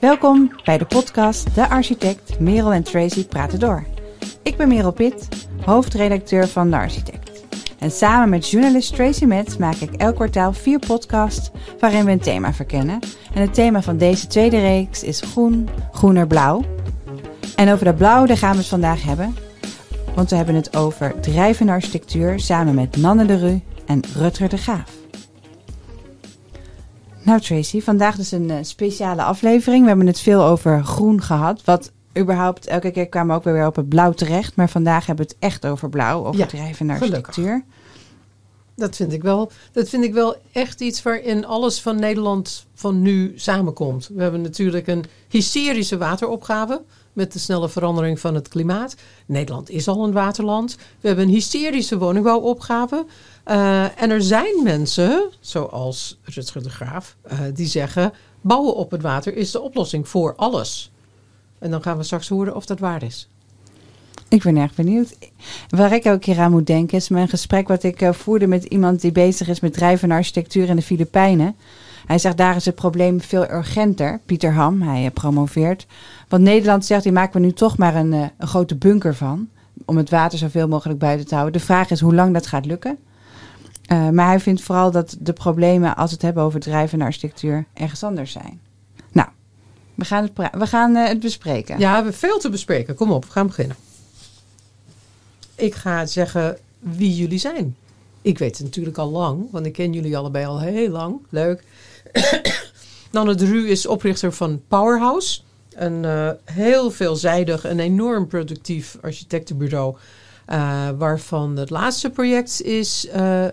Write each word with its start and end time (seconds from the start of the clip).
Welkom 0.00 0.50
bij 0.64 0.78
de 0.78 0.84
podcast 0.84 1.54
De 1.54 1.68
Architect 1.68 2.40
Merel 2.40 2.72
en 2.72 2.82
Tracy 2.82 3.26
praten 3.26 3.58
door. 3.58 3.84
Ik 4.42 4.56
ben 4.56 4.68
Merel 4.68 4.92
Pitt, 4.92 5.28
hoofdredacteur 5.64 6.48
van 6.48 6.70
De 6.70 6.76
Architect. 6.76 7.44
En 7.78 7.90
samen 7.90 8.28
met 8.28 8.50
journalist 8.50 8.94
Tracy 8.94 9.24
Metz 9.24 9.56
maak 9.56 9.74
ik 9.74 9.92
elk 9.92 10.14
kwartaal 10.14 10.52
vier 10.52 10.78
podcasts 10.78 11.50
waarin 11.80 12.04
we 12.04 12.10
een 12.10 12.18
thema 12.18 12.52
verkennen. 12.52 12.98
En 13.34 13.40
het 13.40 13.54
thema 13.54 13.82
van 13.82 13.96
deze 13.96 14.26
tweede 14.26 14.60
reeks 14.60 15.02
is 15.02 15.20
groen, 15.20 15.68
groener, 15.92 16.26
blauw. 16.26 16.64
En 17.54 17.72
over 17.72 17.84
dat 17.84 17.96
blauw 17.96 18.26
daar 18.26 18.36
gaan 18.36 18.52
we 18.52 18.58
het 18.58 18.66
vandaag 18.66 19.02
hebben. 19.02 19.36
Want 20.14 20.30
we 20.30 20.36
hebben 20.36 20.54
het 20.54 20.76
over 20.76 21.20
drijvende 21.20 21.72
architectuur 21.72 22.40
samen 22.40 22.74
met 22.74 22.96
Nanne 22.96 23.24
de 23.24 23.36
Rue 23.36 23.62
en 23.86 24.00
Rutger 24.14 24.48
de 24.48 24.56
Graaf. 24.56 25.05
Nou 27.26 27.40
Tracy, 27.40 27.80
vandaag 27.80 28.16
dus 28.16 28.32
een 28.32 28.50
uh, 28.50 28.56
speciale 28.60 29.22
aflevering. 29.22 29.82
We 29.82 29.88
hebben 29.88 30.06
het 30.06 30.20
veel 30.20 30.42
over 30.42 30.84
groen 30.84 31.22
gehad. 31.22 31.64
Wat 31.64 31.92
überhaupt, 32.18 32.66
elke 32.66 32.90
keer 32.90 33.08
kwamen 33.08 33.28
we 33.28 33.34
ook 33.34 33.54
weer 33.54 33.66
op 33.66 33.76
het 33.76 33.88
blauw 33.88 34.12
terecht. 34.12 34.56
Maar 34.56 34.68
vandaag 34.68 35.06
hebben 35.06 35.26
we 35.26 35.32
het 35.32 35.42
echt 35.42 35.66
over 35.66 35.88
blauw, 35.88 36.24
over 36.24 36.40
Ja, 36.40 36.46
drijvende 36.46 36.92
architectuur. 36.92 37.64
Dat 38.76 38.96
vind, 38.96 39.12
ik 39.12 39.22
wel, 39.22 39.50
dat 39.72 39.88
vind 39.88 40.04
ik 40.04 40.12
wel 40.12 40.36
echt 40.52 40.80
iets 40.80 41.02
waarin 41.02 41.46
alles 41.46 41.80
van 41.80 42.00
Nederland 42.00 42.66
van 42.74 43.02
nu 43.02 43.32
samenkomt. 43.36 44.10
We 44.14 44.22
hebben 44.22 44.40
natuurlijk 44.40 44.86
een 44.86 45.04
hysterische 45.28 45.98
wateropgave 45.98 46.82
met 47.16 47.32
de 47.32 47.38
snelle 47.38 47.68
verandering 47.68 48.20
van 48.20 48.34
het 48.34 48.48
klimaat. 48.48 48.96
Nederland 49.26 49.70
is 49.70 49.88
al 49.88 50.04
een 50.04 50.12
waterland. 50.12 50.76
We 51.00 51.06
hebben 51.06 51.24
een 51.24 51.34
hysterische 51.34 51.98
woningbouwopgave. 51.98 53.06
Eh, 53.44 54.02
en 54.02 54.10
er 54.10 54.22
zijn 54.22 54.62
mensen, 54.62 55.30
zoals 55.40 56.18
Rutger 56.22 56.62
de 56.62 56.70
Graaf, 56.70 57.16
eh, 57.22 57.38
die 57.54 57.66
zeggen... 57.66 58.12
bouwen 58.40 58.74
op 58.74 58.90
het 58.90 59.02
water 59.02 59.36
is 59.36 59.50
de 59.50 59.60
oplossing 59.60 60.08
voor 60.08 60.34
alles. 60.34 60.90
En 61.58 61.70
dan 61.70 61.82
gaan 61.82 61.96
we 61.96 62.02
straks 62.02 62.28
horen 62.28 62.56
of 62.56 62.66
dat 62.66 62.78
waar 62.78 63.02
is. 63.02 63.28
Ik 64.28 64.42
ben 64.42 64.56
erg 64.56 64.74
benieuwd. 64.74 65.16
Waar 65.68 65.92
ik 65.92 66.04
elke 66.04 66.18
keer 66.18 66.38
aan 66.38 66.50
moet 66.50 66.66
denken 66.66 66.96
is 66.96 67.08
mijn 67.08 67.28
gesprek 67.28 67.68
wat 67.68 67.82
ik 67.82 68.00
eh, 68.00 68.12
voerde 68.12 68.46
met 68.46 68.64
iemand 68.64 69.00
die 69.00 69.12
bezig 69.12 69.48
is 69.48 69.60
met 69.60 69.72
drijvende 69.72 70.14
architectuur 70.14 70.68
in 70.68 70.76
de 70.76 70.82
Filipijnen. 70.82 71.56
Hij 72.06 72.18
zegt 72.18 72.36
daar 72.36 72.56
is 72.56 72.64
het 72.64 72.74
probleem 72.74 73.20
veel 73.20 73.50
urgenter. 73.50 74.20
Pieter 74.26 74.52
Ham, 74.52 74.82
hij 74.82 75.04
eh, 75.04 75.12
promoveert. 75.12 75.86
Want 76.28 76.42
Nederland 76.42 76.84
zegt, 76.84 77.02
die 77.02 77.12
maken 77.12 77.40
we 77.40 77.46
nu 77.46 77.52
toch 77.52 77.78
maar 77.78 77.94
een, 77.94 78.12
eh, 78.12 78.26
een 78.38 78.46
grote 78.46 78.76
bunker 78.76 79.14
van. 79.14 79.48
Om 79.84 79.96
het 79.96 80.10
water 80.10 80.38
zoveel 80.38 80.68
mogelijk 80.68 80.98
buiten 80.98 81.26
te 81.26 81.34
houden. 81.34 81.60
De 81.60 81.66
vraag 81.66 81.90
is 81.90 82.00
hoe 82.00 82.14
lang 82.14 82.32
dat 82.32 82.46
gaat 82.46 82.66
lukken. 82.66 82.98
Eh, 83.86 84.08
maar 84.08 84.26
hij 84.26 84.40
vindt 84.40 84.62
vooral 84.62 84.90
dat 84.90 85.16
de 85.20 85.32
problemen 85.32 85.96
als 85.96 86.08
we 86.08 86.14
het 86.14 86.24
hebben 86.24 86.42
over 86.42 86.60
drijvende 86.60 87.04
architectuur 87.04 87.64
ergens 87.72 88.04
anders 88.04 88.32
zijn. 88.32 88.60
Nou, 89.12 89.28
we 89.94 90.04
gaan 90.04 90.22
het, 90.22 90.50
we 90.52 90.66
gaan, 90.66 90.94
het 90.94 91.20
bespreken. 91.20 91.78
Ja, 91.78 91.88
we 91.88 91.94
hebben 91.94 92.14
veel 92.14 92.38
te 92.38 92.50
bespreken. 92.50 92.94
Kom 92.94 93.10
op, 93.10 93.24
we 93.24 93.30
gaan 93.30 93.46
beginnen. 93.46 93.76
Ik 95.54 95.74
ga 95.74 96.06
zeggen 96.06 96.58
wie 96.78 97.14
jullie 97.14 97.38
zijn. 97.38 97.76
Ik 98.22 98.38
weet 98.38 98.56
het 98.56 98.66
natuurlijk 98.66 98.98
al 98.98 99.10
lang, 99.10 99.46
want 99.50 99.66
ik 99.66 99.72
ken 99.72 99.92
jullie 99.92 100.16
allebei 100.16 100.46
al 100.46 100.60
heel 100.60 100.90
lang. 100.90 101.16
Leuk. 101.28 101.64
Nanne 103.12 103.34
de 103.34 103.46
Rue 103.46 103.68
is 103.68 103.86
oprichter 103.86 104.32
van 104.32 104.62
Powerhouse. 104.68 105.40
Een 105.74 106.04
eh, 106.04 106.30
heel 106.44 106.90
veelzijdig 106.90 107.64
en 107.64 107.80
enorm 107.80 108.26
productief 108.26 108.96
architectenbureau. 109.00 109.96
eh, 110.46 110.88
waarvan 110.98 111.56
het 111.56 111.70
laatste 111.70 112.10
project 112.10 112.62
is 112.62 113.08
eh, 113.08 113.44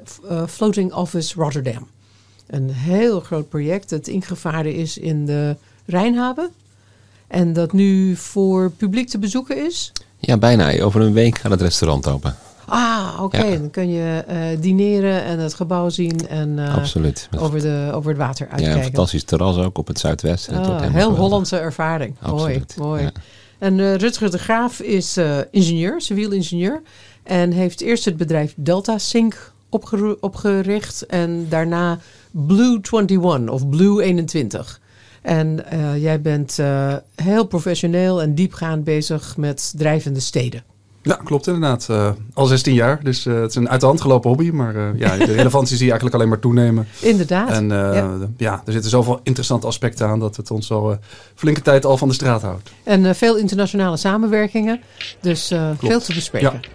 Floating 0.48 0.94
Office 0.94 1.36
Rotterdam. 1.36 1.88
Een 2.48 2.70
heel 2.70 3.20
groot 3.20 3.50
project 3.50 3.90
dat 3.90 4.08
ingevaren 4.08 4.76
is 4.76 4.98
in 4.98 5.26
de 5.26 5.56
Rijnhaven. 5.86 6.50
En 7.28 7.54
dat 7.54 7.72
nu 7.72 8.16
voor 8.16 8.72
publiek 8.72 9.10
te 9.10 9.20
bezoeken 9.20 9.66
is. 9.66 9.92
Ja, 10.20 10.38
bijna. 10.38 10.80
Over 10.80 11.02
een 11.02 11.14
week 11.14 11.38
gaat 11.38 11.52
het 11.52 11.62
restaurant 11.62 12.08
open. 12.08 12.36
Ah, 12.66 13.20
oké. 13.22 13.44
Ja. 13.44 13.58
Dan 13.58 13.70
kun 13.70 13.90
je 13.90 14.24
eh, 14.28 14.38
dineren 14.60 15.24
en 15.24 15.40
het 15.40 15.54
gebouw 15.54 15.90
zien 15.90 16.28
en 16.28 16.60
eh, 16.60 16.76
Absoluut. 16.76 17.30
Over, 17.38 17.62
de, 17.62 17.92
over 17.94 18.10
het 18.10 18.20
water 18.20 18.46
ja, 18.46 18.52
uitkijken. 18.52 18.80
een 18.80 18.86
fantastisch 18.86 19.24
terras 19.24 19.58
ook 19.58 19.78
op 19.78 19.88
het 19.88 20.00
zuidwesten. 20.00 20.58
Ah, 20.58 20.80
heel 20.80 20.90
geweldig. 20.90 21.18
Hollandse 21.18 21.58
ervaring. 21.58 22.16
Absoluut. 22.22 22.76
Mooi, 22.78 22.90
mooi. 22.90 23.04
Ja. 23.04 23.12
En 23.60 23.80
eh, 23.80 23.96
Rutger 23.96 24.32
de 24.32 24.38
Graaf 24.38 24.80
is 24.80 25.20
ingenieur, 25.52 26.02
civiel 26.02 26.32
ingenieur. 26.32 26.82
En 27.24 27.52
heeft 27.52 27.82
eerst 27.82 28.06
het 28.06 28.18
bedrijf 28.18 28.54
Delta 28.58 28.98
Sync 28.98 29.52
opgericht. 30.20 31.06
En 31.06 31.46
daarna 31.50 32.00
Blue 32.32 32.80
21 32.92 33.50
of 33.50 33.70
Blue 33.70 34.04
21. 34.04 34.82
En 35.22 35.66
jij 36.00 36.22
bent 36.22 36.60
heel 37.16 37.46
professioneel 37.46 38.22
en 38.22 38.36
diepgaand 38.36 38.84
bezig 38.84 39.38
met 39.38 39.74
drijvende 39.78 40.20
steden. 40.20 40.64
Ja, 41.06 41.20
klopt 41.24 41.48
inderdaad. 41.48 41.88
Eh, 41.90 42.10
al 42.34 42.46
16 42.46 42.74
jaar, 42.74 43.00
dus 43.04 43.26
eh, 43.26 43.34
het 43.42 43.50
is 43.50 43.56
een 43.56 43.70
uit 43.70 43.80
de 43.80 43.86
hand 43.86 44.02
gelopen 44.02 44.30
hobby. 44.30 44.50
Maar 44.50 44.76
eh, 44.76 45.00
ja, 45.00 45.18
de 45.18 45.34
relevantie 45.42 45.76
zie 45.76 45.86
je 45.86 45.92
eigenlijk 45.92 46.16
alleen 46.16 46.30
maar 46.30 46.40
toenemen. 46.40 46.88
Inderdaad. 47.00 47.50
En 47.50 47.72
eh, 47.72 47.96
Ja. 47.96 48.10
ja. 48.38 48.62
er 48.66 48.72
zitten 48.72 48.90
zoveel 48.90 49.20
interessante 49.24 49.68
aspecten 49.68 50.08
aan 50.08 50.20
dat 50.20 50.36
het 50.36 50.52
ons 50.52 50.72
al 50.72 50.98
flinke 51.36 51.62
tijd 51.62 51.86
al 51.86 51.98
van 51.98 52.08
de 52.08 52.14
straat 52.14 52.42
houdt. 52.42 52.72
En 52.84 53.06
eh, 53.06 53.14
veel 53.14 53.38
internationale 53.38 53.98
samenwerkingen. 53.98 54.82
Dus 55.22 55.52
eh, 55.52 55.70
veel 55.80 56.00
te 56.00 56.14
bespreken. 56.14 56.60
Ja. 56.64 56.70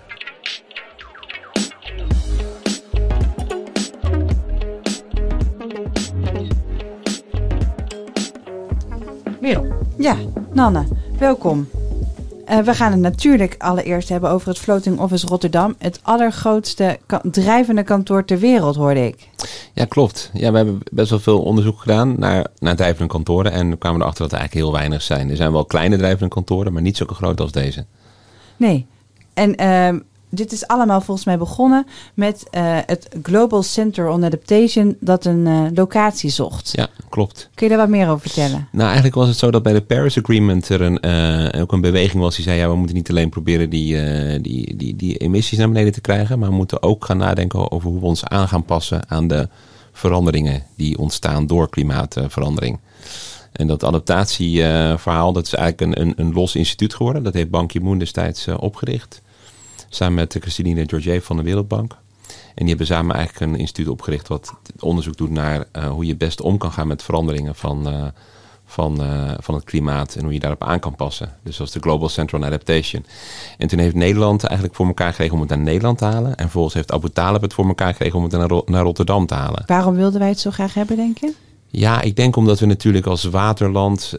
Merel. 9.41 9.67
Ja, 9.99 10.17
Nanne, 10.53 10.85
welkom. 11.19 11.69
Eh, 12.49 12.59
we 12.59 12.75
gaan 12.75 12.93
het 12.93 13.01
natuurlijk 13.01 13.55
allereerst 13.59 14.09
hebben 14.09 14.31
over 14.31 14.49
het 14.49 14.59
Floating 14.59 14.99
Office 14.99 15.27
Rotterdam. 15.27 15.75
Het 15.79 16.01
allergrootste 16.03 16.99
ka- 17.07 17.21
drijvende 17.31 17.83
kantoor 17.83 18.25
ter 18.25 18.39
wereld, 18.39 18.77
hoorde 18.77 19.07
ik. 19.07 19.29
Ja, 19.75 19.85
klopt. 19.85 20.31
Ja, 20.33 20.51
we 20.51 20.57
hebben 20.57 20.79
best 20.93 21.11
wel 21.11 21.19
veel 21.19 21.43
onderzoek 21.43 21.79
gedaan 21.81 22.15
naar, 22.19 22.47
naar 22.59 22.77
drijvende 22.77 23.09
kantoren. 23.13 23.53
En 23.53 23.71
we 23.71 23.77
kwamen 23.77 24.01
erachter 24.01 24.23
dat 24.23 24.33
er 24.33 24.39
eigenlijk 24.39 24.67
heel 24.67 24.79
weinig 24.79 25.03
zijn. 25.03 25.31
Er 25.31 25.37
zijn 25.37 25.53
wel 25.53 25.65
kleine 25.65 25.97
drijvende 25.97 26.35
kantoren, 26.35 26.73
maar 26.73 26.83
niet 26.83 26.97
zo 26.97 27.07
groot 27.07 27.41
als 27.41 27.53
deze. 27.53 27.87
Nee. 28.57 28.87
En 29.35 29.55
ehm, 29.57 29.99
dit 30.31 30.53
is 30.53 30.67
allemaal 30.67 31.01
volgens 31.01 31.27
mij 31.27 31.39
begonnen 31.39 31.87
met 32.15 32.47
eh, 32.51 32.79
het 32.87 33.09
Global 33.23 33.63
Center 33.63 34.09
on 34.09 34.25
Adaptation 34.25 34.97
dat 35.01 35.25
een 35.25 35.47
eh, 35.47 35.63
locatie 35.75 36.31
zocht. 36.31 36.71
Ja, 36.73 36.89
klopt. 37.09 37.51
Kun 37.55 37.67
je 37.67 37.73
daar 37.73 37.83
wat 37.83 37.97
meer 37.97 38.09
over 38.09 38.21
vertellen? 38.21 38.69
Nou, 38.73 38.85
eigenlijk 38.85 39.15
was 39.15 39.29
het 39.29 39.37
zo 39.37 39.51
dat 39.51 39.63
bij 39.63 39.73
de 39.73 39.81
Paris 39.81 40.19
Agreement 40.19 40.69
er 40.69 40.81
een, 40.81 41.01
eh, 41.01 41.61
ook 41.61 41.73
een 41.73 41.81
beweging 41.81 42.23
was 42.23 42.35
die 42.35 42.45
zei... 42.45 42.59
ja, 42.59 42.69
we 42.69 42.77
moeten 42.77 42.97
niet 42.97 43.11
alleen 43.11 43.29
proberen 43.29 43.71
die, 43.71 43.97
die, 44.41 44.77
die, 44.77 44.97
die 44.97 45.17
emissies 45.17 45.59
naar 45.59 45.69
beneden 45.69 45.93
te 45.93 46.01
krijgen... 46.01 46.39
maar 46.39 46.49
we 46.49 46.55
moeten 46.55 46.83
ook 46.83 47.05
gaan 47.05 47.17
nadenken 47.17 47.71
over 47.71 47.89
hoe 47.91 48.01
we 48.01 48.07
ons 48.07 48.25
aan 48.25 48.49
gaan 48.49 48.65
passen 48.65 49.11
aan 49.11 49.29
de 49.29 49.49
veranderingen... 49.93 50.63
die 50.77 50.99
ontstaan 50.99 51.47
door 51.47 51.69
klimaatverandering. 51.69 52.79
En 53.53 53.67
dat 53.67 53.85
adaptatieverhaal, 53.85 55.33
dat 55.33 55.47
is 55.47 55.55
eigenlijk 55.55 55.99
een, 55.99 56.07
een, 56.07 56.15
een 56.17 56.33
los 56.33 56.57
instituut 56.57 56.95
geworden. 56.95 57.23
Dat 57.23 57.35
heeft 57.35 57.51
Ban 57.51 57.67
Ki-moon 57.67 57.99
destijds 57.99 58.49
opgericht. 58.49 59.23
Samen 59.89 60.15
met 60.15 60.37
Christine 60.41 60.89
Georgieva 60.89 61.27
van 61.27 61.37
de 61.37 61.43
Wereldbank. 61.43 61.97
En 62.29 62.65
die 62.65 62.69
hebben 62.69 62.87
samen 62.87 63.17
eigenlijk 63.17 63.53
een 63.53 63.59
instituut 63.59 63.89
opgericht 63.89 64.29
wat 64.29 64.53
onderzoek 64.81 65.17
doet 65.17 65.31
naar 65.31 65.65
eh, 65.73 65.89
hoe 65.89 66.03
je 66.03 66.09
het 66.09 66.19
best 66.19 66.41
om 66.41 66.59
kan 66.59 66.73
gaan 66.73 66.87
met 66.87 67.03
veranderingen 67.03 67.55
van, 67.55 67.89
eh, 67.89 68.05
van, 68.67 69.03
eh, 69.03 69.35
van 69.39 69.55
het 69.55 69.65
klimaat 69.65 70.15
en 70.15 70.25
hoe 70.25 70.33
je 70.33 70.41
daarop 70.41 70.65
aan 70.65 70.81
kan 70.81 70.95
passen. 70.95 71.33
Dus 71.43 71.57
dat 71.57 71.67
is 71.67 71.73
de 71.73 71.81
Global 71.81 72.09
Center 72.09 72.39
on 72.39 72.45
Adaptation. 72.45 73.05
En 73.59 73.69
toen 73.69 73.79
heeft 73.79 73.95
Nederland 73.95 74.45
eigenlijk 74.45 74.75
voor 74.75 74.87
elkaar 74.87 75.11
gekregen 75.11 75.35
om 75.35 75.41
het 75.41 75.49
naar 75.49 75.59
Nederland 75.59 75.99
te 75.99 76.05
halen. 76.05 76.31
En 76.31 76.43
vervolgens 76.43 76.75
heeft 76.75 76.93
Abu 76.93 77.09
Talib 77.11 77.43
het 77.43 77.55
voor 77.55 77.67
elkaar 77.67 77.93
gekregen 77.93 78.17
om 78.17 78.23
het 78.23 78.33
naar, 78.33 78.49
Ro- 78.49 78.63
naar 78.67 78.83
Rotterdam 78.83 79.27
te 79.27 79.35
halen. 79.35 79.63
Waarom 79.67 79.95
wilden 79.95 80.21
wij 80.21 80.29
het 80.29 80.41
zo 80.41 80.51
graag 80.51 80.75
hebben, 80.75 80.97
denk 80.97 81.19
je? 81.19 81.33
Ja, 81.71 82.01
ik 82.01 82.17
denk 82.17 82.37
omdat 82.37 82.61
we 82.61 82.67
natuurlijk 82.67 83.07
als 83.07 83.25
waterland 83.25 84.13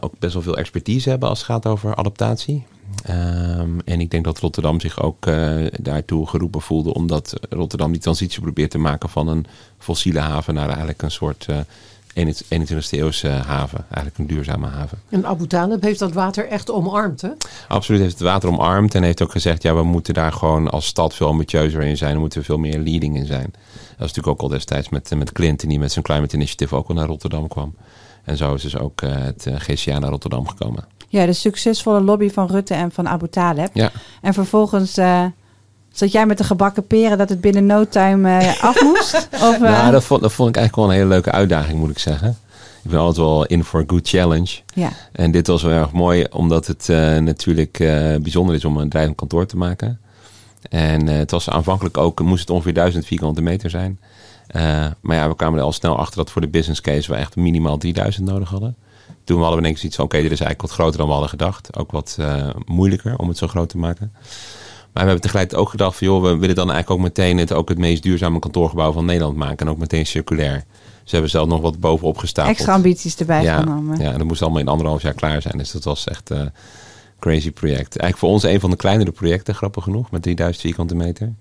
ook 0.00 0.12
best 0.18 0.32
wel 0.32 0.42
veel 0.42 0.56
expertise 0.56 1.08
hebben 1.10 1.28
als 1.28 1.38
het 1.38 1.46
gaat 1.46 1.66
over 1.66 1.94
adaptatie. 1.94 2.64
Ehm, 3.02 3.78
en 3.84 4.00
ik 4.00 4.10
denk 4.10 4.24
dat 4.24 4.38
Rotterdam 4.38 4.80
zich 4.80 5.02
ook 5.02 5.26
eh, 5.26 5.66
daartoe 5.80 6.28
geroepen 6.28 6.60
voelde, 6.60 6.94
omdat 6.94 7.34
Rotterdam 7.50 7.92
die 7.92 8.00
transitie 8.00 8.40
probeert 8.40 8.70
te 8.70 8.78
maken 8.78 9.08
van 9.08 9.28
een 9.28 9.46
fossiele 9.78 10.20
haven 10.20 10.54
naar 10.54 10.68
eigenlijk 10.68 11.02
een 11.02 11.10
soort 11.10 11.46
eh 11.48 11.56
21e 12.14 12.90
eeuwse 12.90 13.28
haven. 13.28 13.78
Eigenlijk 13.78 14.18
een 14.18 14.26
duurzame 14.26 14.66
haven. 14.66 14.98
En 15.08 15.26
Abu 15.26 15.46
Talib 15.46 15.82
heeft 15.82 15.98
dat 15.98 16.12
water 16.12 16.48
echt 16.48 16.70
omarmd, 16.70 17.20
hè? 17.20 17.30
Absoluut 17.68 18.00
heeft 18.00 18.12
het 18.12 18.22
water 18.22 18.48
omarmd 18.48 18.94
en 18.94 19.02
heeft 19.02 19.22
ook 19.22 19.30
gezegd, 19.30 19.62
ja, 19.62 19.74
we 19.74 19.82
moeten 19.82 20.14
daar 20.14 20.32
gewoon 20.32 20.70
als 20.70 20.86
stad 20.86 21.14
veel 21.14 21.26
ambitieuzer 21.26 21.82
in 21.82 21.96
zijn. 21.96 22.14
We 22.14 22.20
moeten 22.20 22.44
veel 22.44 22.58
meer 22.58 22.78
leading 22.78 23.16
in 23.16 23.26
zijn. 23.26 23.50
Dat 23.52 24.10
is 24.10 24.14
natuurlijk 24.14 24.26
ook 24.26 24.40
al 24.40 24.48
destijds 24.48 24.88
met, 24.88 25.10
met 25.16 25.32
Clinton, 25.32 25.68
die 25.68 25.78
met 25.78 25.92
zijn 25.92 26.04
Climate 26.04 26.36
Initiative 26.36 26.76
ook 26.76 26.88
al 26.88 26.94
naar 26.94 27.06
Rotterdam 27.06 27.48
kwam. 27.48 27.74
En 28.24 28.36
zo 28.36 28.54
is 28.54 28.62
dus 28.62 28.76
ook 28.76 29.02
eh, 29.02 29.10
het 29.14 29.46
eh, 29.46 29.54
GCA 29.58 29.98
naar 29.98 30.10
Rotterdam 30.10 30.48
gekomen. 30.48 30.84
Ja, 31.12 31.26
de 31.26 31.32
succesvolle 31.32 32.00
lobby 32.00 32.30
van 32.30 32.46
Rutte 32.46 32.74
en 32.74 32.90
van 32.92 33.08
Abu 33.08 33.28
Taleb. 33.28 33.70
Ja, 33.72 33.90
En 34.20 34.34
vervolgens 34.34 34.96
eh, 34.96 35.24
zat 35.92 36.12
jij 36.12 36.26
met 36.26 36.38
de 36.38 36.44
gebakken 36.44 36.86
peren 36.86 37.18
dat 37.18 37.28
het 37.28 37.40
binnen 37.40 37.66
no 37.66 37.88
time 37.88 38.38
eh, 38.38 38.64
af 38.68 38.82
moest? 38.82 39.28
Of, 39.32 39.54
eh, 39.54 39.60
nou, 39.60 39.90
dat 39.92 40.04
vond, 40.04 40.20
dat 40.22 40.32
vond 40.32 40.48
ik 40.48 40.56
eigenlijk 40.56 40.76
wel 40.76 40.84
een 40.84 41.02
hele 41.02 41.14
leuke 41.14 41.30
uitdaging, 41.30 41.78
moet 41.78 41.90
ik 41.90 41.98
zeggen. 41.98 42.38
Ik 42.82 42.90
ben 42.90 42.98
altijd 42.98 43.16
wel 43.26 43.46
in 43.46 43.64
voor 43.64 43.80
a 43.80 43.84
good 43.86 44.08
challenge. 44.08 44.58
Ja. 44.74 44.90
En 45.12 45.30
dit 45.30 45.46
was 45.46 45.62
wel 45.62 45.78
erg 45.78 45.92
mooi, 45.92 46.26
omdat 46.30 46.66
het 46.66 46.88
eh, 46.88 47.16
natuurlijk 47.16 47.78
eh, 47.80 48.16
bijzonder 48.16 48.54
is 48.54 48.64
om 48.64 48.76
een 48.76 48.88
drijvend 48.88 49.16
kantoor 49.16 49.46
te 49.46 49.56
maken. 49.56 50.00
En 50.70 51.08
eh, 51.08 51.16
het 51.16 51.30
was 51.30 51.50
aanvankelijk 51.50 51.98
ook, 51.98 52.20
moest 52.20 52.40
het 52.40 52.50
ongeveer 52.50 52.74
1000 52.74 53.06
vierkante 53.06 53.42
meter 53.42 53.70
zijn. 53.70 54.00
Eh, 54.46 54.86
maar 55.00 55.16
ja, 55.16 55.28
we 55.28 55.36
kwamen 55.36 55.58
er 55.58 55.64
al 55.64 55.72
snel 55.72 55.98
achter 55.98 56.16
dat 56.16 56.30
voor 56.30 56.40
de 56.40 56.48
business 56.48 56.80
case 56.80 57.10
we 57.10 57.16
echt 57.16 57.36
minimaal 57.36 57.78
3000 57.78 58.26
nodig 58.26 58.48
hadden. 58.48 58.76
Toen 59.24 59.38
hadden 59.38 59.56
we 59.56 59.62
denk 59.62 59.74
ik 59.74 59.80
zoiets 59.80 59.96
van, 59.96 60.04
oké, 60.04 60.16
dit 60.16 60.30
is 60.30 60.40
eigenlijk 60.40 60.62
wat 60.62 60.70
groter 60.70 60.96
dan 60.96 61.06
we 61.06 61.12
hadden 61.12 61.30
gedacht. 61.30 61.76
Ook 61.76 61.90
wat 61.90 62.16
eh, 62.18 62.48
moeilijker 62.66 63.18
om 63.18 63.28
het 63.28 63.38
zo 63.38 63.46
groot 63.46 63.68
te 63.68 63.78
maken. 63.78 64.12
Maar 64.92 65.02
we 65.02 65.08
hebben 65.08 65.20
tegelijkertijd 65.20 65.62
ook 65.62 65.70
gedacht 65.70 65.96
van, 65.98 66.06
joh, 66.06 66.22
we 66.22 66.36
willen 66.36 66.56
dan 66.56 66.70
eigenlijk 66.70 66.90
ook 66.90 67.06
meteen 67.06 67.38
het, 67.38 67.52
ook 67.52 67.68
het 67.68 67.78
meest 67.78 68.02
duurzame 68.02 68.38
kantoorgebouw 68.38 68.92
van 68.92 69.04
Nederland 69.04 69.36
maken. 69.36 69.66
En 69.66 69.72
ook 69.72 69.78
meteen 69.78 70.06
circulair. 70.06 70.64
Ze 71.04 71.10
hebben 71.10 71.30
zelf 71.30 71.48
nog 71.48 71.60
wat 71.60 71.80
bovenop 71.80 72.18
gestapeld. 72.18 72.56
Extra 72.56 72.74
ambities 72.74 73.16
erbij 73.16 73.42
ja, 73.42 73.58
genomen. 73.58 73.98
Ja, 73.98 74.12
en 74.12 74.18
dat 74.18 74.26
moest 74.26 74.42
allemaal 74.42 74.60
in 74.60 74.68
anderhalf 74.68 75.02
jaar 75.02 75.14
klaar 75.14 75.42
zijn. 75.42 75.58
Dus 75.58 75.70
dat 75.70 75.84
was 75.84 76.06
echt 76.06 76.30
een 76.30 76.52
crazy 77.18 77.50
project. 77.50 77.96
Eigenlijk 77.96 78.18
voor 78.18 78.28
ons 78.28 78.42
een 78.42 78.60
van 78.60 78.70
de 78.70 78.76
kleinere 78.76 79.10
projecten, 79.10 79.54
grappig 79.54 79.84
genoeg, 79.84 80.10
met 80.10 80.22
3000 80.22 80.64
vierkante 80.64 80.94
meter. 80.94 81.34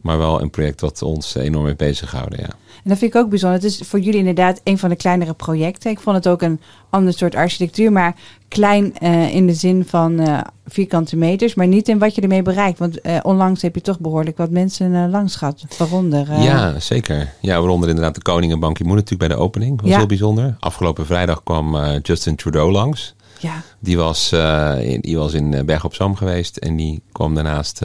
Maar 0.00 0.18
wel 0.18 0.40
een 0.42 0.50
project 0.50 0.80
wat 0.80 1.02
ons 1.02 1.34
enorm 1.34 1.64
heeft 1.64 1.76
bezighouden, 1.76 2.38
ja. 2.40 2.48
En 2.84 2.88
dat 2.90 2.98
vind 2.98 3.14
ik 3.14 3.20
ook 3.20 3.28
bijzonder. 3.28 3.58
Het 3.60 3.66
is 3.70 3.80
voor 3.88 4.00
jullie 4.00 4.18
inderdaad 4.18 4.60
een 4.64 4.78
van 4.78 4.88
de 4.88 4.96
kleinere 4.96 5.34
projecten. 5.34 5.90
Ik 5.90 6.00
vond 6.00 6.16
het 6.16 6.28
ook 6.28 6.42
een 6.42 6.60
ander 6.90 7.12
soort 7.12 7.34
architectuur, 7.34 7.92
maar 7.92 8.14
klein 8.48 8.98
eh, 8.98 9.34
in 9.34 9.46
de 9.46 9.54
zin 9.54 9.84
van 9.86 10.18
eh, 10.20 10.40
vierkante 10.66 11.16
meters, 11.16 11.54
maar 11.54 11.66
niet 11.66 11.88
in 11.88 11.98
wat 11.98 12.14
je 12.14 12.20
ermee 12.20 12.42
bereikt. 12.42 12.78
Want 12.78 13.00
eh, 13.00 13.18
onlangs 13.22 13.62
heb 13.62 13.74
je 13.74 13.80
toch 13.80 13.98
behoorlijk 13.98 14.36
wat 14.36 14.50
mensen 14.50 15.10
langs 15.10 15.36
gehad, 15.36 15.64
waaronder. 15.78 16.40
Ja, 16.40 16.78
zeker. 16.80 17.32
Ja, 17.40 17.58
waaronder 17.58 17.88
inderdaad 17.88 18.14
de 18.14 18.22
koning 18.22 18.52
en 18.52 18.60
Ban 18.60 18.72
Ki-moon 18.74 18.94
natuurlijk 18.94 19.28
bij 19.28 19.36
de 19.36 19.42
opening. 19.42 19.70
Dat 19.70 19.80
was 19.80 19.90
Ja. 19.90 19.96
heel 19.96 20.06
bijzonder. 20.06 20.56
Afgelopen 20.60 21.06
vrijdag 21.06 21.42
kwam 21.42 21.76
Justin 22.02 22.36
Trudeau 22.36 22.72
langs. 22.72 23.14
ja. 23.40 23.62
Die 23.80 23.96
was, 23.96 24.32
in, 24.80 25.00
die 25.00 25.16
was 25.18 25.32
in 25.32 25.62
Berg 25.66 25.84
op 25.84 25.94
Zoom 25.94 26.16
geweest. 26.16 26.56
En 26.56 26.76
die 26.76 27.02
kwam 27.12 27.34
daarnaast 27.34 27.80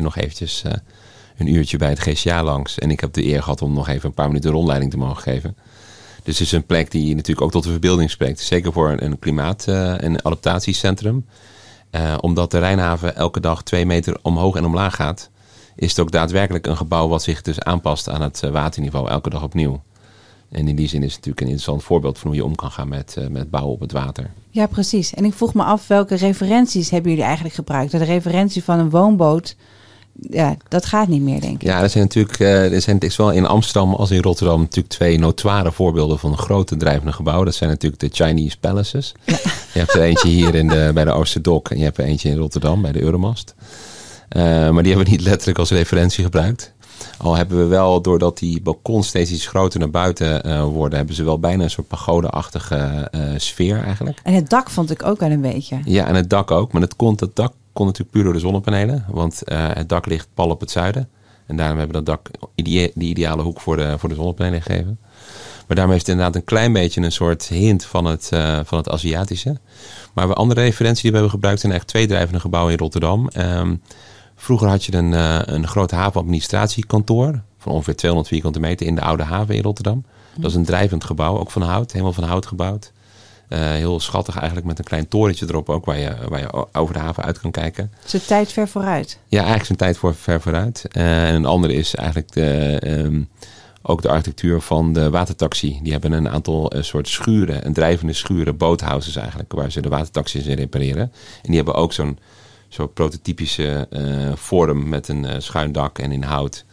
nog 0.00 0.16
eventjes 0.16 0.64
een 1.40 1.54
uurtje 1.54 1.76
bij 1.78 1.88
het 1.88 2.00
GCA 2.00 2.42
langs. 2.42 2.78
En 2.78 2.90
ik 2.90 3.00
heb 3.00 3.12
de 3.12 3.24
eer 3.24 3.42
gehad 3.42 3.62
om 3.62 3.72
nog 3.72 3.88
even 3.88 4.08
een 4.08 4.14
paar 4.14 4.26
minuten 4.26 4.50
rondleiding 4.50 4.90
te 4.90 4.98
mogen 4.98 5.22
geven. 5.22 5.56
Dus 6.22 6.38
het 6.38 6.46
is 6.46 6.52
een 6.52 6.66
plek 6.66 6.90
die 6.90 7.14
natuurlijk 7.14 7.40
ook 7.46 7.50
tot 7.50 7.62
de 7.62 7.70
verbeelding 7.70 8.10
spreekt. 8.10 8.40
Zeker 8.40 8.72
voor 8.72 8.96
een, 8.98 9.18
klimaat- 9.18 9.68
eh, 9.68 10.02
en 10.02 10.24
adaptatiecentrum. 10.24 11.26
Eh, 11.90 12.14
omdat 12.20 12.50
de 12.50 12.58
Rijnhaven 12.58 13.16
elke 13.16 13.40
dag 13.40 13.62
twee 13.62 13.86
meter 13.86 14.18
omhoog 14.22 14.56
en 14.56 14.64
omlaag 14.64 14.94
gaat... 14.94 15.30
is 15.76 15.88
het 15.88 16.00
ook 16.00 16.10
daadwerkelijk 16.10 16.66
een 16.66 16.76
gebouw 16.76 17.08
wat 17.08 17.22
zich 17.22 17.42
dus 17.42 17.60
aanpast 17.60 18.08
aan 18.08 18.22
het 18.22 18.42
eh, 18.42 18.50
waterniveau 18.50 19.08
elke 19.08 19.30
dag 19.30 19.42
opnieuw. 19.42 19.82
En 20.50 20.68
in 20.68 20.76
die 20.76 20.88
zin 20.88 21.02
is 21.02 21.14
het 21.14 21.16
natuurlijk 21.16 21.40
een 21.40 21.46
interessant 21.46 21.82
voorbeeld 21.82 22.18
van 22.18 22.28
hoe 22.28 22.38
je 22.38 22.44
om 22.44 22.54
kan 22.54 22.70
gaan 22.70 22.88
met, 22.88 23.16
met 23.30 23.50
bouwen 23.50 23.74
op 23.74 23.80
het 23.80 23.92
water. 23.92 24.30
ja, 24.50 24.66
precies. 24.66 25.14
En 25.14 25.24
ik 25.24 25.34
vroeg 25.34 25.54
me 25.54 25.62
af 25.62 25.86
welke 25.86 26.14
referenties 26.14 26.90
hebben 26.90 27.10
jullie 27.10 27.26
eigenlijk 27.26 27.54
gebruikt? 27.54 27.90
De 27.90 28.04
referentie 28.04 28.64
van 28.64 28.78
een 28.78 28.90
woonboot, 28.90 29.56
ja, 30.30 30.56
dat 30.68 30.86
gaat 30.86 31.08
niet 31.08 31.22
meer, 31.22 31.40
denk 31.40 31.54
ik. 31.54 31.62
Ja, 31.62 31.82
er 31.82 31.90
zijn 31.90 32.04
natuurlijk, 32.04 32.38
eh, 32.38 32.72
er 32.72 32.80
zijn, 32.80 32.96
het 32.96 33.04
is 33.04 33.16
wel 33.16 33.30
in 33.30 33.46
Amsterdam 33.46 33.94
als 33.94 34.10
in 34.10 34.22
Rotterdam 34.22 34.60
natuurlijk 34.60 34.94
twee 34.94 35.18
notoire 35.18 35.72
voorbeelden 35.72 36.18
van 36.18 36.38
grote 36.38 36.76
drijvende 36.76 37.12
gebouwen. 37.12 37.46
Dat 37.46 37.54
zijn 37.54 37.70
natuurlijk 37.70 38.00
de 38.00 38.24
Chinese 38.24 38.58
Palaces. 38.58 39.14
Je 39.72 39.78
hebt 39.78 39.94
er 39.94 40.02
eentje 40.02 40.28
hier 40.28 40.54
in 40.54 40.68
de, 40.68 40.90
bij 40.94 41.04
de 41.04 41.12
Oosterdok 41.12 41.70
en 41.70 41.78
je 41.78 41.84
hebt 41.84 41.98
er 41.98 42.04
eentje 42.04 42.28
in 42.28 42.36
Rotterdam 42.36 42.82
bij 42.82 42.92
de 42.92 43.02
Euromast. 43.02 43.54
Eh, 44.28 44.42
maar 44.42 44.82
die 44.82 44.92
hebben 44.92 45.04
we 45.04 45.16
niet 45.16 45.22
letterlijk 45.22 45.58
als 45.58 45.70
referentie 45.70 46.24
gebruikt. 46.24 46.72
Al 47.18 47.36
hebben 47.36 47.58
we 47.58 47.64
wel, 47.64 48.02
doordat 48.02 48.38
die 48.38 48.60
balkons 48.62 49.08
steeds 49.08 49.30
iets 49.30 49.46
groter 49.46 49.80
naar 49.80 49.90
buiten 49.90 50.42
eh, 50.42 50.64
worden, 50.64 50.98
hebben 50.98 51.16
ze 51.16 51.24
wel 51.24 51.38
bijna 51.38 51.64
een 51.64 51.70
soort 51.70 51.88
pagode-achtige 51.88 53.08
eh, 53.10 53.20
sfeer 53.36 53.82
eigenlijk. 53.82 54.20
En 54.22 54.34
het 54.34 54.50
dak 54.50 54.70
vond 54.70 54.90
ik 54.90 55.06
ook 55.06 55.20
wel 55.20 55.30
een 55.30 55.40
beetje. 55.40 55.78
Ja, 55.84 56.06
en 56.06 56.14
het 56.14 56.30
dak 56.30 56.50
ook. 56.50 56.72
Maar 56.72 56.82
het, 56.82 56.96
kon, 56.96 57.16
het 57.16 57.36
dak 57.36 57.52
kon 57.80 57.88
natuurlijk 57.88 58.16
puur 58.16 58.24
door 58.24 58.32
de 58.32 58.46
zonnepanelen. 58.46 59.04
Want 59.08 59.42
eh, 59.42 59.68
het 59.72 59.88
dak 59.88 60.06
ligt 60.06 60.28
pal 60.34 60.48
op 60.48 60.60
het 60.60 60.70
zuiden. 60.70 61.08
En 61.46 61.56
daarom 61.56 61.78
hebben 61.78 61.96
we 61.96 62.02
dat 62.02 62.20
dak 62.22 62.50
die 62.54 62.92
ideale 62.94 63.42
hoek 63.42 63.60
voor 63.60 63.76
de, 63.76 63.98
voor 63.98 64.08
de 64.08 64.14
zonnepanelen 64.14 64.62
gegeven. 64.62 64.98
Maar 65.66 65.76
daarmee 65.76 65.94
heeft 65.94 66.06
het 66.06 66.16
inderdaad 66.16 66.36
een 66.36 66.44
klein 66.44 66.72
beetje 66.72 67.00
een 67.00 67.12
soort 67.12 67.48
hint 67.48 67.84
van 67.84 68.04
het, 68.04 68.28
eh, 68.32 68.60
van 68.64 68.78
het 68.78 68.88
Aziatische. 68.88 69.56
Maar 70.14 70.28
we 70.28 70.34
andere 70.34 70.60
referenties 70.60 71.02
die 71.02 71.10
we 71.10 71.16
hebben 71.16 71.34
gebruikt 71.34 71.60
zijn 71.60 71.72
echt 71.72 71.86
twee 71.86 72.06
drijvende 72.06 72.40
gebouwen 72.40 72.72
in 72.72 72.78
Rotterdam. 72.78 73.28
Ehm, 73.28 73.76
vroeger 74.34 74.68
had 74.68 74.84
je 74.84 74.94
een, 74.94 75.14
eh, 75.14 75.38
een 75.44 75.66
groot 75.66 75.90
havenadministratiekantoor 75.90 77.42
van 77.58 77.72
ongeveer 77.72 77.96
200 77.96 78.32
vierkante 78.32 78.60
meter 78.60 78.86
in 78.86 78.94
de 78.94 79.00
Oude 79.00 79.22
Haven 79.22 79.54
in 79.54 79.62
Rotterdam. 79.62 80.04
Dat 80.36 80.50
is 80.50 80.56
een 80.56 80.64
drijvend 80.64 81.04
gebouw, 81.04 81.38
ook 81.38 81.50
van 81.50 81.62
hout, 81.62 81.92
helemaal 81.92 82.12
van 82.12 82.24
hout 82.24 82.46
gebouwd. 82.46 82.92
Eh, 83.50 83.58
heel 83.60 84.00
schattig 84.00 84.36
eigenlijk 84.36 84.66
met 84.66 84.78
een 84.78 84.84
klein 84.84 85.08
torentje 85.08 85.46
erop 85.48 85.68
ook 85.68 85.84
waar 85.84 85.98
je, 85.98 86.14
waar 86.28 86.40
je 86.40 86.66
over 86.72 86.94
de 86.94 87.00
haven 87.00 87.24
uit 87.24 87.40
kan 87.40 87.50
kijken. 87.50 87.92
Ze 88.04 88.24
tijd 88.24 88.52
ver 88.52 88.68
vooruit. 88.68 89.18
Ja, 89.28 89.38
eigenlijk 89.38 89.66
zijn 89.66 89.78
tijd 89.78 89.96
voor 89.96 90.14
ver 90.14 90.40
vooruit. 90.40 90.84
Eh, 90.90 91.28
en 91.28 91.34
een 91.34 91.44
andere 91.44 91.72
is 91.72 91.94
eigenlijk 91.94 92.32
de, 92.32 92.78
ehm, 92.80 93.22
ook 93.82 94.02
de 94.02 94.08
architectuur 94.08 94.60
van 94.60 94.92
de 94.92 95.10
watertaxi. 95.10 95.78
Die 95.82 95.92
hebben 95.92 96.12
een 96.12 96.28
aantal 96.28 96.70
eh, 96.70 96.82
soort 96.82 97.08
schuren, 97.08 97.66
een 97.66 97.72
drijvende 97.72 98.12
schuren, 98.12 98.56
boathouses 98.56 99.16
eigenlijk, 99.16 99.52
waar 99.52 99.72
ze 99.72 99.80
de 99.80 99.88
watertaxis 99.88 100.46
in 100.46 100.56
repareren. 100.56 101.12
En 101.42 101.46
die 101.48 101.56
hebben 101.56 101.74
ook 101.74 101.92
zo'n 101.92 102.18
zo'n 102.70 102.92
prototypische 102.92 103.88
vorm 104.34 104.88
met 104.88 105.08
een 105.08 105.24
eh, 105.24 105.40
schuin 105.40 105.72
dak 105.72 105.98
en 105.98 106.12
in 106.12 106.22
hout. 106.22 106.64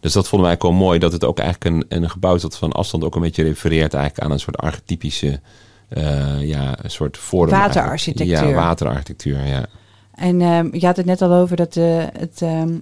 Dus 0.00 0.12
dat 0.12 0.28
vonden 0.28 0.46
wij 0.46 0.56
ook 0.56 0.62
wel 0.62 0.72
mooi, 0.72 0.98
dat 0.98 1.12
het 1.12 1.24
ook 1.24 1.38
eigenlijk 1.38 1.74
een, 1.74 2.02
een 2.02 2.10
gebouw 2.10 2.34
is 2.34 2.42
dat 2.42 2.56
van 2.56 2.72
afstand 2.72 3.04
ook 3.04 3.14
een 3.14 3.20
beetje 3.20 3.42
refereert 3.42 3.94
eigenlijk 3.94 4.24
aan 4.24 4.30
een 4.30 4.40
soort 4.40 4.56
archetypische, 4.56 5.40
eh, 5.88 6.42
ja, 6.48 6.74
een 6.82 6.90
soort 6.90 7.18
vorm. 7.18 7.50
Waterarchitectuur. 7.50 8.48
Ja, 8.48 8.54
waterarchitectuur, 8.54 9.46
ja. 9.46 9.66
En 10.14 10.40
ehm, 10.40 10.68
je 10.72 10.86
had 10.86 10.96
het 10.96 11.06
net 11.06 11.22
al 11.22 11.32
over 11.32 11.56
dat 11.56 11.72
de, 11.72 12.08
het 12.18 12.42
ehm, 12.42 12.72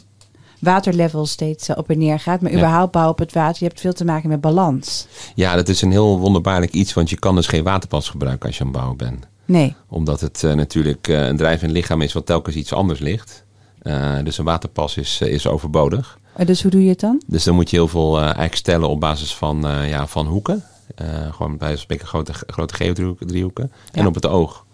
waterlevel 0.60 1.26
steeds 1.26 1.68
eh, 1.68 1.76
op 1.78 1.90
en 1.90 1.98
neer 1.98 2.18
gaat. 2.20 2.40
Maar 2.40 2.50
Ja. 2.50 2.56
überhaupt 2.56 2.92
bouwen 2.92 3.12
op 3.14 3.18
het 3.20 3.32
water, 3.32 3.56
je 3.58 3.68
hebt 3.68 3.80
veel 3.80 3.92
te 3.92 4.04
maken 4.04 4.28
met 4.28 4.40
balans. 4.40 5.06
Ja, 5.34 5.54
dat 5.54 5.68
is 5.68 5.82
een 5.82 5.90
heel 5.90 6.18
wonderbaarlijk 6.18 6.72
iets, 6.72 6.92
want 6.94 7.10
je 7.10 7.18
kan 7.18 7.34
dus 7.34 7.46
geen 7.46 7.64
waterpas 7.64 8.08
gebruiken 8.08 8.46
als 8.46 8.56
je 8.58 8.60
aan 8.64 8.68
het 8.68 8.76
bouwen 8.78 8.98
bent. 8.98 9.26
Nee, 9.46 9.74
Omdat 9.88 10.20
het 10.20 10.44
eh, 10.44 10.52
natuurlijk 10.52 11.08
eh, 11.08 11.26
een 11.26 11.36
drijvend 11.36 11.70
lichaam 11.70 12.00
is 12.02 12.12
wat 12.12 12.26
telkens 12.26 12.56
iets 12.56 12.72
anders 12.72 13.00
ligt. 13.00 13.44
Eh, 13.82 14.12
dus 14.24 14.38
een 14.38 14.44
waterpas 14.44 14.96
is, 14.96 15.18
eh, 15.22 15.32
is 15.32 15.46
overbodig. 15.46 16.18
Eh, 16.36 16.46
dus 16.46 16.62
hoe 16.62 16.70
doe 16.70 16.82
je 16.82 16.88
het 16.88 17.00
dan? 17.00 17.22
Dus 17.26 17.44
dan 17.44 17.54
moet 17.54 17.70
je 17.70 17.76
heel 17.76 17.88
veel 17.88 18.16
eh, 18.16 18.22
eigenlijk 18.22 18.54
stellen 18.54 18.88
op 18.88 19.00
basis 19.00 19.34
van, 19.34 19.66
eh, 19.66 19.88
ja, 19.88 20.06
van 20.06 20.26
hoeken. 20.26 20.64
Eh, 20.94 21.32
gewoon 21.34 21.56
bij 21.56 21.76
spreken 21.76 22.06
grote, 22.06 22.32
grote 22.46 22.74
geodriehoeken. 22.74 23.72
En 23.92 24.06
op 24.06 24.14
het 24.14 24.26
oog. 24.26 24.64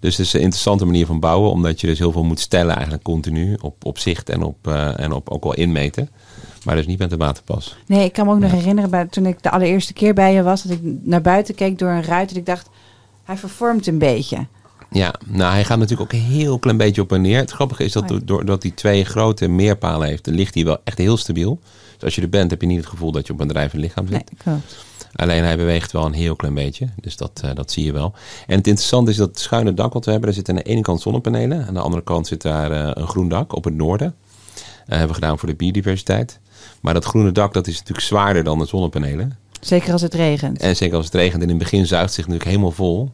Dus 0.00 0.16
het 0.16 0.26
is 0.26 0.32
een 0.32 0.40
interessante 0.40 0.84
manier 0.84 1.06
van 1.06 1.20
bouwen. 1.20 1.50
Omdat 1.50 1.80
je 1.80 1.86
dus 1.86 1.98
heel 1.98 2.12
veel 2.12 2.24
moet 2.24 2.40
stellen 2.40 2.72
eigenlijk 2.74 3.02
continu. 3.04 3.56
Op, 3.60 3.84
op 3.84 3.98
zicht 3.98 4.28
en 4.28 4.42
op, 4.42 4.66
eh, 4.66 4.98
en 5.00 5.12
op 5.12 5.28
ook 5.28 5.42
wel 5.42 5.54
inmeten. 5.54 6.08
Maar 6.64 6.76
dus 6.76 6.86
niet 6.86 6.98
met 6.98 7.10
de 7.10 7.16
waterpas. 7.16 7.76
Nee, 7.86 8.04
ik 8.04 8.12
kan 8.12 8.26
me 8.26 8.32
ook 8.32 8.38
nog 8.38 8.50
herinneren 8.50 8.90
bij, 8.90 9.06
toen 9.06 9.26
ik 9.26 9.42
de 9.42 9.50
allereerste 9.50 9.92
keer 9.92 10.14
bij 10.14 10.34
je 10.34 10.42
was, 10.42 10.62
dat 10.62 10.72
ik 10.72 10.80
naar 11.02 11.20
buiten 11.20 11.54
keek 11.54 11.78
door 11.78 11.90
een 11.90 12.02
ruit 12.04 12.30
en 12.30 12.36
ik 12.36 12.46
dacht, 12.46 12.68
hij 13.24 13.36
vervormt 13.36 13.86
een 13.86 13.98
beetje. 13.98 14.46
Ja, 14.90 15.14
nou 15.26 15.52
hij 15.52 15.64
gaat 15.64 15.78
natuurlijk 15.78 16.12
ook 16.14 16.20
een 16.20 16.26
heel 16.26 16.58
klein 16.58 16.76
beetje 16.76 17.02
op 17.02 17.12
en 17.12 17.20
neer. 17.20 17.38
Het 17.38 17.50
grappige 17.50 17.84
is 17.84 17.92
dat 17.92 18.02
Oh 18.02 18.08
ja. 18.08 18.14
do- 18.16 18.24
doordat 18.24 18.62
hij 18.62 18.72
twee 18.72 19.04
grote 19.04 19.48
meerpalen 19.48 20.08
heeft, 20.08 20.24
dan 20.24 20.34
ligt 20.34 20.54
hij 20.54 20.64
wel 20.64 20.78
echt 20.84 20.98
heel 20.98 21.16
stabiel. 21.16 21.60
Dus 21.94 22.04
als 22.04 22.14
je 22.14 22.22
er 22.22 22.28
bent, 22.28 22.50
heb 22.50 22.60
je 22.60 22.66
niet 22.66 22.76
het 22.76 22.86
gevoel 22.86 23.12
dat 23.12 23.26
je 23.26 23.32
op 23.32 23.40
een 23.40 23.48
drijvend 23.48 23.82
lichaam 23.82 24.04
zit. 24.08 24.12
Nee, 24.12 24.38
klopt. 24.44 24.84
Alleen 25.12 25.44
hij 25.44 25.56
beweegt 25.56 25.92
wel 25.92 26.04
een 26.04 26.12
heel 26.12 26.36
klein 26.36 26.54
beetje. 26.54 26.88
Dus 27.00 27.16
dat, 27.16 27.40
eh, 27.44 27.50
dat 27.54 27.70
zie 27.70 27.84
je 27.84 27.92
wel. 27.92 28.12
En 28.46 28.56
het 28.56 28.66
interessante 28.66 29.10
is 29.10 29.16
dat 29.16 29.28
het 29.28 29.38
schuine 29.38 29.74
dak 29.74 29.92
wat 29.92 30.04
we 30.04 30.10
hebben, 30.10 30.28
daar 30.28 30.38
zitten 30.38 30.56
aan 30.56 30.62
de 30.64 30.70
ene 30.70 30.80
kant 30.80 31.00
zonnepanelen. 31.00 31.66
Aan 31.66 31.74
de 31.74 31.80
andere 31.80 32.02
kant 32.02 32.26
zit 32.26 32.42
daar 32.42 32.72
eh, 32.72 32.90
een 32.94 33.08
groen 33.08 33.28
dak 33.28 33.56
op 33.56 33.64
het 33.64 33.74
noorden. 33.74 34.14
Eh 34.54 34.98
hebben 34.98 35.08
we 35.08 35.14
gedaan 35.14 35.38
voor 35.38 35.48
de 35.48 35.54
biodiversiteit. 35.54 36.40
Maar 36.80 36.94
dat 36.94 37.04
groene 37.04 37.32
dak 37.32 37.52
dat 37.52 37.66
is 37.66 37.78
natuurlijk 37.78 38.06
zwaarder 38.06 38.44
dan 38.44 38.58
de 38.58 38.66
zonnepanelen. 38.66 39.38
Zeker 39.60 39.92
als 39.92 40.02
het 40.02 40.14
regent. 40.14 40.60
En 40.60 40.76
zeker 40.76 40.96
als 40.96 41.04
het 41.04 41.14
regent. 41.14 41.42
En 41.42 41.48
in 41.48 41.48
het 41.48 41.58
begin 41.58 41.86
zuigt 41.86 42.04
het 42.04 42.14
zich 42.14 42.24
natuurlijk 42.24 42.50
helemaal 42.50 42.72
vol. 42.72 43.10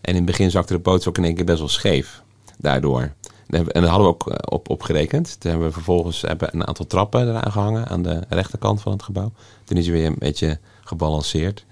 En 0.00 0.10
in 0.10 0.14
het 0.14 0.24
begin 0.24 0.50
zakte 0.50 0.72
de 0.72 0.78
boot 0.78 1.08
ook 1.08 1.18
in 1.18 1.24
één 1.24 1.34
keer 1.34 1.44
best 1.44 1.58
wel 1.58 1.68
scheef. 1.68 2.22
Daardoor. 2.58 3.12
En 3.50 3.64
daar 3.72 3.86
hadden 3.86 4.06
we 4.06 4.14
ook 4.14 4.52
op, 4.52 4.70
op 4.70 4.82
gerekend. 4.82 5.40
Toen 5.40 5.50
hebben 5.50 5.68
we 5.68 5.74
vervolgens 5.74 6.20
hebben 6.20 6.54
een 6.54 6.66
aantal 6.66 6.86
trappen 6.86 7.28
eraan 7.28 7.52
gehangen. 7.52 7.88
Aan 7.88 8.02
de 8.02 8.20
rechterkant 8.28 8.80
van 8.80 8.92
het 8.92 9.02
gebouw. 9.02 9.32
Toen 9.64 9.76
is 9.76 9.86
hij 9.86 9.94
weer 9.94 10.06
een 10.06 10.16
beetje 10.18 10.58
gebalanceerd. 10.90 11.64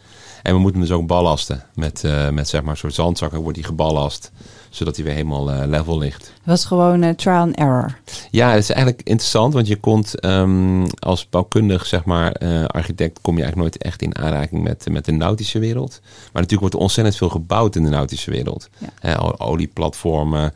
En 0.42 0.54
we 0.54 0.60
moeten 0.60 0.80
hem 0.80 0.88
dus 0.88 0.98
ook 0.98 1.06
ballasten. 1.06 1.64
Met, 1.74 2.04
eh, 2.04 2.28
met 2.28 2.48
zeg 2.48 2.62
maar 2.62 2.70
een 2.70 2.76
soort 2.76 2.94
zandzakken 2.94 3.40
wordt 3.40 3.58
hij 3.58 3.66
geballast. 3.66 4.30
Zodat 4.70 4.96
hij 4.96 5.04
weer 5.04 5.14
helemaal 5.14 5.52
eh, 5.52 5.66
level 5.66 5.98
ligt. 5.98 6.24
Het 6.24 6.46
was 6.46 6.64
gewoon 6.64 7.02
eh, 7.02 7.14
trial 7.14 7.40
and 7.40 7.56
error. 7.56 7.98
Ja, 8.30 8.50
het 8.50 8.62
is 8.62 8.70
eigenlijk 8.70 9.02
interessant, 9.02 9.54
want 9.54 9.66
je 9.66 9.76
komt 9.76 10.20
ehm, 10.20 10.86
als 10.98 11.28
bouwkundig, 11.28 11.86
zeg 11.86 12.04
maar, 12.04 12.32
architect, 12.66 13.20
kom 13.20 13.36
je 13.36 13.42
eigenlijk 13.42 13.70
nooit 13.70 13.82
echt 13.82 14.02
in 14.02 14.16
aanraking 14.16 14.62
met, 14.62 14.86
met 14.90 15.04
de 15.04 15.12
nautische 15.12 15.58
wereld. 15.58 16.00
Maar 16.02 16.42
natuurlijk 16.42 16.60
wordt 16.60 16.74
er 16.74 16.80
ontzettend 16.80 17.16
veel 17.16 17.28
gebouwd 17.28 17.76
in 17.76 17.84
de 17.84 17.90
nautische 17.90 18.30
wereld. 18.30 18.68
Ja. 19.00 19.16
O- 19.16 19.34
olieplatformen, 19.38 20.54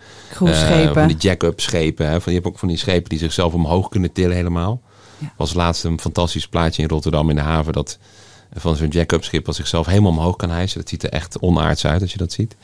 van 0.93 1.07
die 1.07 1.17
jack-up 1.17 1.61
schepen. 1.61 2.07
Hè, 2.07 2.21
van, 2.21 2.33
je 2.33 2.39
hebt 2.39 2.51
ook 2.51 2.59
van 2.59 2.69
die 2.69 2.77
schepen 2.77 3.09
die 3.09 3.19
zichzelf 3.19 3.53
omhoog 3.53 3.89
kunnen 3.89 4.13
tillen 4.13 4.37
helemaal. 4.37 4.81
Ja. 5.19 5.33
was 5.37 5.55
laatst 5.55 5.85
een 5.85 6.01
fantastisch 6.01 6.49
plaatje 6.49 6.83
in 6.83 6.89
Rotterdam 6.89 7.31
in 7.31 7.37
de 7.37 7.43
haven 7.43 7.73
dat 7.73 7.99
van 8.55 8.77
zo'n 8.77 8.89
jack-up 8.89 9.25
schip 9.25 9.47
wat 9.47 9.55
zichzelf 9.55 9.87
helemaal 9.87 10.11
omhoog 10.11 10.37
kan 10.37 10.51
hijsen. 10.51 10.81
Dat 10.81 10.89
ziet 10.89 11.03
er 11.03 11.11
echt 11.11 11.39
onaards 11.39 11.87
uit 11.87 12.03
als 12.03 12.13
je 12.13 12.19
dat 12.19 12.33
ziet. 12.33 12.57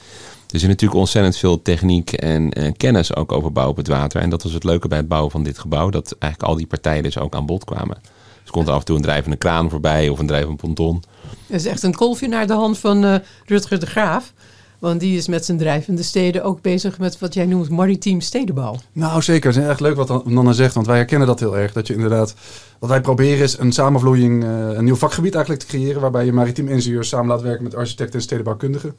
Dus 0.46 0.62
er 0.62 0.68
is 0.68 0.74
natuurlijk 0.74 1.00
ontzettend 1.00 1.36
veel 1.36 1.62
techniek 1.62 2.12
en 2.12 2.50
eh, 2.50 2.72
kennis 2.76 3.16
ook 3.16 3.32
over 3.32 3.52
bouwen 3.52 3.76
op 3.76 3.84
het 3.84 3.94
water. 3.94 4.20
En 4.20 4.30
dat 4.30 4.42
was 4.42 4.52
het 4.52 4.64
leuke 4.64 4.88
bij 4.88 4.98
het 4.98 5.08
bouwen 5.08 5.30
van 5.30 5.42
dit 5.42 5.58
gebouw. 5.58 5.90
Dat 5.90 6.16
eigenlijk 6.18 6.52
al 6.52 6.56
die 6.56 6.66
partijen 6.66 7.02
dus 7.02 7.18
ook 7.18 7.34
aan 7.34 7.46
bod 7.46 7.64
kwamen. 7.64 7.98
Dus 8.42 8.50
komt 8.50 8.68
af 8.68 8.78
en 8.78 8.84
toe 8.84 8.96
een 8.96 9.02
drijvende 9.02 9.36
kraan 9.36 9.70
voorbij 9.70 10.08
of 10.08 10.18
een 10.18 10.26
drijvende 10.26 10.56
ponton. 10.56 11.02
Dat 11.46 11.60
is 11.60 11.66
echt 11.66 11.82
een 11.82 11.94
kolfje 11.94 12.28
naar 12.28 12.46
de 12.46 12.52
hand 12.52 12.78
van 12.78 13.04
eh, 13.04 13.14
Rutger 13.46 13.80
de 13.80 13.86
Graaf. 13.86 14.32
Want 14.78 15.00
die 15.00 15.16
is 15.16 15.28
met 15.28 15.44
zijn 15.44 15.58
drijvende 15.58 16.02
steden 16.02 16.44
ook 16.44 16.60
bezig 16.60 16.98
met 16.98 17.18
wat 17.18 17.34
jij 17.34 17.46
noemt 17.46 17.68
maritiem 17.68 18.20
stedenbouw. 18.20 18.76
Nou, 18.92 19.22
zeker. 19.22 19.50
Het 19.50 19.62
is 19.62 19.68
echt 19.68 19.80
leuk 19.80 19.96
wat 19.96 20.26
Nanne 20.26 20.52
zegt, 20.52 20.74
want 20.74 20.86
wij 20.86 20.96
herkennen 20.96 21.26
dat 21.26 21.40
heel 21.40 21.58
erg. 21.58 21.72
Dat 21.72 21.86
je 21.86 21.94
inderdaad, 21.94 22.34
wat 22.78 22.90
wij 22.90 23.00
proberen 23.00 23.42
is 23.42 23.58
een 23.58 23.72
samenvloeiing, 23.72 24.44
eh, 24.44 24.50
een 24.50 24.84
nieuw 24.84 24.96
vakgebied 24.96 25.34
eigenlijk 25.34 25.64
te 25.64 25.68
creëren, 25.70 26.00
waarbij 26.00 26.24
je 26.24 26.32
maritiem 26.32 26.68
ingenieurs 26.68 27.08
samen 27.08 27.26
laat 27.26 27.42
werken 27.42 27.64
met 27.64 27.74
architecten 27.74 28.14
en 28.14 28.22
stedenbouwkundigen. 28.24 28.96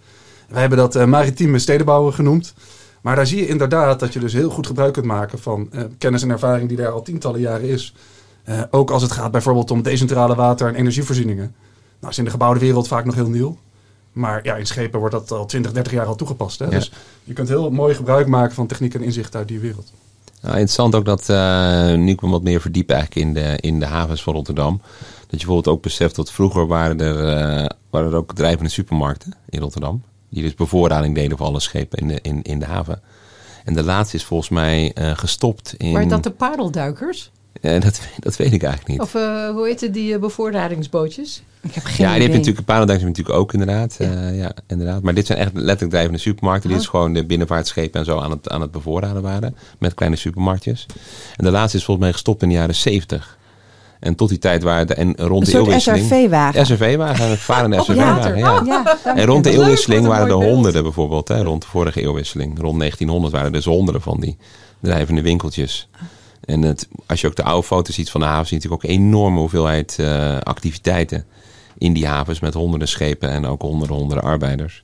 Wij 0.47 0.59
hebben 0.59 0.77
dat 0.77 0.95
uh, 0.95 1.05
maritieme 1.05 1.59
stedenbouwen 1.59 2.13
genoemd. 2.13 2.53
Maar 3.01 3.15
daar 3.15 3.27
zie 3.27 3.37
je 3.37 3.47
inderdaad 3.47 3.99
dat 3.99 4.13
je 4.13 4.19
dus 4.19 4.33
heel 4.33 4.49
goed 4.49 4.67
gebruik 4.67 4.93
kunt 4.93 5.05
maken 5.05 5.39
van 5.39 5.69
uh, 5.71 5.81
kennis 5.97 6.23
en 6.23 6.29
ervaring 6.29 6.67
die 6.67 6.77
daar 6.77 6.91
al 6.91 7.01
tientallen 7.01 7.39
jaren 7.39 7.69
is. 7.69 7.93
ook 8.71 8.91
als 8.91 9.01
het 9.01 9.11
gaat 9.11 9.31
bijvoorbeeld 9.31 9.71
om 9.71 9.81
decentrale 9.81 10.35
water- 10.35 10.67
en 10.67 10.75
energievoorzieningen. 10.75 11.55
Nou, 11.99 12.11
is 12.11 12.17
in 12.17 12.23
de 12.23 12.29
gebouwde 12.29 12.59
wereld 12.59 12.87
vaak 12.87 13.05
nog 13.05 13.15
heel 13.15 13.29
nieuw. 13.29 13.57
Maar 14.11 14.39
ja, 14.43 14.55
in 14.55 14.67
schepen 14.67 14.99
wordt 14.99 15.15
dat 15.15 15.31
al 15.31 15.45
20, 15.45 15.71
30 15.71 15.93
jaar 15.93 16.05
al 16.05 16.15
toegepast. 16.15 16.59
Hè? 16.59 16.65
Ja. 16.65 16.71
Dus 16.71 16.91
je 17.23 17.33
kunt 17.33 17.47
heel 17.47 17.71
mooi 17.71 17.95
gebruik 17.95 18.27
maken 18.27 18.55
van 18.55 18.67
techniek 18.67 18.93
en 18.93 19.03
inzicht 19.03 19.35
uit 19.35 19.47
die 19.47 19.59
wereld. 19.59 19.91
Nou, 20.41 20.53
interessant 20.53 20.95
ook 20.95 21.05
dat, 21.05 21.29
uh, 21.29 21.93
nu 21.93 22.11
ik 22.11 22.21
me 22.21 22.29
wat 22.29 22.43
meer 22.43 22.61
verdiep 22.61 22.89
eigenlijk 22.89 23.27
in 23.27 23.33
de, 23.33 23.57
in 23.59 23.79
de 23.79 23.85
havens 23.85 24.23
van 24.23 24.33
Rotterdam. 24.33 24.81
Dat 25.19 25.39
je 25.39 25.45
bijvoorbeeld 25.45 25.75
ook 25.75 25.81
beseft 25.81 26.15
dat 26.15 26.31
vroeger 26.31 26.67
waren 26.67 26.99
er, 26.99 27.15
uh, 27.15 27.65
waren 27.89 28.11
er 28.11 28.17
ook 28.17 28.33
drijvende 28.33 28.69
supermarkten 28.69 29.33
in 29.49 29.59
Rotterdam. 29.59 30.03
Die 30.29 30.43
dus 30.43 30.53
bevoorrading 30.53 31.15
deden 31.15 31.37
voor 31.37 31.45
alle 31.45 31.59
schepen 31.59 31.99
in 31.99 32.07
de, 32.07 32.19
in, 32.21 32.41
in 32.41 32.59
de 32.59 32.65
haven. 32.65 33.01
En 33.65 33.73
de 33.73 33.83
laatste 33.83 34.15
is 34.15 34.23
volgens 34.23 34.49
mij 34.49 34.91
uh, 34.95 35.17
gestopt 35.17 35.73
in... 35.77 35.91
Maar 35.91 36.07
dat 36.07 36.23
de 36.23 36.31
paardelduikers? 36.31 37.31
Ja, 37.61 37.79
dat, 37.79 38.01
dat 38.19 38.35
weet 38.35 38.53
ik 38.53 38.63
eigenlijk 38.63 38.91
niet. 38.91 39.01
Of 39.01 39.13
uh, 39.13 39.49
hoe 39.49 39.67
heet 39.67 39.81
het, 39.81 39.93
die 39.93 40.13
uh, 40.13 40.19
bevoorradingsbootjes? 40.19 41.43
Ik 41.61 41.73
heb 41.73 41.83
geen 41.83 41.95
ja, 41.97 42.05
die 42.05 42.07
idee. 42.07 42.21
heb 42.21 42.31
je 42.31 42.37
natuurlijk, 42.37 42.65
paardenduikers 42.65 43.09
natuurlijk 43.09 43.37
ook 43.37 43.53
inderdaad. 43.53 43.95
Ja. 43.99 44.11
Uh, 44.11 44.37
ja, 44.37 44.51
inderdaad. 44.67 45.01
Maar 45.01 45.13
dit 45.13 45.25
zijn 45.25 45.39
echt 45.39 45.51
letterlijk 45.53 45.91
drijvende 45.91 46.19
supermarkten. 46.19 46.69
Oh. 46.69 46.75
Die 46.75 46.85
dus 46.85 46.91
gewoon 46.91 47.13
de 47.13 47.25
binnenvaartschepen 47.25 47.99
en 47.99 48.05
zo 48.05 48.19
aan 48.19 48.31
het, 48.31 48.49
aan 48.49 48.61
het 48.61 48.71
bevoorraden 48.71 49.21
waren. 49.21 49.55
Met 49.79 49.93
kleine 49.93 50.17
supermarktjes. 50.17 50.85
En 51.35 51.45
de 51.45 51.51
laatste 51.51 51.77
is 51.77 51.83
volgens 51.83 52.05
mij 52.05 52.13
gestopt 52.13 52.41
in 52.41 52.49
de 52.49 52.55
jaren 52.55 52.75
70. 52.75 53.37
En 53.99 54.15
tot 54.15 54.29
die 54.29 54.37
tijd 54.37 54.63
waren 54.63 54.87
de, 54.87 54.93
en 54.93 55.15
rond 55.17 55.47
een 55.47 55.53
de 55.53 55.59
eeuwwisseling... 55.59 56.05
SRV-wagen. 56.05 56.65
SRV-wagen, 56.65 57.29
een 57.29 57.37
varende 57.37 57.81
SRV-wagen, 57.81 58.37
ja. 58.37 58.61
ja. 58.65 58.97
ja 59.05 59.15
en 59.15 59.25
rond 59.25 59.43
de 59.43 59.51
eeuwwisseling 59.51 60.05
waren 60.05 60.27
er 60.27 60.33
honderden 60.33 60.83
bijvoorbeeld. 60.83 61.27
Hè, 61.27 61.43
rond 61.43 61.61
de 61.61 61.67
vorige 61.67 62.01
eeuwwisseling. 62.01 62.59
Rond 62.59 62.79
1900 62.79 63.33
waren 63.33 63.47
er 63.47 63.53
dus 63.53 63.65
honderden 63.65 64.01
van 64.01 64.19
die 64.19 64.37
drijvende 64.81 65.21
winkeltjes. 65.21 65.89
En 66.45 66.61
het, 66.61 66.87
als 67.05 67.21
je 67.21 67.27
ook 67.27 67.35
de 67.35 67.43
oude 67.43 67.67
foto's 67.67 67.95
ziet 67.95 68.09
van 68.09 68.21
de 68.21 68.27
haven, 68.27 68.47
zie 68.47 68.57
je 68.57 68.63
natuurlijk 68.63 68.83
ook 68.83 68.97
een 68.97 69.05
enorme 69.05 69.39
hoeveelheid 69.39 69.97
uh, 69.99 70.37
activiteiten 70.37 71.25
in 71.79 71.93
die 71.93 72.07
havens 72.07 72.39
met 72.39 72.53
honderden 72.53 72.87
schepen 72.87 73.29
en 73.29 73.45
ook 73.45 73.61
honderden, 73.61 73.97
honderden 73.97 74.25
arbeiders. 74.25 74.83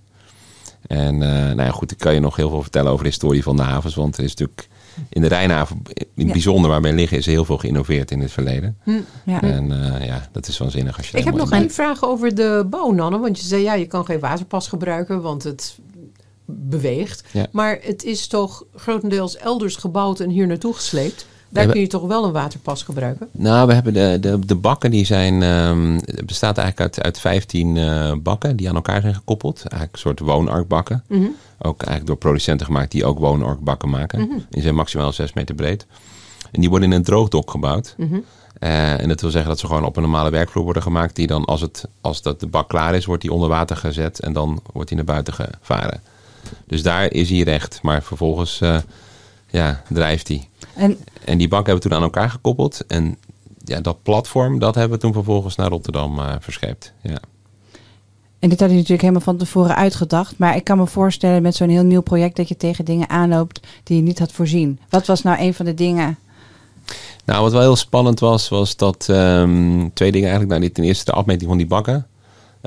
En 0.88 1.14
uh, 1.14 1.30
nou 1.30 1.62
ja, 1.62 1.72
goed, 1.72 1.92
ik 1.92 1.98
kan 1.98 2.14
je 2.14 2.20
nog 2.20 2.36
heel 2.36 2.50
veel 2.50 2.62
vertellen 2.62 2.92
over 2.92 3.04
de 3.04 3.10
historie 3.10 3.44
van 3.44 3.56
de 3.56 3.62
havens, 3.62 3.96
want 3.96 4.18
er 4.18 4.24
is 4.24 4.30
natuurlijk 4.30 4.68
in 5.10 5.22
de 5.22 5.28
Rijnhaven, 5.28 5.82
in 5.94 6.06
het 6.16 6.28
ja. 6.28 6.32
bijzonder 6.32 6.70
waar 6.70 6.82
wij 6.82 6.94
liggen, 6.94 7.18
is 7.18 7.26
heel 7.26 7.46
veel 7.46 7.58
geïnnoveerd 7.58 8.12
in 8.12 8.20
het 8.20 8.32
verleden. 8.32 8.78
Hm. 8.84 8.92
Ja. 9.26 9.42
En 9.42 9.72
uh, 9.72 10.06
ja, 10.06 10.30
dat 10.32 10.48
is 10.48 10.58
waanzinnig 10.58 10.98
als 10.98 11.10
je 11.10 11.18
Ik 11.18 11.24
heb 11.24 11.36
nog 11.36 11.52
één 11.52 11.72
vraag 11.72 12.04
over 12.04 12.36
de 12.36 12.66
bouw, 12.70 12.92
Nanne. 12.92 13.20
Want 13.20 13.40
je 13.40 13.46
zei, 13.46 13.62
ja, 13.62 13.74
je 13.74 13.86
kan 13.86 14.06
geen 14.06 14.20
waterpas 14.20 14.68
gebruiken, 14.68 15.22
want 15.22 15.44
het 15.44 15.78
beweegt. 16.46 17.24
Ja. 17.32 17.48
Maar 17.52 17.80
het 17.82 18.04
is 18.04 18.28
toch 18.28 18.64
grotendeels 18.76 19.38
elders 19.38 19.76
gebouwd 19.76 20.20
en 20.20 20.30
hier 20.30 20.48
naartoe 20.48 20.74
gesleept. 20.74 21.28
Daar 21.50 21.68
kun 21.68 21.82
je 21.82 21.88
toch 21.88 22.08
wel 22.08 22.26
een 22.26 22.32
waterpas 22.32 22.84
gebruiken? 22.84 23.28
Nou, 23.32 23.68
we 23.68 23.74
hebben 23.74 23.94
de, 23.94 24.18
de, 24.22 24.40
de 24.46 24.56
bakken, 24.56 24.92
die 24.92 25.06
zijn, 25.06 25.42
um, 25.42 25.94
het 25.94 26.26
bestaat 26.26 26.58
eigenlijk 26.58 26.96
uit, 26.96 27.06
uit 27.06 27.20
15 27.20 27.76
uh, 27.76 28.12
bakken 28.22 28.56
die 28.56 28.70
aan 28.70 28.76
elkaar 28.76 29.02
zijn 29.02 29.16
gekoppeld. 29.16 29.58
Eigenlijk 29.58 29.94
een 29.94 30.00
soort 30.00 30.20
woonarkbakken. 30.20 31.04
Mm 31.08 31.18
-hmm. 31.18 31.36
Ook 31.58 31.78
eigenlijk 31.78 32.08
door 32.08 32.18
producenten 32.18 32.66
gemaakt 32.66 32.92
die 32.92 33.06
ook 33.06 33.20
woonarkbakken 33.20 33.90
maken. 33.90 34.20
Mhm. 34.20 34.40
Die 34.50 34.62
zijn 34.62 34.76
maximaal 34.76 35.14
6 35.14 35.34
meter 35.34 35.56
breed. 35.56 35.86
En 36.52 36.62
die 36.62 36.70
worden 36.70 36.92
in 36.92 36.96
een 36.96 37.04
droogdok 37.04 37.52
gebouwd. 37.52 37.96
Mhm. 37.98 38.16
Uh, 38.60 39.02
en 39.02 39.08
dat 39.08 39.22
wil 39.22 39.30
zeggen 39.30 39.50
dat 39.50 39.60
ze 39.60 39.68
gewoon 39.68 39.86
op 39.86 39.96
een 39.96 40.02
normale 40.02 40.30
werkvloer 40.30 40.64
worden 40.64 40.84
gemaakt. 40.84 41.16
Die 41.16 41.28
dan, 41.28 41.46
als, 41.46 41.62
het, 41.62 41.88
als 42.02 42.22
dat 42.22 42.40
de 42.40 42.48
bak 42.48 42.70
klaar 42.70 42.96
is, 42.96 43.06
wordt 43.06 43.22
die 43.22 43.34
onder 43.34 43.50
water 43.50 43.78
gezet. 43.78 44.20
En 44.20 44.34
dan 44.34 44.62
wordt 44.74 44.88
die 44.88 44.98
naar 44.98 45.06
buiten 45.06 45.34
gevaren. 45.34 46.02
Dus 46.68 46.84
daar 46.84 47.12
is 47.12 47.30
hij 47.30 47.42
recht. 47.42 47.80
Maar 47.82 48.04
vervolgens 48.04 48.62
uh, 48.62 48.78
ja, 49.48 49.82
drijft 49.90 50.28
hij. 50.28 50.50
En, 50.76 50.98
En 51.26 51.38
die 51.38 51.48
banken 51.48 51.72
hebben 51.72 51.84
we 51.84 51.90
toen 51.90 51.98
aan 51.98 52.04
elkaar 52.04 52.30
gekoppeld. 52.30 52.86
En 52.88 53.18
ja, 53.64 53.82
dat 53.82 54.04
platform, 54.04 54.60
dat 54.60 54.76
hebben 54.76 54.94
we 54.94 55.04
toen 55.04 55.14
vervolgens 55.14 55.56
naar 55.56 55.70
Rotterdam 55.70 56.20
uh, 56.20 56.36
verscheept. 56.40 56.94
Ja. 57.02 57.20
en 58.40 58.50
dit 58.50 58.60
had 58.60 58.70
je 58.70 58.76
natuurlijk 58.76 59.02
helemaal 59.02 59.22
van 59.22 59.38
tevoren 59.38 59.76
uitgedacht. 59.76 60.38
Maar 60.38 60.56
ik 60.56 60.64
kan 60.64 60.78
me 60.78 60.88
voorstellen 60.88 61.42
met 61.42 61.56
zo'n 61.56 61.70
heel 61.70 61.84
nieuw 61.84 62.02
project 62.02 62.36
dat 62.36 62.48
je 62.48 62.58
tegen 62.58 62.86
dingen 62.86 63.10
aanloopt 63.10 63.68
die 63.84 63.98
je 63.98 64.04
niet 64.04 64.20
had 64.20 64.32
voorzien. 64.32 64.80
Wat 64.90 65.08
was 65.08 65.22
nou 65.22 65.40
een 65.40 65.54
van 65.54 65.66
de 65.66 65.74
dingen? 65.74 66.18
Nou, 67.26 67.42
wat 67.42 67.52
wel 67.52 67.62
heel 67.62 67.76
spannend 67.76 68.20
was, 68.20 68.50
was 68.50 68.76
dat 68.76 69.08
um, 69.10 69.94
twee 69.94 70.12
dingen 70.12 70.30
eigenlijk. 70.30 70.60
Nou, 70.60 70.72
ten 70.72 70.84
eerste 70.84 71.06
de 71.06 71.12
afmeting 71.12 71.50
van 71.50 71.58
die 71.58 71.68
bakken. 71.68 72.08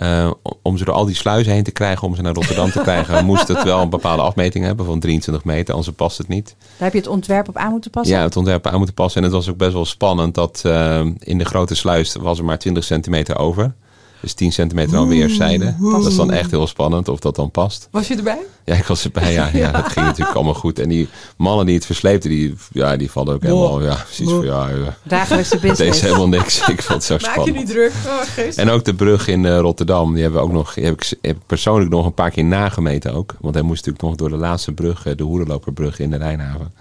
Uh, 0.02 0.30
om 0.62 0.76
ze 0.76 0.84
door 0.84 0.94
al 0.94 1.04
die 1.04 1.14
sluizen 1.14 1.52
heen 1.52 1.62
te 1.62 1.70
krijgen, 1.70 2.06
om 2.06 2.14
ze 2.14 2.22
naar 2.22 2.34
Rotterdam 2.34 2.70
te 2.70 2.80
krijgen, 2.80 3.24
moest 3.24 3.48
het 3.48 3.62
wel 3.62 3.80
een 3.80 3.90
bepaalde 3.90 4.22
afmeting 4.22 4.64
hebben 4.64 4.86
van 4.86 5.00
23 5.00 5.44
meter, 5.44 5.74
anders 5.74 5.94
past 5.96 6.18
het 6.18 6.28
niet. 6.28 6.54
Daar 6.58 6.66
heb 6.78 6.92
je 6.92 6.98
het 6.98 7.08
ontwerp 7.08 7.48
op 7.48 7.56
aan 7.56 7.70
moeten 7.70 7.90
passen? 7.90 8.16
Ja, 8.16 8.22
het 8.22 8.36
ontwerp 8.36 8.66
aan 8.66 8.76
moeten 8.76 8.94
passen. 8.94 9.20
En 9.22 9.26
het 9.26 9.36
was 9.36 9.48
ook 9.48 9.56
best 9.56 9.72
wel 9.72 9.84
spannend 9.84 10.34
dat 10.34 10.62
uh, 10.66 11.06
in 11.18 11.38
de 11.38 11.44
grote 11.44 11.74
sluis 11.74 12.14
was 12.14 12.38
er 12.38 12.44
maar 12.44 12.58
20 12.58 12.84
centimeter 12.84 13.38
over. 13.38 13.74
Dus 14.20 14.32
10 14.32 14.52
centimeter 14.52 14.98
aan 14.98 15.08
weerszijden. 15.08 15.76
Dat 15.80 16.06
is 16.06 16.16
dan 16.16 16.32
echt 16.32 16.50
heel 16.50 16.66
spannend 16.66 17.08
of 17.08 17.20
dat 17.20 17.36
dan 17.36 17.50
past. 17.50 17.88
Was 17.90 18.08
je 18.08 18.16
erbij? 18.16 18.38
Ja, 18.64 18.74
ik 18.74 18.84
was 18.84 19.04
erbij. 19.04 19.32
Ja, 19.32 19.50
ja, 19.52 19.72
dat 19.72 19.88
ging 19.88 20.06
natuurlijk 20.06 20.36
allemaal 20.36 20.54
goed. 20.54 20.78
En 20.78 20.88
die 20.88 21.08
mannen 21.36 21.66
die 21.66 21.74
het 21.74 21.86
versleepten, 21.86 22.30
die, 22.30 22.54
ja, 22.72 22.96
die 22.96 23.10
vallen 23.10 23.34
ook 23.34 23.42
helemaal. 23.42 23.82
Ja, 23.82 23.94
precies. 23.94 24.28
Van, 24.28 24.44
ja, 24.44 24.68
ja. 24.68 24.96
Dagelijkse 25.02 25.58
business. 25.58 25.96
is 25.96 26.00
helemaal 26.00 26.28
niks. 26.28 26.60
Ik 26.68 26.82
vond 26.82 26.88
het 26.88 27.04
zo 27.04 27.14
Maak 27.14 27.22
spannend. 27.22 27.54
je 27.54 27.64
niet 27.64 27.70
druk. 27.70 27.92
Oh. 28.06 28.52
En 28.56 28.70
ook 28.70 28.84
de 28.84 28.94
brug 28.94 29.28
in 29.28 29.44
uh, 29.44 29.58
Rotterdam, 29.58 30.12
die 30.12 30.22
hebben 30.22 30.40
we 30.40 30.46
ook 30.46 30.52
nog, 30.52 30.74
die 30.74 30.84
heb 30.84 30.94
ik, 30.94 31.12
heb 31.20 31.36
ik 31.36 31.46
persoonlijk 31.46 31.90
nog 31.90 32.06
een 32.06 32.14
paar 32.14 32.30
keer 32.30 32.44
nagemeten 32.44 33.12
ook. 33.12 33.34
Want 33.40 33.54
hij 33.54 33.62
moest 33.62 33.86
natuurlijk 33.86 34.04
nog 34.04 34.28
door 34.28 34.38
de 34.38 34.44
laatste 34.44 34.72
brug, 34.72 35.06
uh, 35.06 35.12
de 35.16 35.22
Hoerenloperbrug 35.22 35.98
in 35.98 36.10
de 36.10 36.16
Rijnhaven. 36.16 36.72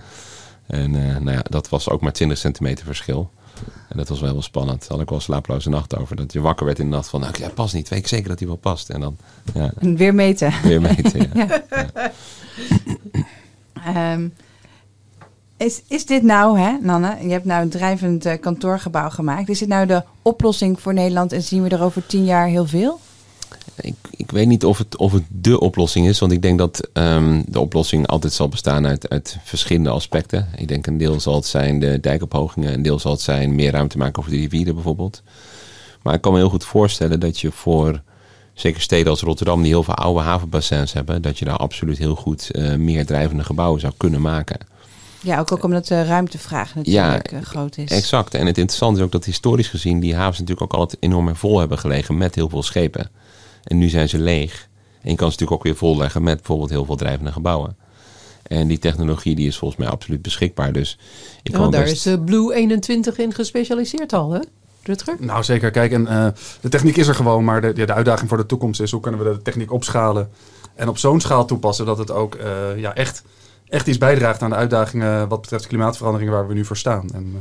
En 0.68 0.94
uh, 0.94 1.18
nou 1.18 1.32
ja, 1.32 1.44
dat 1.50 1.70
was 1.70 1.90
ook 1.90 2.02
maar 2.02 2.14
20 2.14 2.38
centimeter 2.38 2.86
verschil. 2.86 3.30
En 3.90 3.98
dat 3.98 4.08
was 4.08 4.20
wel 4.20 4.32
heel 4.32 4.42
spannend. 4.42 4.80
Daar 4.80 4.90
had 4.90 5.02
ik 5.02 5.10
wel 5.10 5.20
slaaploze 5.20 5.70
nacht 5.70 5.98
over. 5.98 6.16
Dat 6.16 6.34
je 6.34 6.42
wakker 6.42 6.66
werd 6.66 6.80
in 6.80 6.90
de 6.90 6.96
nacht 6.96 7.10
van, 7.10 7.20
nou, 7.20 7.34
ja, 7.40 7.50
past 7.50 7.74
niet. 7.74 7.90
Weet 7.90 8.00
ik 8.00 8.08
zeker 8.08 8.30
dat 8.30 8.40
hij 8.40 8.48
wel 8.48 8.58
past. 8.58 8.90
En 8.90 9.00
dan, 9.00 9.18
ja, 9.54 9.72
weer 9.80 10.16
meten. 10.16 10.54
weer 10.64 10.82
meten. 10.82 11.30
Ja. 11.34 11.62
Um, 13.96 14.34
is, 15.58 15.82
is 15.88 16.06
dit 16.06 16.24
nou, 16.24 16.60
hè, 16.60 16.78
Nanne? 16.82 17.18
Je 17.22 17.32
hebt 17.32 17.46
nou 17.46 17.62
een 17.62 17.70
drijvend 17.70 18.26
uh, 18.26 18.34
kantoorgebouw 18.40 19.10
gemaakt. 19.10 19.50
Is 19.50 19.60
dit 19.60 19.68
nou 19.68 19.86
de 19.86 20.04
oplossing 20.22 20.80
voor 20.80 20.94
Nederland 20.94 21.32
en 21.32 21.42
zien 21.42 21.64
we 21.64 21.70
er 21.70 21.84
over 21.84 22.06
tien 22.06 22.26
jaar 22.26 22.48
heel 22.48 22.66
veel? 22.66 23.00
Ik, 23.82 23.96
ik 24.10 24.32
weet 24.32 24.48
niet 24.48 24.66
of 24.66 24.78
het, 24.78 24.98
of 24.98 25.12
het 25.12 25.24
de 25.28 25.60
oplossing 25.60 26.08
is. 26.08 26.20
Want 26.20 26.32
ik 26.32 26.42
denk 26.42 26.58
dat 26.58 26.90
um, 26.94 27.44
de 27.48 27.60
oplossing 27.60 28.08
altijd 28.08 28.34
zal 28.34 28.50
bestaan 28.50 28.88
uit, 28.88 29.10
uit 29.10 29.38
verschillende 29.44 29.90
aspecten. 29.90 30.48
Ik 30.56 30.68
denk 30.68 30.88
een 30.88 30.98
deel 30.98 31.20
zal 31.20 31.36
het 31.36 31.46
zijn 31.46 31.80
de 31.80 32.00
dijkophogingen. 32.00 32.74
Een 32.74 32.82
deel 32.82 33.00
zal 33.00 33.12
het 33.12 33.22
zijn 33.22 33.56
meer 33.56 33.72
ruimte 33.72 33.98
maken 33.98 34.20
over 34.20 34.32
de 34.32 34.38
rivieren 34.38 34.74
bijvoorbeeld. 34.74 35.22
Maar 36.02 36.14
ik 36.14 36.22
kan 36.22 36.32
me 36.32 36.38
heel 36.38 36.50
goed 36.50 36.66
voorstellen 36.66 37.20
dat 37.20 37.40
je 37.40 37.52
voor 37.52 38.02
zeker 38.54 38.82
steden 38.82 39.12
als 39.12 39.22
Rotterdam, 39.22 39.62
die 39.62 39.72
heel 39.72 39.84
veel 39.84 39.96
oude 39.96 40.22
havenbassins 40.22 40.94
hebben, 40.94 41.22
dat 41.22 41.40
je 41.40 41.46
daar 41.46 41.58
absoluut 41.58 41.98
heel 41.98 42.16
goed 42.16 42.50
uh, 42.52 42.76
meer 42.76 43.06
drijvende 43.06 43.44
gebouwen 43.44 43.80
zou 43.80 43.94
kunnen 43.98 44.22
maken. 44.22 44.58
Ja, 45.22 45.40
ook, 45.40 45.52
ook 45.52 45.64
omdat 45.64 45.88
de 45.88 46.04
ruimtevraag 46.04 46.76
natuurlijk 46.76 47.32
ja, 47.32 47.38
uh, 47.38 47.46
groot 47.46 47.78
is. 47.78 47.90
Exact. 47.90 48.34
En 48.34 48.46
het 48.46 48.58
interessante 48.58 49.00
is 49.00 49.06
ook 49.06 49.12
dat 49.12 49.26
historisch 49.26 49.68
gezien 49.68 50.00
die 50.00 50.16
havens 50.16 50.40
natuurlijk 50.40 50.74
ook 50.74 50.80
altijd 50.80 51.04
enorm 51.04 51.36
vol 51.36 51.60
hebben 51.60 51.80
gelegen 51.80 52.18
met 52.18 52.36
heel 52.36 52.50
veel 52.50 52.64
schepen. 52.64 53.10
En 53.68 53.78
nu 53.78 53.90
zijn 53.90 54.10
ze 54.10 54.20
leeg. 54.20 54.68
En 55.02 55.10
je 55.10 55.16
kan 55.16 55.32
ze 55.32 55.38
natuurlijk 55.40 55.52
ook 55.52 55.64
weer 55.64 55.76
volleggen 55.76 56.24
met 56.24 56.36
bijvoorbeeld 56.36 56.70
heel 56.70 56.86
veel 56.86 56.96
drijvende 56.96 57.32
gebouwen. 57.32 57.76
En 58.44 58.68
die 58.68 58.80
technologie 58.80 59.36
die 59.36 59.48
is 59.48 59.58
volgens 59.58 59.80
mij 59.80 59.90
absoluut 59.90 60.22
beschikbaar. 60.22 60.74
Dus 60.74 60.98
ik 61.44 61.52
ja, 61.52 61.58
kan 61.58 61.72
daar 61.72 61.84
best... 61.84 62.06
is 62.06 62.14
uh, 62.14 62.24
Blue 62.24 62.54
21 62.54 63.18
in 63.18 63.34
gespecialiseerd 63.34 64.14
al, 64.14 64.32
hè? 64.32 64.40
Rutger? 64.84 65.16
Nou, 65.20 65.44
zeker. 65.44 65.72
Kijk, 65.72 65.92
en, 65.92 66.02
uh, 66.02 66.28
de 66.62 66.70
techniek 66.70 66.98
is 66.98 67.08
er 67.08 67.16
gewoon, 67.16 67.44
maar 67.44 67.62
de, 67.62 67.72
ja, 67.76 67.86
de 67.86 67.94
uitdaging 67.94 68.30
voor 68.30 68.38
de 68.38 68.46
toekomst 68.46 68.82
is 68.82 68.92
hoe 68.92 69.02
kunnen 69.02 69.24
we 69.24 69.34
de 69.34 69.42
techniek 69.42 69.72
opschalen 69.72 70.30
en 70.76 70.88
op 70.90 70.98
zo'n 70.98 71.20
schaal 71.20 71.46
toepassen 71.46 71.86
dat 71.86 71.98
het 71.98 72.12
ook 72.12 72.36
uh, 72.36 72.78
ja, 72.78 72.96
echt, 72.96 73.24
echt 73.68 73.88
iets 73.88 73.98
bijdraagt 73.98 74.42
aan 74.42 74.50
de 74.50 74.56
uitdagingen 74.56 75.28
wat 75.28 75.42
betreft 75.42 75.68
klimaatverandering 75.68 76.32
waar 76.32 76.48
we 76.48 76.54
nu 76.54 76.66
voor 76.66 76.78
staan. 76.78 77.10
En, 77.14 77.26
uh, 77.26 77.38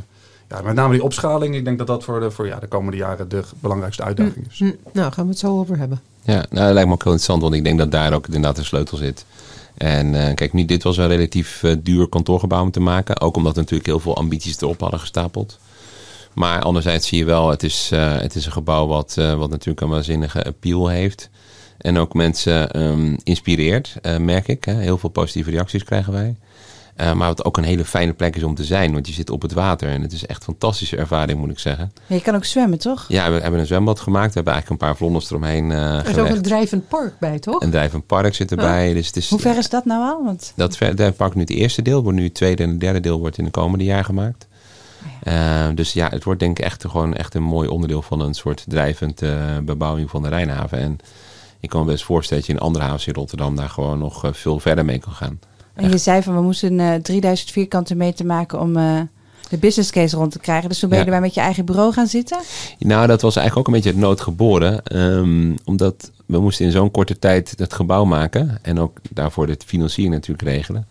ja, 0.49 0.61
met 0.63 0.75
name 0.75 0.93
die 0.93 1.03
opschaling, 1.03 1.55
ik 1.55 1.65
denk 1.65 1.79
dat 1.79 1.87
dat 1.87 2.05
voor 2.05 2.21
de, 2.21 2.31
voor, 2.31 2.47
ja, 2.47 2.59
de 2.59 2.67
komende 2.67 2.97
jaren 2.97 3.29
de 3.29 3.43
belangrijkste 3.61 4.03
uitdaging 4.03 4.47
is. 4.51 4.59
Hm, 4.59 4.71
Nou, 4.93 5.13
gaan 5.13 5.25
we 5.25 5.31
het 5.31 5.39
zo 5.39 5.59
over 5.59 5.79
hebben. 5.79 6.01
Ja, 6.23 6.35
nou, 6.51 6.65
dat 6.65 6.73
lijkt 6.73 6.89
me 6.89 6.95
ook 6.95 7.05
heel 7.05 7.13
interessant, 7.13 7.43
want 7.43 7.55
ik 7.55 7.65
denk 7.65 7.79
dat 7.79 7.91
daar 7.91 8.13
ook 8.13 8.27
inderdaad 8.27 8.57
de 8.57 8.65
sleutel 8.65 8.97
zit. 8.97 9.25
En 9.77 10.15
eh, 10.15 10.35
kijk, 10.35 10.53
nu, 10.53 10.65
dit 10.65 10.83
was 10.83 10.97
een 10.97 11.09
relatief 11.09 11.63
eh, 11.63 11.73
duur 11.83 12.09
kantoorgebouw 12.09 12.63
om 12.63 12.71
te 12.71 12.81
maken. 12.81 13.21
Ook 13.21 13.37
omdat 13.37 13.53
er 13.53 13.61
natuurlijk 13.61 13.89
heel 13.89 14.01
veel 14.01 14.17
ambities 14.17 14.61
erop 14.61 14.81
hadden 14.81 15.01
gestapeld. 15.01 15.59
Maar 16.37 16.63
anderzijds 16.63 17.09
zie 17.09 17.19
je 17.19 17.25
wel, 17.25 17.51
het 17.51 17.63
is, 17.63 17.91
eh, 17.93 18.19
het 18.19 18.35
is 18.35 18.47
een 18.47 18.53
gebouw 18.53 18.87
wat, 18.87 19.15
eh, 19.19 19.35
wat 19.35 19.51
natuurlijk 19.51 19.81
een 19.81 19.89
waanzinnige 19.89 20.45
appeal 20.45 20.89
heeft. 20.89 21.31
En 21.79 21.99
ook 21.99 22.15
mensen 22.15 22.71
ehm, 22.71 23.17
inspireert, 23.23 23.97
eh, 24.03 24.17
merk 24.17 24.49
ik. 24.49 24.65
Hè. 24.65 24.75
Heel 24.75 24.99
veel 24.99 25.09
positieve 25.09 25.51
reacties 25.51 25.85
krijgen 25.85 26.13
wij. 26.13 26.37
Eh, 26.97 27.13
maar 27.13 27.29
wat 27.29 27.45
ook 27.45 27.57
een 27.57 27.65
hele 27.65 27.85
fijne 27.85 28.13
plek 28.13 28.37
is 28.37 28.43
om 28.43 28.55
te 28.55 28.65
zijn, 28.65 28.93
want 28.93 29.07
je 29.07 29.13
zit 29.13 29.31
op 29.31 29.43
het 29.43 29.53
water. 29.53 29.89
En 29.89 30.03
het 30.03 30.13
is 30.13 30.27
echt 30.27 30.39
een 30.39 30.45
fantastische 30.45 30.97
ervaring, 30.97 31.39
moet 31.39 31.51
ik 31.51 31.59
zeggen. 31.59 31.93
Je 32.07 32.21
kan 32.21 32.35
ook 32.35 32.45
zwemmen, 32.45 32.79
toch? 32.79 33.05
Ja, 33.09 33.31
we 33.33 33.41
hebben 33.41 33.61
een 33.61 33.67
zwembad 33.67 34.01
gemaakt. 34.01 34.27
We 34.27 34.35
hebben 34.35 34.53
eigenlijk 34.53 34.83
een 34.83 34.89
paar 34.89 34.97
vlonders 34.97 35.31
eromheen 35.31 35.73
eh 35.73 35.99
Er 35.99 36.09
is 36.09 36.19
ook 36.19 36.29
een 36.29 36.43
drijvend 36.43 36.89
park 36.89 37.19
bij, 37.19 37.39
toch? 37.39 37.63
Een 37.63 37.71
drijvend 37.71 38.07
park 38.07 38.35
zit 38.35 38.51
erbij. 38.51 38.95
Dus 38.95 39.07
het 39.07 39.17
is, 39.17 39.31
Hoe 39.31 39.39
ver 39.39 39.57
is 39.57 39.69
dat 39.69 39.85
nou 39.85 40.03
al? 40.03 40.25
Want 40.25 40.53
Dat 40.57 40.73
drijvend 40.73 41.17
park 41.17 41.35
nu 41.35 41.41
het 41.41 41.51
eerste 41.51 41.83
deel. 41.83 42.03
Wordt 42.03 42.19
nu 42.19 42.25
het 42.25 42.35
tweede 42.35 42.63
en 42.63 42.69
het 42.69 42.81
derde 42.81 43.01
deel 43.01 43.19
wordt 43.19 43.39
in 43.39 43.45
de 43.45 43.51
komende 43.51 43.85
jaar 43.85 44.05
gemaakt. 44.05 44.47
Eh, 45.23 45.69
dus 45.75 45.93
ja, 45.93 46.09
het 46.09 46.25
wordt 46.25 46.41
denk 46.41 46.59
ik 46.59 46.65
echt, 46.65 46.85
gewoon 46.89 47.15
echt 47.15 47.35
een 47.35 47.43
mooi 47.43 47.69
onderdeel 47.69 48.03
van 48.03 48.21
een 48.21 48.35
soort 48.35 48.65
drijvend 48.69 49.23
bebouwing 49.63 50.11
van 50.11 50.23
de 50.23 50.29
Rijnhaven. 50.29 50.79
En 50.79 50.99
ik 51.61 51.69
kan 51.69 51.85
me 51.85 51.91
best 51.93 52.05
voorstellen 52.05 52.43
dat 52.43 52.53
je 52.53 52.59
in 52.59 52.67
andere 52.67 52.85
havens 52.85 53.07
in 53.07 53.15
Rotterdam 53.15 53.57
daar 53.57 53.69
gewoon 53.69 53.99
nog 53.99 54.25
veel 54.33 54.61
verder 54.61 54.85
mee 54.85 54.99
kan 54.99 55.13
gaan. 55.13 55.39
En 55.77 55.91
je 55.91 55.99
zei 55.99 56.23
van 56.23 56.35
we 56.35 56.41
moesten 56.43 56.81
eh 56.81 56.95
3000 56.95 57.51
vierkante 57.51 57.95
meter 57.95 58.27
maken 58.27 58.61
om 58.61 58.77
eh, 58.77 59.01
de 59.49 59.57
business 59.59 59.91
case 59.91 60.17
rond 60.17 60.33
te 60.33 60.39
krijgen. 60.39 60.69
Dus 60.69 60.79
toen 60.79 60.89
ben 60.89 60.99
je 60.99 61.05
Ja. 61.05 61.11
erbij 61.11 61.27
met 61.27 61.35
je 61.37 61.41
eigen 61.41 61.65
bureau 61.65 61.93
gaan 61.93 62.07
zitten. 62.07 62.39
Nou, 62.79 63.07
dat 63.07 63.23
was 63.23 63.37
eigenlijk 63.37 63.69
ook 63.69 63.75
een 63.75 63.81
beetje 63.83 63.97
het 63.99 64.07
nood 64.09 64.21
geboren. 64.21 64.83
ehm, 64.83 65.55
omdat 65.65 66.11
we 66.27 66.41
moesten 66.41 66.65
in 66.65 66.71
zo'n 66.71 66.91
korte 66.91 67.19
tijd 67.19 67.53
het 67.57 67.75
gebouw 67.75 68.05
maken. 68.05 68.59
En 68.63 68.79
ook 68.81 68.99
daarvoor 69.11 69.47
de 69.47 69.57
financiering 69.67 70.15
natuurlijk 70.15 70.49
regelen. 70.49 70.87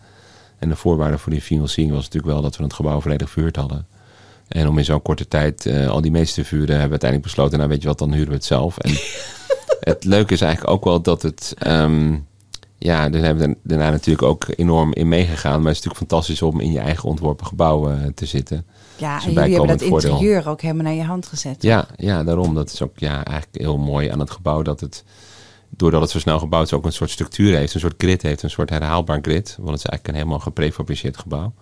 En 0.58 0.68
de 0.68 0.76
voorwaarde 0.76 1.18
voor 1.18 1.32
die 1.32 1.40
financiering 1.40 1.94
was 1.94 2.04
natuurlijk 2.04 2.32
wel 2.32 2.42
dat 2.42 2.56
we 2.56 2.62
het 2.62 2.72
gebouw 2.72 3.00
volledig 3.00 3.30
verhuurd 3.30 3.56
hadden. 3.56 3.86
En 4.48 4.68
om 4.68 4.78
in 4.78 4.84
zo'n 4.84 5.02
korte 5.02 5.28
tijd 5.28 5.66
eh, 5.66 5.88
al 5.88 6.00
die 6.00 6.10
meeste 6.10 6.40
te 6.40 6.46
vuren, 6.46 6.68
hebben 6.68 6.84
we 6.84 6.90
uiteindelijk 6.90 7.22
besloten, 7.32 7.58
nou 7.58 7.70
weet 7.70 7.82
je 7.82 7.88
wat, 7.88 7.98
dan 7.98 8.12
huren 8.12 8.28
we 8.28 8.34
het 8.34 8.44
zelf. 8.44 8.78
En 8.78 8.90
het 9.92 10.04
leuke 10.04 10.32
is 10.34 10.40
eigenlijk 10.40 10.72
ook 10.72 10.84
wel 10.84 11.00
dat 11.00 11.22
het, 11.22 11.54
ehm, 11.58 12.16
ja, 12.78 13.08
daar 13.08 13.22
hebben 13.22 13.48
we 13.48 13.56
daarna 13.62 13.90
natuurlijk 13.90 14.26
ook 14.26 14.46
enorm 14.56 14.92
in 14.92 15.08
meegegaan. 15.08 15.60
Maar 15.60 15.72
het 15.72 15.78
is 15.78 15.84
natuurlijk 15.84 16.10
fantastisch 16.10 16.42
om 16.42 16.60
in 16.60 16.72
je 16.72 16.78
eigen 16.78 17.08
ontworpen 17.08 17.46
gebouw 17.46 17.90
eh, 17.90 17.98
te 18.14 18.26
zitten. 18.26 18.66
Ja, 18.96 19.16
is 19.16 19.24
en 19.24 19.32
jullie 19.32 19.50
hebben 19.50 19.78
dat 19.78 19.88
voordeel. 19.88 20.10
interieur 20.10 20.48
ook 20.48 20.60
helemaal 20.60 20.84
naar 20.84 20.94
je 20.94 21.02
hand 21.02 21.26
gezet. 21.26 21.62
Ja, 21.62 21.86
ja, 21.96 22.24
daarom. 22.24 22.54
Dat 22.54 22.72
is 22.72 22.82
ook 22.82 22.98
ja, 22.98 23.24
eigenlijk 23.24 23.58
heel 23.58 23.78
mooi 23.78 24.08
aan 24.08 24.20
het 24.20 24.30
gebouw. 24.30 24.62
Dat 24.62 24.80
het, 24.80 25.04
doordat 25.68 26.00
het 26.00 26.10
zo 26.10 26.18
snel 26.18 26.38
gebouwd 26.38 26.66
is, 26.66 26.72
ook 26.72 26.84
een 26.84 26.92
soort 26.92 27.10
structuur 27.10 27.56
heeft. 27.56 27.74
Een 27.74 27.80
soort 27.80 27.94
grid 27.98 28.22
heeft. 28.22 28.42
Een 28.42 28.50
soort 28.50 28.70
herhaalbaar 28.70 29.18
grid. 29.22 29.54
Want 29.58 29.70
het 29.70 29.78
is 29.78 29.84
eigenlijk 29.84 30.08
een 30.08 30.14
helemaal 30.14 30.38
geprefabriceerd 30.38 31.16
gebouw. 31.16 31.52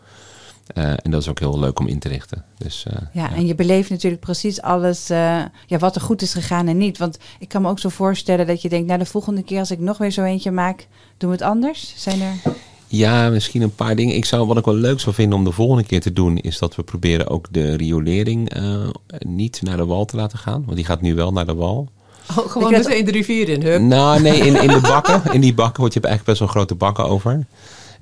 Eh, 0.66 0.84
en 0.88 1.10
dat 1.10 1.20
is 1.20 1.28
ook 1.28 1.38
heel 1.38 1.58
leuk 1.58 1.78
om 1.78 1.86
in 1.86 1.98
te 1.98 2.08
richten. 2.08 2.44
Dus, 2.58 2.84
eh, 2.90 2.96
Ja, 3.12 3.34
en 3.34 3.46
je 3.46 3.54
beleeft 3.54 3.90
natuurlijk 3.90 4.22
precies 4.22 4.62
alles, 4.62 5.10
eh, 5.10 5.42
ja, 5.66 5.78
wat 5.78 5.94
er 5.94 6.00
goed 6.00 6.22
is 6.22 6.32
gegaan 6.32 6.68
en 6.68 6.76
niet. 6.76 6.98
Want 6.98 7.18
ik 7.38 7.48
kan 7.48 7.62
me 7.62 7.68
ook 7.68 7.78
zo 7.78 7.88
voorstellen 7.88 8.46
dat 8.46 8.62
je 8.62 8.68
denkt, 8.68 8.86
nou 8.86 8.98
de 8.98 9.04
volgende 9.06 9.42
keer 9.42 9.58
als 9.58 9.70
ik 9.70 9.78
nog 9.78 9.98
weer 9.98 10.10
zo 10.10 10.22
eentje 10.24 10.50
maak, 10.50 10.86
doen 11.18 11.30
we 11.30 11.36
het 11.36 11.44
anders? 11.44 11.92
Zijn 11.96 12.20
er... 12.20 12.52
Ja, 12.86 13.28
misschien 13.28 13.62
een 13.62 13.74
paar 13.74 13.96
dingen. 13.96 14.14
Ik 14.16 14.24
zou, 14.24 14.46
wat 14.46 14.56
ik 14.58 14.64
wel 14.64 14.74
leuk 14.74 15.00
zou 15.00 15.14
vinden 15.14 15.38
om 15.38 15.44
de 15.44 15.52
volgende 15.52 15.84
keer 15.84 16.00
te 16.00 16.12
doen, 16.12 16.38
is 16.38 16.58
dat 16.58 16.74
we 16.76 16.82
proberen 16.82 17.28
ook 17.28 17.46
de 17.50 17.74
riolering 17.76 18.50
eh, 18.50 18.88
niet 19.18 19.60
naar 19.62 19.76
de 19.76 19.84
wal 19.86 20.04
te 20.04 20.16
laten 20.16 20.38
gaan. 20.38 20.62
Want 20.64 20.76
die 20.76 20.84
gaat 20.84 21.00
nu 21.00 21.14
wel 21.14 21.32
naar 21.32 21.46
de 21.46 21.54
wal. 21.54 21.88
Oh, 22.30 22.50
gewoon 22.50 22.70
weet- 22.70 22.82
meteen 22.88 23.04
de 23.04 23.10
rivier 23.10 23.48
in, 23.48 23.62
hup. 23.62 23.80
Nou, 23.80 24.20
nee, 24.22 24.38
in, 24.38 24.62
in 24.62 24.68
de 24.68 24.80
bakken. 24.92 25.32
In 25.32 25.40
die 25.40 25.54
bakken, 25.54 25.80
want 25.80 25.92
je 25.94 26.00
hebt 26.00 26.12
eigenlijk 26.12 26.24
best 26.24 26.38
wel 26.38 26.48
grote 26.48 26.74
bakken 26.74 27.04
over. 27.04 27.46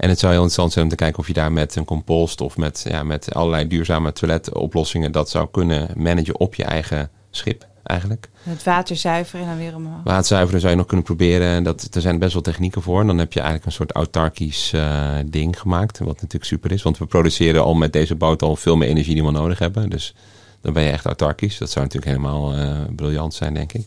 En 0.02 0.08
het 0.08 0.18
zou 0.18 0.32
heel 0.32 0.42
interessant 0.42 0.72
zijn 0.72 0.84
om 0.84 0.90
te 0.90 0.96
kijken 0.96 1.18
of 1.18 1.26
je 1.26 1.32
daar 1.32 1.52
met 1.52 1.76
een 1.76 1.84
compost 1.84 2.40
of 2.40 2.56
met, 2.56 2.84
ja, 2.88 3.02
met 3.02 3.34
allerlei 3.34 3.66
duurzame 3.66 4.12
toiletoplossingen 4.12 5.12
dat 5.12 5.30
zou 5.30 5.48
kunnen 5.50 5.90
managen 5.96 6.40
op 6.40 6.54
je 6.54 6.64
eigen 6.64 7.10
schip 7.30 7.66
eigenlijk. 7.82 8.28
Het 8.42 8.62
water 8.62 8.96
zuiveren 8.96 9.40
en 9.40 9.46
dan 9.46 9.58
weer 9.58 9.74
omhoog. 9.74 10.00
Waterzuiveren 10.04 10.60
zou 10.60 10.72
je 10.72 10.78
nog 10.78 10.86
kunnen 10.86 11.04
proberen. 11.04 11.48
En 11.48 11.62
Dat, 11.62 11.88
er 11.94 12.00
zijn 12.00 12.18
best 12.18 12.32
wel 12.32 12.42
technieken 12.42 12.82
voor. 12.82 13.00
En 13.00 13.06
dan 13.06 13.18
heb 13.18 13.32
je 13.32 13.40
eigenlijk 13.40 13.68
een 13.68 13.76
soort 13.76 13.92
autarkisch 13.92 14.72
eh, 14.72 15.16
ding 15.26 15.60
gemaakt. 15.60 15.98
Wat 15.98 16.14
natuurlijk 16.14 16.44
super 16.44 16.72
is. 16.72 16.82
Want 16.82 16.98
we 16.98 17.06
produceren 17.06 17.62
al 17.62 17.74
met 17.74 17.92
deze 17.92 18.14
boot 18.14 18.42
al 18.42 18.56
veel 18.56 18.76
meer 18.76 18.88
energie 18.88 19.14
die 19.14 19.24
we 19.24 19.30
nodig 19.30 19.58
hebben. 19.58 19.90
Dus 19.90 20.14
dan 20.60 20.72
ben 20.72 20.82
je 20.82 20.90
echt 20.90 21.04
autarkisch. 21.04 21.58
Dat 21.58 21.70
zou 21.70 21.84
natuurlijk 21.84 22.12
helemaal 22.12 22.54
eh, 22.54 22.80
briljant 22.96 23.34
zijn, 23.34 23.54
denk 23.54 23.72
ik. 23.72 23.86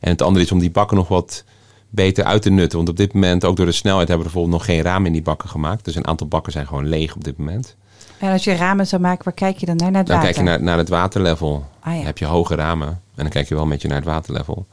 En 0.00 0.10
het 0.10 0.22
andere 0.22 0.44
is 0.44 0.52
om 0.52 0.58
die 0.58 0.70
bakken 0.70 0.96
nog 0.96 1.08
wat 1.08 1.44
beter 1.94 2.24
uit 2.24 2.42
te 2.42 2.50
nutten. 2.50 2.76
Want 2.78 2.90
op 2.90 2.96
dit 2.96 3.12
moment, 3.12 3.44
ook 3.44 3.56
door 3.56 3.66
de 3.66 3.72
snelheid, 3.72 4.08
hebben 4.08 4.26
we 4.26 4.32
bijvoorbeeld 4.32 4.62
nog 4.62 4.74
geen 4.74 4.82
ramen 4.82 5.06
in 5.06 5.12
die 5.12 5.22
bakken 5.22 5.48
gemaakt. 5.48 5.84
Dus 5.84 5.94
een 5.94 6.06
aantal 6.06 6.26
bakken 6.26 6.52
zijn 6.52 6.66
gewoon 6.66 6.88
leeg 6.88 7.14
op 7.14 7.24
dit 7.24 7.36
moment. 7.38 7.76
En 8.18 8.32
als 8.32 8.44
je 8.44 8.54
ramen 8.54 8.86
zou 8.86 9.02
maken, 9.02 9.24
waar 9.24 9.34
kijk 9.34 9.58
je 9.58 9.66
dan 9.66 9.76
naar? 9.76 9.90
Naar 9.90 9.98
het 10.00 10.06
Dan 10.08 10.16
water? 10.16 10.34
kijk 10.34 10.46
je 10.46 10.50
naar, 10.52 10.62
naar 10.62 10.78
het 10.78 10.88
waterlevel. 10.88 11.64
Ah, 11.80 11.90
ja. 11.90 11.96
Dan 11.96 12.06
heb 12.06 12.18
je 12.18 12.24
hoge 12.24 12.54
ramen. 12.54 12.88
En 12.88 13.22
dan 13.22 13.28
kijk 13.28 13.48
je 13.48 13.54
wel 13.54 13.62
een 13.62 13.68
beetje 13.68 13.88
naar 13.88 13.96
het 13.96 14.06
waterlevel. 14.06 14.66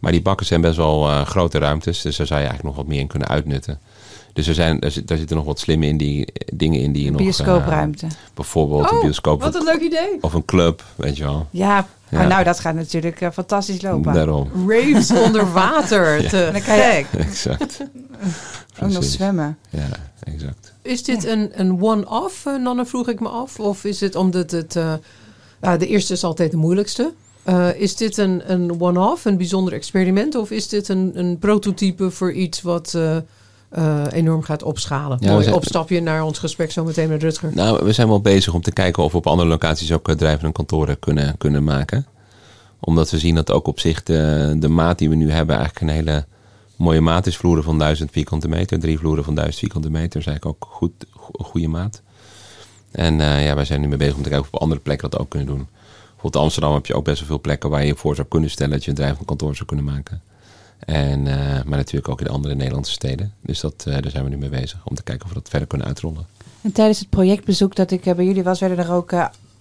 Maar 0.00 0.12
die 0.12 0.22
bakken 0.22 0.46
zijn 0.46 0.60
best 0.60 0.76
wel 0.76 1.08
eh, 1.10 1.26
grote 1.26 1.58
ruimtes. 1.58 2.02
Dus 2.02 2.16
daar 2.16 2.26
zou 2.26 2.40
je 2.40 2.46
eigenlijk 2.46 2.76
nog 2.76 2.84
wat 2.84 2.92
meer 2.94 3.00
in 3.00 3.06
kunnen 3.06 3.28
uitnutten. 3.28 3.80
Dus 4.34 4.46
er 4.46 4.54
zijn, 4.54 4.80
daar, 4.80 4.90
zit, 4.90 5.08
daar 5.08 5.18
zitten 5.18 5.36
nog 5.36 5.44
wat 5.46 5.58
slimme 5.58 5.86
in 5.86 5.96
die, 5.96 6.26
dingen 6.54 6.80
in 6.80 6.92
die 6.92 7.00
je 7.02 7.06
Een 7.06 7.12
nog... 7.12 7.20
eh, 7.20 7.26
bioscoopruimte. 7.26 8.06
bijvoorbeeld 8.34 8.90
een 8.90 8.96
Oh, 8.96 9.02
bioscoop 9.02 9.40
Wat 9.42 9.54
een 9.54 9.64
leuk 9.64 9.80
idee. 9.80 10.18
of 10.20 10.32
een 10.34 10.44
club, 10.44 10.84
weet 10.96 11.16
je 11.16 11.24
wel. 11.24 11.46
Ja, 11.50 11.86
Ja. 12.08 12.26
nou 12.26 12.44
dat 12.44 12.60
gaat 12.60 12.74
natuurlijk 12.74 13.20
eh, 13.20 13.30
fantastisch 13.30 13.82
lopen. 13.82 14.12
Daarom. 14.12 14.50
Raves 14.68 15.10
onder 15.26 15.52
water. 15.52 16.28
Te 16.28 16.48
kan 16.64 16.76
je 16.76 16.82
gek. 16.82 17.06
Exact. 17.26 17.80
ook 18.82 18.90
nog 18.90 19.04
zwemmen. 19.04 19.58
Ja, 19.70 19.88
exact. 20.22 20.72
Is 20.82 21.02
dit 21.02 21.24
een, 21.24 21.50
een 21.60 21.82
one-off, 21.82 22.46
eh, 22.46 22.56
Nanne, 22.56 22.86
vroeg 22.86 23.08
ik 23.08 23.20
me 23.20 23.28
af? 23.28 23.60
Of 23.60 23.84
is 23.84 24.00
het 24.00 24.14
omdat 24.16 24.50
het... 24.50 24.72
de 25.60 25.86
eerste 25.86 26.12
is 26.12 26.24
altijd 26.24 26.50
de 26.50 26.56
moeilijkste. 26.56 27.12
Eh, 27.42 27.68
is 27.80 27.96
dit 27.96 28.16
een, 28.16 28.42
een 28.52 28.80
one-off, 28.80 29.24
een 29.24 29.36
bijzonder 29.36 29.72
experiment? 29.72 30.34
Of 30.34 30.50
is 30.50 30.68
dit 30.68 30.88
een, 30.88 31.10
een 31.14 31.38
prototype 31.38 32.10
voor 32.10 32.32
iets 32.32 32.62
wat 32.62 32.98
eh, 33.74 34.02
enorm 34.10 34.42
gaat 34.42 34.62
opschalen? 34.62 35.18
Ja, 35.20 35.30
Mooi 35.30 35.42
zijn- 35.42 35.54
opstapje 35.54 36.00
naar 36.00 36.22
ons 36.24 36.38
gesprek 36.38 36.70
zo 36.72 36.84
meteen 36.84 37.08
met 37.08 37.22
Rutger. 37.22 37.50
Nou, 37.54 37.84
we 37.84 37.92
zijn 37.92 38.08
wel 38.08 38.20
bezig 38.20 38.54
om 38.54 38.60
te 38.62 38.72
kijken 38.72 39.02
of 39.02 39.12
we 39.12 39.18
op 39.18 39.26
andere 39.26 39.48
locaties 39.48 39.92
ook 39.92 40.08
eh, 40.08 40.14
drijvende 40.14 40.52
kantoren 40.52 40.98
kunnen, 40.98 41.38
kunnen 41.38 41.64
maken. 41.64 42.06
Omdat 42.80 43.10
we 43.10 43.18
zien 43.18 43.34
dat 43.34 43.50
ook 43.50 43.66
op 43.66 43.80
zich 43.80 44.02
de, 44.02 44.54
de 44.58 44.68
maat 44.68 44.98
die 44.98 45.08
we 45.08 45.14
nu 45.14 45.30
hebben 45.30 45.56
eigenlijk 45.56 45.86
een 45.86 45.94
hele 45.94 46.24
mooie 46.76 47.00
maat 47.00 47.26
is. 47.26 47.36
Vloeren 47.36 47.64
van 47.64 47.78
1000 47.78 48.10
vierkante 48.10 48.48
meter. 48.48 48.78
Drie 48.80 48.98
vloeren 48.98 49.24
van 49.24 49.34
1000 49.34 49.58
vierkante 49.58 49.90
meter 49.90 50.20
is 50.20 50.26
eigenlijk 50.26 50.62
ook 50.62 50.68
goed, 50.72 50.92
go- 51.10 51.44
goede 51.44 51.68
maat. 51.68 52.02
En 52.90 53.20
eh, 53.20 53.44
ja, 53.46 53.54
wij 53.54 53.64
zijn 53.64 53.80
nu 53.80 53.88
mee 53.88 53.98
bezig 53.98 54.14
om 54.16 54.22
te 54.22 54.28
kijken 54.28 54.44
of 54.46 54.50
we 54.50 54.56
op 54.56 54.62
andere 54.62 54.80
plekken 54.80 55.10
dat 55.10 55.20
ook 55.20 55.28
kunnen 55.30 55.48
doen. 55.48 55.66
Bijvoorbeeld 56.12 56.44
Amsterdam 56.44 56.74
heb 56.74 56.86
je 56.86 56.94
ook 56.94 57.04
best 57.04 57.18
wel 57.18 57.28
veel 57.28 57.40
plekken 57.40 57.70
waar 57.70 57.84
je 57.84 57.94
voor 57.96 58.14
zou 58.14 58.26
kunnen 58.28 58.50
stellen 58.50 58.72
dat 58.72 58.84
je 58.84 58.90
een 58.90 58.96
drijvend 58.96 59.26
kantoor 59.26 59.54
zou 59.54 59.66
kunnen 59.68 59.84
maken. 59.84 60.22
En, 60.78 61.26
eh, 61.26 61.64
maar 61.64 61.78
natuurlijk 61.78 62.08
ook 62.08 62.18
in 62.18 62.26
de 62.26 62.32
andere 62.32 62.54
Nederlandse 62.54 62.92
steden. 62.92 63.32
Dus 63.40 63.60
dat, 63.60 63.84
eh, 63.86 63.92
daar 63.92 64.10
zijn 64.10 64.24
we 64.24 64.30
nu 64.30 64.36
mee 64.36 64.48
bezig 64.48 64.78
om 64.84 64.96
te 64.96 65.02
kijken 65.02 65.24
of 65.24 65.28
we 65.28 65.38
dat 65.38 65.48
verder 65.48 65.68
kunnen 65.68 65.86
uitrollen. 65.86 66.26
En 66.62 66.72
tijdens 66.72 66.98
het 66.98 67.10
projectbezoek 67.10 67.76
dat 67.76 67.90
ik 67.90 68.06
eh, 68.06 68.14
bij 68.14 68.24
jullie 68.24 68.42
was, 68.42 68.60
werden 68.60 68.78
er 68.78 68.92
ook 68.92 69.12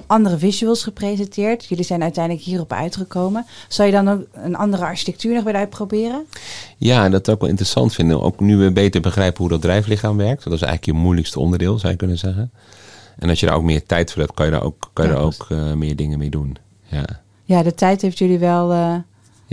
andere 0.07 0.37
visuals 0.37 0.83
gepresenteerd. 0.83 1.65
Jullie 1.65 1.83
zijn 1.83 2.01
uiteindelijk 2.01 2.45
hierop 2.45 2.73
uitgekomen. 2.73 3.45
Zou 3.67 3.87
je 3.87 3.93
dan 3.93 4.09
ook 4.09 4.21
een 4.33 4.55
andere 4.55 4.83
architectuur 4.83 5.33
nog 5.33 5.43
willen 5.43 5.59
uitproberen? 5.59 6.25
Ja, 6.77 7.05
en 7.05 7.11
dat 7.11 7.29
ook 7.29 7.39
wel 7.39 7.49
interessant 7.49 7.93
vinden. 7.93 8.21
Ook 8.21 8.39
nu 8.39 8.57
we 8.57 8.71
beter 8.71 9.01
begrijpen 9.01 9.39
hoe 9.39 9.49
dat 9.49 9.61
drijflichaam 9.61 10.17
werkt. 10.17 10.43
Dat 10.43 10.53
is 10.53 10.61
eigenlijk 10.61 10.97
je 10.97 11.03
moeilijkste 11.03 11.39
onderdeel, 11.39 11.79
zou 11.79 11.91
je 11.91 11.97
kunnen 11.97 12.17
zeggen. 12.17 12.51
En 13.19 13.29
als 13.29 13.39
je 13.39 13.45
daar 13.45 13.55
ook 13.55 13.63
meer 13.63 13.85
tijd 13.85 14.11
voor 14.11 14.21
hebt, 14.21 14.33
kan 14.33 14.45
je 14.45 14.51
daar 14.51 14.63
ook, 14.63 14.89
kan 14.93 15.05
je 15.05 15.11
Ja, 15.11 15.17
daar 15.17 15.25
ook 15.25 15.75
meer 15.75 15.95
dingen 15.95 16.19
mee 16.19 16.29
doen. 16.29 16.57
Ja, 16.87 17.05
Ja, 17.43 17.63
de 17.63 17.73
tijd 17.73 18.01
heeft 18.01 18.17
jullie 18.17 18.39
wel 18.39 18.71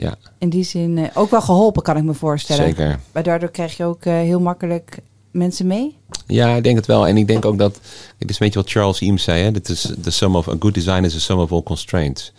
ja 0.01 0.17
in 0.41 0.49
die 0.49 0.65
zin 0.65 0.99
eh, 0.99 1.05
ook 1.15 1.31
wel 1.31 1.41
geholpen, 1.41 1.83
kan 1.83 1.97
ik 1.97 2.05
me 2.05 2.15
voorstellen. 2.15 2.65
zeker. 2.65 3.01
Maar 3.13 3.23
daardoor 3.23 3.51
krijg 3.51 3.77
je 3.77 3.85
ook 3.85 4.05
eh, 4.05 4.13
heel 4.13 4.41
makkelijk 4.41 4.99
mensen 5.31 5.67
mee. 5.67 5.97
Ja, 6.27 6.55
ik 6.55 6.63
denk 6.63 6.77
het 6.77 6.87
wel. 6.87 7.07
En 7.07 7.17
ik 7.17 7.27
denk 7.27 7.45
ook 7.45 7.59
dat, 7.59 7.81
dit 8.19 8.31
is 8.31 8.41
een 8.41 8.47
beetje 8.47 8.61
wat 8.61 8.71
Charles 8.71 9.01
Eames 9.01 9.23
zei. 9.23 9.43
Hè? 9.43 9.51
Dit 9.51 9.69
is 9.69 9.93
the 10.03 10.11
sum 10.11 10.37
of, 10.37 10.49
a 10.49 10.57
good 10.59 10.75
design 10.75 11.05
is 11.05 11.13
the 11.13 11.21
sum 11.21 11.39
of 11.39 11.53
all 11.53 11.63
constraints. 11.63 12.33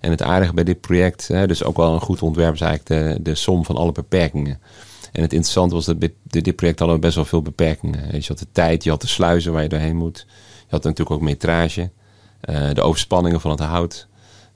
En 0.00 0.10
het 0.10 0.22
aardige 0.22 0.54
bij 0.54 0.64
dit 0.64 0.80
project, 0.80 1.28
hè, 1.28 1.46
dus 1.46 1.64
ook 1.64 1.76
wel 1.76 1.94
een 1.94 2.00
goed 2.00 2.22
ontwerp, 2.22 2.54
is 2.54 2.60
eigenlijk 2.60 3.16
de, 3.16 3.22
de 3.22 3.34
som 3.34 3.64
van 3.64 3.76
alle 3.76 3.92
beperkingen. 3.92 4.58
En 5.12 5.22
het 5.22 5.32
interessante 5.32 5.74
was 5.74 5.84
dat 5.84 6.00
dit, 6.00 6.12
dit 6.22 6.56
project 6.56 6.78
hadden 6.78 7.00
best 7.00 7.14
wel 7.14 7.24
veel 7.24 7.42
beperkingen. 7.42 8.00
Je 8.12 8.24
had 8.26 8.38
de 8.38 8.46
tijd, 8.52 8.84
je 8.84 8.90
had 8.90 9.00
de 9.00 9.06
sluizen 9.06 9.52
waar 9.52 9.62
je 9.62 9.68
doorheen 9.68 9.96
moet. 9.96 10.26
Je 10.58 10.76
had 10.76 10.82
natuurlijk 10.82 11.10
ook 11.10 11.20
metrage, 11.20 11.90
eh, 12.40 12.70
de 12.72 12.82
overspanningen 12.82 13.40
van 13.40 13.50
het 13.50 13.60
hout. 13.60 14.08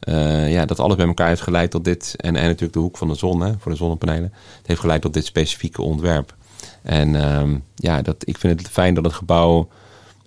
Eh, 0.04 0.52
ja, 0.52 0.64
dat 0.64 0.80
alles 0.80 0.96
bij 0.96 1.06
elkaar 1.06 1.28
heeft 1.28 1.40
geleid 1.40 1.70
tot 1.70 1.84
dit. 1.84 2.14
En, 2.16 2.36
en 2.36 2.42
natuurlijk 2.44 2.72
de 2.72 2.78
hoek 2.78 2.96
van 2.96 3.08
de 3.08 3.14
zon, 3.14 3.40
hè, 3.40 3.52
voor 3.58 3.72
de 3.72 3.78
zonnepanelen. 3.78 4.32
Het 4.58 4.66
heeft 4.66 4.80
geleid 4.80 5.02
tot 5.02 5.12
dit 5.14 5.24
specifieke 5.24 5.82
ontwerp. 5.82 6.34
En 6.82 7.16
ehm, 7.16 7.56
ja, 7.74 8.02
dat, 8.02 8.16
ik 8.18 8.38
vind 8.38 8.60
het 8.60 8.68
fijn 8.70 8.94
dat 8.94 9.04
het 9.04 9.12
gebouw, 9.12 9.68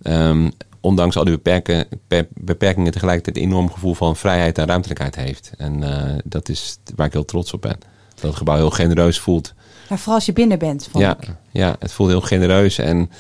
ehm, 0.02 0.50
ondanks 0.80 1.18
al 1.18 1.24
die 1.24 1.34
beperken, 1.34 1.86
per- 2.08 2.28
beperkingen 2.34 2.92
tegelijkertijd 2.92 3.38
een 3.38 3.44
enorm 3.44 3.72
gevoel 3.72 3.94
van 3.94 4.16
vrijheid 4.16 4.58
en 4.58 4.66
ruimtelijkheid 4.68 5.16
heeft. 5.16 5.52
En 5.58 5.84
eh, 5.84 6.14
dat 6.24 6.50
is 6.50 6.78
waar 6.96 7.08
ik 7.08 7.14
heel 7.14 7.26
trots 7.26 7.54
op 7.54 7.62
ben. 7.62 7.78
Dat 8.16 8.24
het 8.26 8.36
gebouw 8.36 8.56
heel 8.56 8.70
genereus 8.70 9.20
voelt. 9.20 9.54
Ja, 9.90 9.96
vooral 9.98 10.16
als 10.16 10.26
je 10.26 10.34
binnen 10.34 10.60
bent, 10.60 10.88
vond 10.92 11.04
Ja, 11.04 11.18
ik. 11.20 11.30
ja, 11.52 11.76
het 11.80 11.92
voelt 11.92 12.10
heel 12.10 12.22
genereus 12.22 12.78
en 12.78 13.12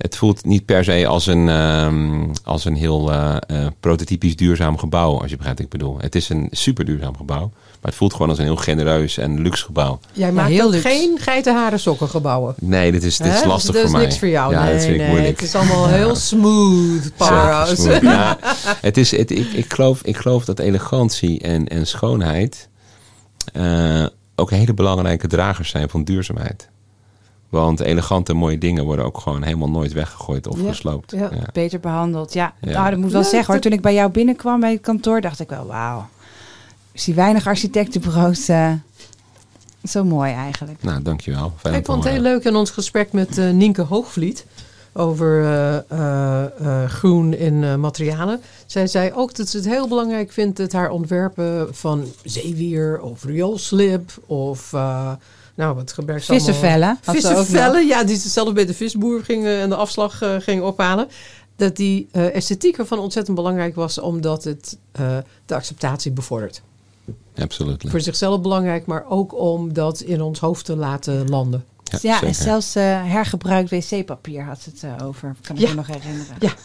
het 0.00 0.16
voelt 0.16 0.44
niet 0.44 0.64
per 0.64 0.84
se 0.84 1.06
als 1.06 1.26
een, 1.26 1.48
ehm, 1.48 2.26
als 2.44 2.64
een 2.64 2.74
heel 2.74 3.12
eh, 3.12 3.36
eh, 3.46 3.66
prototypisch 3.80 4.36
duurzaam 4.36 4.78
gebouw, 4.78 5.20
als 5.20 5.30
je 5.30 5.36
begrijpt 5.36 5.60
wat 5.60 5.72
ik 5.72 5.78
bedoel. 5.78 5.98
Het 6.00 6.14
is 6.14 6.28
een 6.28 6.48
super 6.50 6.84
duurzaam 6.84 7.16
gebouw, 7.16 7.50
maar 7.50 7.90
het 7.90 7.94
voelt 7.94 8.12
gewoon 8.12 8.28
als 8.28 8.38
een 8.38 8.44
heel 8.44 8.56
genereus 8.56 9.18
en 9.18 9.40
luxe 9.40 9.64
gebouw. 9.64 9.98
Jij 10.12 10.32
maakt 10.32 10.48
heel 10.48 10.72
geen 10.72 11.18
geitenharen 11.18 11.80
sokken 11.80 12.08
gebouwen. 12.08 12.54
Nee, 12.58 12.92
dit 12.92 13.02
is, 13.02 13.16
dit 13.16 13.32
is 13.32 13.40
Hè? 13.40 13.46
lastig 13.46 13.72
dat 13.72 13.80
voor 13.80 13.90
is 13.90 13.96
mij. 13.96 14.04
niks 14.04 14.18
voor 14.18 14.28
jou. 14.28 14.52
Ja, 14.52 14.64
nee, 14.64 14.72
dat 14.72 14.82
vind 14.82 14.94
ik 14.94 15.00
nee, 15.00 15.10
moeilijk. 15.10 15.40
Het 15.40 15.48
is 15.48 15.54
allemaal 15.54 15.88
heel 15.88 16.14
smooth 16.14 17.16
powerhouse. 17.16 17.74
Smooth. 17.74 18.00
Ja, 18.00 18.38
het 18.80 18.96
is, 18.96 19.10
het, 19.10 19.30
ik, 19.30 19.52
ik, 19.52 19.72
geloof, 19.72 20.02
ik 20.02 20.16
geloof 20.16 20.44
dat 20.44 20.58
elegantie 20.58 21.40
en, 21.40 21.68
en 21.68 21.86
schoonheid 21.86 22.68
eh, 23.52 24.06
ook 24.36 24.50
hele 24.50 24.74
belangrijke 24.74 25.26
dragers 25.26 25.70
zijn 25.70 25.88
van 25.88 26.04
duurzaamheid. 26.04 26.68
Want 27.50 27.80
elegante 27.80 28.32
mooie 28.34 28.58
dingen 28.58 28.84
worden 28.84 29.04
ook 29.04 29.18
gewoon 29.18 29.42
helemaal 29.42 29.70
nooit 29.70 29.92
weggegooid 29.92 30.46
of 30.46 30.60
Ja, 30.60 30.68
gesloopt. 30.68 31.10
ja. 31.10 31.18
Ja. 31.32 31.48
Beter 31.52 31.80
behandeld. 31.80 32.32
Ja, 32.32 32.54
Ja. 32.60 32.70
Nou, 32.72 32.90
dat 32.90 32.98
moet 32.98 33.12
wel 33.12 33.24
zeggen 33.24 33.52
hoor. 33.54 33.62
Toen 33.62 33.72
ik 33.72 33.80
bij 33.80 33.94
jou 33.94 34.10
binnenkwam 34.10 34.60
bij 34.60 34.72
het 34.72 34.80
kantoor, 34.80 35.20
dacht 35.20 35.40
ik 35.40 35.48
wel, 35.48 35.66
wauw. 35.66 36.08
Ik 36.92 37.00
zie 37.00 37.14
weinig 37.14 37.46
architectenbureaus. 37.46 38.48
eh, 38.48 38.72
zo 39.84 40.04
mooi 40.04 40.32
eigenlijk. 40.32 40.82
Nou, 40.82 41.02
dankjewel. 41.02 41.52
Fijn 41.56 41.74
Ik 41.74 41.84
vond 41.84 42.04
het 42.04 42.12
heel 42.12 42.22
leuk 42.22 42.44
in 42.44 42.56
ons 42.56 42.70
gesprek 42.70 43.12
met 43.12 43.38
eh, 43.38 43.50
Nienke 43.50 43.82
Hoogvliet 43.82 44.46
over 44.92 45.44
eh, 45.88 46.84
groen 46.86 47.34
in 47.34 47.64
eh, 47.64 47.74
materialen. 47.74 48.40
Zij 48.66 48.86
zei 48.86 49.12
ook 49.12 49.34
dat 49.34 49.48
ze 49.48 49.56
het 49.56 49.66
heel 49.66 49.88
belangrijk 49.88 50.32
vindt 50.32 50.56
dat 50.56 50.72
haar 50.72 50.90
ontwerpen 50.90 51.74
van 51.74 52.04
zeewier 52.24 53.00
of 53.00 53.24
rioolslip 53.24 54.10
of 54.26 54.72
uh, 54.72 55.12
nou 55.60 55.74
wat 55.74 55.90
ze 55.90 55.96
allemaal? 55.96 56.18
Vissenvellen. 56.20 56.98
Vissenvellen, 57.02 57.86
ja, 57.86 58.04
die 58.04 58.16
ze 58.16 58.28
zelf 58.28 58.52
bij 58.52 58.66
de 58.66 58.74
visboer 58.74 59.24
ging 59.24 59.44
eh, 59.44 59.62
en 59.62 59.68
de 59.68 59.74
afslag 59.76 60.22
eh, 60.22 60.34
ging 60.38 60.62
ophalen. 60.62 61.08
Dat 61.56 61.76
die 61.76 62.08
eh, 62.12 62.34
esthetiek 62.34 62.78
ervan 62.78 62.98
ontzettend 62.98 63.36
belangrijk 63.36 63.74
was, 63.74 63.98
omdat 63.98 64.44
het 64.44 64.78
eh, 64.92 65.16
de 65.46 65.54
acceptatie 65.54 66.10
bevordert. 66.12 66.62
Absoluut. 67.38 67.84
Voor 67.88 68.00
zichzelf 68.00 68.40
belangrijk, 68.40 68.86
maar 68.86 69.04
ook 69.08 69.34
om 69.34 69.72
dat 69.72 70.00
in 70.00 70.20
ons 70.22 70.38
hoofd 70.40 70.64
te 70.64 70.76
laten 70.76 71.28
landen. 71.28 71.64
Ja, 72.00 72.22
en 72.22 72.34
zelfs 72.34 72.74
eh, 72.74 72.82
hergebruikt 73.04 73.70
wc-papier 73.70 74.44
had 74.44 74.60
ze 74.60 74.70
het 74.86 75.02
over. 75.02 75.34
Kan 75.42 75.56
ik 75.56 75.62
Ja. 75.62 75.68
me 75.68 75.74
nog 75.74 75.86
herinneren. 75.86 76.34
Ja. 76.38 76.52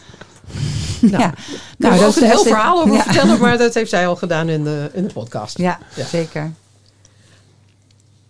Nou, 1.00 1.12
Nou, 1.16 1.22
nou, 1.22 1.32
daar 1.76 1.98
dat 1.98 2.16
is 2.16 2.22
een 2.22 2.28
heel 2.28 2.42
verhaal 2.42 2.80
over 2.82 2.94
ja. 2.94 3.02
vertellen, 3.02 3.40
maar 3.40 3.58
dat 3.58 3.74
heeft 3.74 3.90
zij 3.90 4.06
al 4.06 4.16
gedaan 4.16 4.48
in 4.48 4.64
de, 4.64 4.90
in 4.92 5.06
de 5.06 5.12
podcast. 5.12 5.58
Ja, 5.58 5.78
Ja. 5.96 6.04
zeker. 6.04 6.52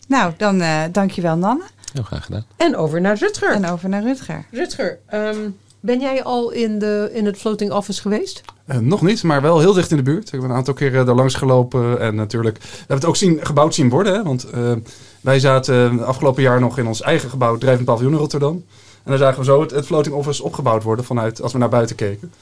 Nou, 0.07 0.33
dan 0.37 0.61
eh 0.61 0.83
dankjewel 0.93 1.37
Nanne. 1.37 1.65
Heel 1.93 2.03
graag 2.03 2.25
gedaan. 2.25 2.45
En 2.57 2.77
over 2.77 3.01
naar 3.01 3.17
Rutger. 3.19 3.53
En 3.53 3.67
over 3.67 3.89
naar 3.89 4.03
Rutger. 4.03 4.45
Rutger, 4.51 4.99
ehm, 5.07 5.49
ben 5.81 6.01
jij 6.01 6.23
al 6.23 6.51
in, 6.51 6.79
de, 6.79 7.11
in 7.13 7.27
het 7.27 7.37
floating 7.37 7.73
office 7.73 8.01
geweest? 8.01 8.43
Eh, 8.67 8.79
nog 8.79 9.03
niet, 9.03 9.23
maar 9.23 9.43
wel 9.43 9.59
heel 9.59 9.73
dicht 9.73 9.91
in 9.91 9.97
de 9.97 10.03
buurt. 10.03 10.33
Ik 10.33 10.41
ben 10.41 10.51
een 10.51 10.57
aantal 10.57 10.75
keren 10.75 11.07
daar 11.07 11.15
langs 11.15 11.35
gelopen. 11.35 12.01
En 12.01 12.15
natuurlijk, 12.15 12.59
we 12.59 12.69
hebben 12.79 12.97
het 12.97 13.05
ook 13.05 13.17
zien, 13.17 13.39
gebouwd 13.43 13.75
zien 13.75 13.89
worden. 13.89 14.15
Hè? 14.15 14.23
Want 14.23 14.51
eh, 14.51 14.73
wij 15.21 15.39
zaten 15.39 16.07
afgelopen 16.07 16.43
jaar 16.43 16.61
nog 16.61 16.79
in 16.79 16.87
ons 16.87 17.03
eigen 17.03 17.31
gebouw, 17.31 17.59
Drijvend 17.59 17.87
Paviljoen 17.87 18.13
in 18.13 18.19
Rotterdam. 18.19 18.65
En 19.05 19.13
dan 19.13 19.19
zagen 19.19 19.39
we 19.39 19.45
zo 19.45 19.61
het, 19.61 19.71
het 19.71 19.87
floating 19.87 20.15
office 20.15 20.43
opgebouwd 20.43 20.83
worden 20.83 21.05
vanuit, 21.05 21.43
als 21.43 21.53
we 21.53 21.59
naar 21.59 21.69
buiten 21.69 21.97
keken. 21.97 22.33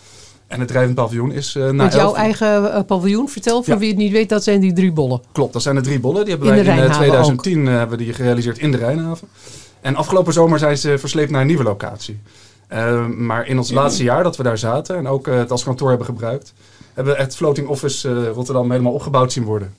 En 0.55 0.61
het 0.61 0.69
Drijvend 0.69 0.95
Paviljoen 0.95 1.33
is... 1.33 1.55
eh 1.55 1.63
na 1.63 1.73
Met 1.73 1.93
jouw 1.93 2.07
elf- 2.07 2.17
eigen 2.17 2.73
eh, 2.73 2.83
paviljoen. 2.87 3.29
Vertel 3.29 3.63
voor 3.63 3.73
Ja. 3.75 3.79
wie 3.81 3.89
het 3.89 3.97
niet 3.99 4.13
weet, 4.13 4.29
dat 4.29 4.43
zijn 4.45 4.61
die 4.61 4.73
drie 4.73 4.93
bollen. 4.93 5.23
Klopt, 5.33 5.53
dat 5.53 5.63
zijn 5.63 5.75
de 5.75 5.81
drie 5.81 6.01
bollen. 6.01 6.21
Die 6.25 6.31
hebben 6.31 6.49
In 6.49 6.55
wij 6.55 6.65
in 6.65 6.71
eh, 6.71 6.77
Rijnhaven 6.77 7.01
2010 7.03 7.69
eh, 7.69 7.75
hebben 7.75 7.99
die 7.99 8.13
gerealiseerd 8.13 8.59
in 8.59 8.71
de 8.71 8.77
Rijnhaven. 8.77 9.29
En 9.81 9.97
afgelopen 9.97 10.33
zomer 10.33 10.59
zijn 10.59 10.79
ze 10.79 10.99
versleept 10.99 11.31
naar 11.31 11.41
een 11.41 11.47
nieuwe 11.47 11.63
locatie. 11.63 12.19
Eh, 12.69 13.07
maar 13.07 13.47
in 13.47 13.59
ons 13.59 13.71
laatste 13.71 14.03
jaar 14.03 14.23
dat 14.23 14.37
we 14.37 14.43
daar 14.43 14.59
zaten 14.59 14.97
en 14.97 15.09
ook 15.09 15.27
het 15.27 15.51
als 15.51 15.65
kantoor 15.65 15.89
hebben 15.89 16.07
gebruikt, 16.07 16.53
hebben 16.95 17.15
we 17.15 17.21
het 17.21 17.37
floating 17.37 17.69
office 17.69 18.09
eh, 18.09 18.29
Rotterdam 18.35 18.71
helemaal 18.71 18.93
opgebouwd 18.93 19.33
zien 19.33 19.45
worden. 19.45 19.75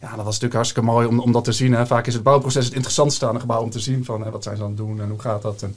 Ja, 0.00 0.06
dat 0.08 0.16
was 0.16 0.24
natuurlijk 0.24 0.54
hartstikke 0.54 0.88
mooi 0.90 1.06
om, 1.06 1.18
om 1.20 1.32
dat 1.32 1.44
te 1.44 1.52
zien. 1.52 1.72
Hè. 1.74 1.86
Vaak 1.86 2.06
is 2.06 2.14
het 2.14 2.22
bouwproces 2.22 2.64
het 2.64 2.74
interessantste 2.74 3.26
aan 3.26 3.34
een 3.34 3.40
gebouw 3.40 3.62
om 3.62 3.70
te 3.70 3.78
zien 3.80 4.04
van 4.04 4.24
hè, 4.24 4.30
wat 4.30 4.42
zijn 4.42 4.56
ze 4.56 4.62
aan 4.62 4.68
het 4.68 4.76
doen 4.76 5.00
en 5.00 5.08
hoe 5.08 5.20
gaat 5.20 5.42
dat. 5.42 5.62
En, 5.62 5.76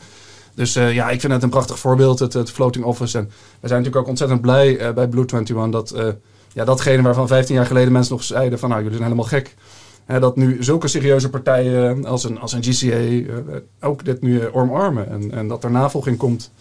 dus 0.56 0.76
eh, 0.76 0.94
ja, 0.94 1.10
ik 1.10 1.20
vind 1.20 1.34
het 1.34 1.44
een 1.44 1.50
prachtig 1.50 1.80
voorbeeld, 1.80 2.20
het, 2.20 2.34
het 2.34 2.52
floating 2.52 2.86
office. 2.86 3.18
En 3.18 3.24
we 3.60 3.68
zijn 3.68 3.80
natuurlijk 3.80 3.96
ook 3.96 4.08
ontzettend 4.08 4.42
blij 4.42 4.78
eh, 4.78 4.94
bij 4.94 5.08
Blue 5.08 5.26
21 5.26 5.70
dat 5.72 5.92
eh, 5.92 6.08
ja, 6.54 6.66
datgene 6.66 7.02
waarvan 7.02 7.28
15 7.28 7.56
jaar 7.56 7.66
geleden 7.66 7.92
mensen 7.92 8.14
nog 8.14 8.24
zeiden 8.24 8.60
van 8.60 8.70
nou, 8.70 8.82
jullie 8.82 8.98
zijn 8.98 9.10
helemaal 9.10 9.30
gek. 9.30 9.56
Hè, 10.06 10.20
dat 10.20 10.36
nu 10.36 10.64
zulke 10.64 10.88
serieuze 10.88 11.30
partijen 11.30 12.06
als 12.06 12.24
een, 12.24 12.40
als 12.40 12.54
een 12.54 12.64
GCA 12.64 13.32
ook 13.82 14.06
dit 14.06 14.22
nu 14.22 14.48
omarmen. 14.52 15.10
En, 15.10 15.32
en 15.32 15.48
dat 15.48 15.64
er 15.64 15.72
navolging 15.72 16.18
komt 16.18 16.52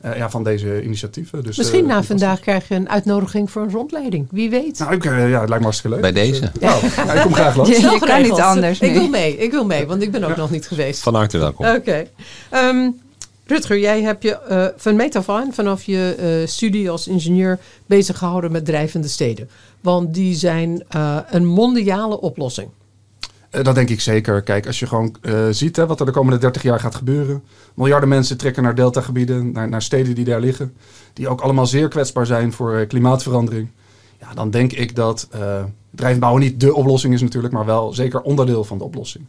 eh, 0.00 0.16
ja, 0.16 0.30
van 0.30 0.44
deze 0.44 0.82
initiatieven. 0.82 1.42
Dus, 1.44 1.56
Misschien 1.56 1.86
na 1.86 2.02
vandaag 2.02 2.40
krijg 2.40 2.68
je 2.68 2.74
een 2.74 2.88
uitnodiging 2.88 3.50
voor 3.50 3.62
een 3.62 3.70
rondleiding. 3.70 4.26
Wie 4.30 4.50
weet. 4.50 4.78
Nou, 4.78 4.94
ik, 4.94 5.04
eh, 5.04 5.30
ja, 5.30 5.40
het 5.40 5.48
lijkt 5.48 5.58
me 5.58 5.62
hartstikke 5.62 5.88
leuk. 5.88 6.00
Bij 6.00 6.12
Dus, 6.12 6.40
deze. 6.40 6.52
nou, 6.60 6.80
ja, 7.06 7.12
ik 7.12 7.22
kom 7.22 7.34
graag 7.34 7.56
langs. 7.56 7.76
Je- 7.78 7.98
kan 7.98 8.22
niet 8.22 8.40
anders 8.40 8.80
Ik 8.80 8.92
wil 8.92 9.08
mee, 9.08 9.36
ik 9.36 9.50
wil 9.50 9.64
mee, 9.64 9.86
want 9.86 10.02
ik 10.02 10.10
ben 10.10 10.24
ook 10.24 10.36
nog 10.36 10.50
niet 10.50 10.66
geweest. 10.66 11.02
Van 11.02 11.14
harte 11.14 11.38
welkom. 11.38 11.66
Oké. 11.66 12.06
Ehm, 12.50 12.90
Rutger, 13.48 13.78
jij 13.78 14.02
hebt 14.02 14.22
je 14.22 14.38
eh, 14.38 14.66
van 14.76 14.96
meet 14.96 15.16
af 15.16 15.28
aan, 15.28 15.52
vanaf 15.52 15.82
je 15.82 16.14
eh, 16.18 16.48
studie 16.48 16.90
als 16.90 17.08
ingenieur, 17.08 17.58
bezig 17.86 18.18
gehouden 18.18 18.52
met 18.52 18.64
drijvende 18.64 19.08
steden. 19.08 19.48
Want 19.80 20.14
die 20.14 20.34
zijn 20.34 20.84
eh, 20.88 21.18
een 21.30 21.46
mondiale 21.46 22.20
oplossing. 22.20 22.68
Dat 23.50 23.74
denk 23.74 23.88
ik 23.88 24.00
zeker. 24.00 24.42
Kijk, 24.42 24.66
als 24.66 24.78
je 24.78 24.86
gewoon 24.86 25.16
ziet 25.50 25.76
hè, 25.76 25.86
wat 25.86 26.00
er 26.00 26.06
de 26.06 26.12
komende 26.12 26.38
30 26.38 26.62
jaar 26.62 26.80
gaat 26.80 26.94
gebeuren. 26.94 27.42
Miljarden 27.74 28.08
mensen 28.08 28.36
trekken 28.36 28.62
naar 28.62 28.74
deltagebieden, 28.74 29.52
naar, 29.52 29.68
naar 29.68 29.82
steden 29.82 30.14
die 30.14 30.24
daar 30.24 30.40
liggen. 30.40 30.74
Die 31.12 31.28
ook 31.28 31.40
allemaal 31.40 31.66
zeer 31.66 31.88
kwetsbaar 31.88 32.26
zijn 32.26 32.52
voor 32.52 32.86
klimaatverandering. 32.86 33.68
Ja, 34.20 34.34
dan 34.34 34.50
denk 34.50 34.72
ik 34.72 34.96
dat 34.96 35.28
drijfbouwen 35.90 36.42
niet 36.42 36.60
de 36.60 36.74
oplossing 36.74 37.14
is 37.14 37.20
natuurlijk, 37.20 37.54
maar 37.54 37.64
wel 37.66 37.92
zeker 37.92 38.20
onderdeel 38.20 38.64
van 38.64 38.78
de 38.78 38.84
oplossing. 38.84 39.24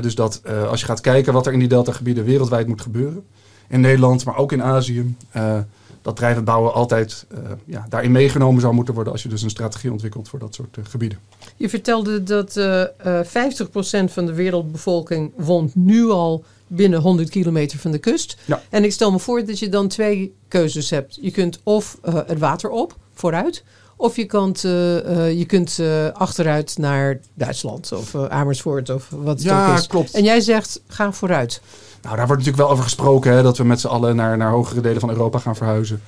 Dus 0.00 0.14
dat 0.14 0.42
als 0.68 0.80
je 0.80 0.86
gaat 0.86 1.00
kijken 1.00 1.32
wat 1.32 1.46
er 1.46 1.52
in 1.52 1.58
die 1.58 1.68
deltagebieden 1.68 2.24
wereldwijd 2.24 2.66
moet 2.66 2.80
gebeuren. 2.80 3.24
In 3.72 3.80
Nederland, 3.80 4.24
maar 4.24 4.36
ook 4.36 4.52
in 4.52 4.62
Azië. 4.62 5.14
eh, 5.30 5.58
dat 6.02 6.16
drijvend 6.16 6.44
bouwen 6.44 6.74
altijd 6.74 7.26
eh, 7.30 7.38
ja, 7.64 7.86
daarin 7.88 8.12
meegenomen 8.12 8.60
zou 8.60 8.74
moeten 8.74 8.94
worden 8.94 9.12
als 9.12 9.22
je 9.22 9.28
dus 9.28 9.42
een 9.42 9.50
strategie 9.50 9.92
ontwikkelt 9.92 10.28
voor 10.28 10.38
dat 10.38 10.54
soort 10.54 10.76
eh, 10.76 10.84
gebieden. 10.88 11.18
Je 11.56 11.68
vertelde 11.68 12.22
dat 12.22 12.56
eh 12.56 12.82
eh 12.82 13.26
50% 13.26 14.12
van 14.12 14.26
de 14.26 14.32
wereldbevolking 14.34 15.32
woont 15.36 15.74
nu 15.74 16.10
al 16.10 16.44
binnen 16.66 17.00
100 17.00 17.30
kilometer 17.30 17.78
van 17.78 17.90
de 17.90 17.98
kust. 17.98 18.36
Ja. 18.44 18.62
En 18.70 18.84
ik 18.84 18.92
stel 18.92 19.12
me 19.12 19.18
voor 19.18 19.44
dat 19.44 19.58
je 19.58 19.68
dan 19.68 19.88
twee 19.88 20.34
keuzes 20.48 20.90
hebt. 20.90 21.18
Je 21.20 21.30
kunt 21.30 21.60
of 21.62 21.98
het 22.26 22.38
water 22.38 22.70
op, 22.70 22.96
vooruit. 23.14 23.64
Of 23.96 24.16
je, 24.16 24.24
kunt, 24.26 24.60
je 24.60 25.44
kunt 25.46 25.78
achteruit 26.12 26.78
naar 26.78 27.20
Duitsland 27.34 27.92
of 27.92 28.14
Amersfoort 28.14 28.90
of 28.90 29.08
wat 29.10 29.34
het 29.38 29.42
Ja, 29.42 29.70
ook 29.72 29.78
is. 29.78 29.86
klopt. 29.86 30.14
En 30.14 30.24
jij 30.24 30.40
zegt, 30.40 30.80
ga 30.86 31.12
vooruit. 31.12 31.60
Nou, 32.02 32.16
daar 32.16 32.26
wordt 32.26 32.42
natuurlijk 32.42 32.56
wel 32.56 32.70
over 32.70 32.84
gesproken 32.84 33.32
hè, 33.32 33.42
dat 33.42 33.58
we 33.58 33.64
met 33.64 33.80
z'n 33.80 33.86
allen 33.86 34.16
naar, 34.16 34.36
naar 34.36 34.50
hogere 34.50 34.80
delen 34.80 35.00
van 35.00 35.10
Europa 35.10 35.38
gaan 35.38 35.56
verhuizen. 35.56 36.02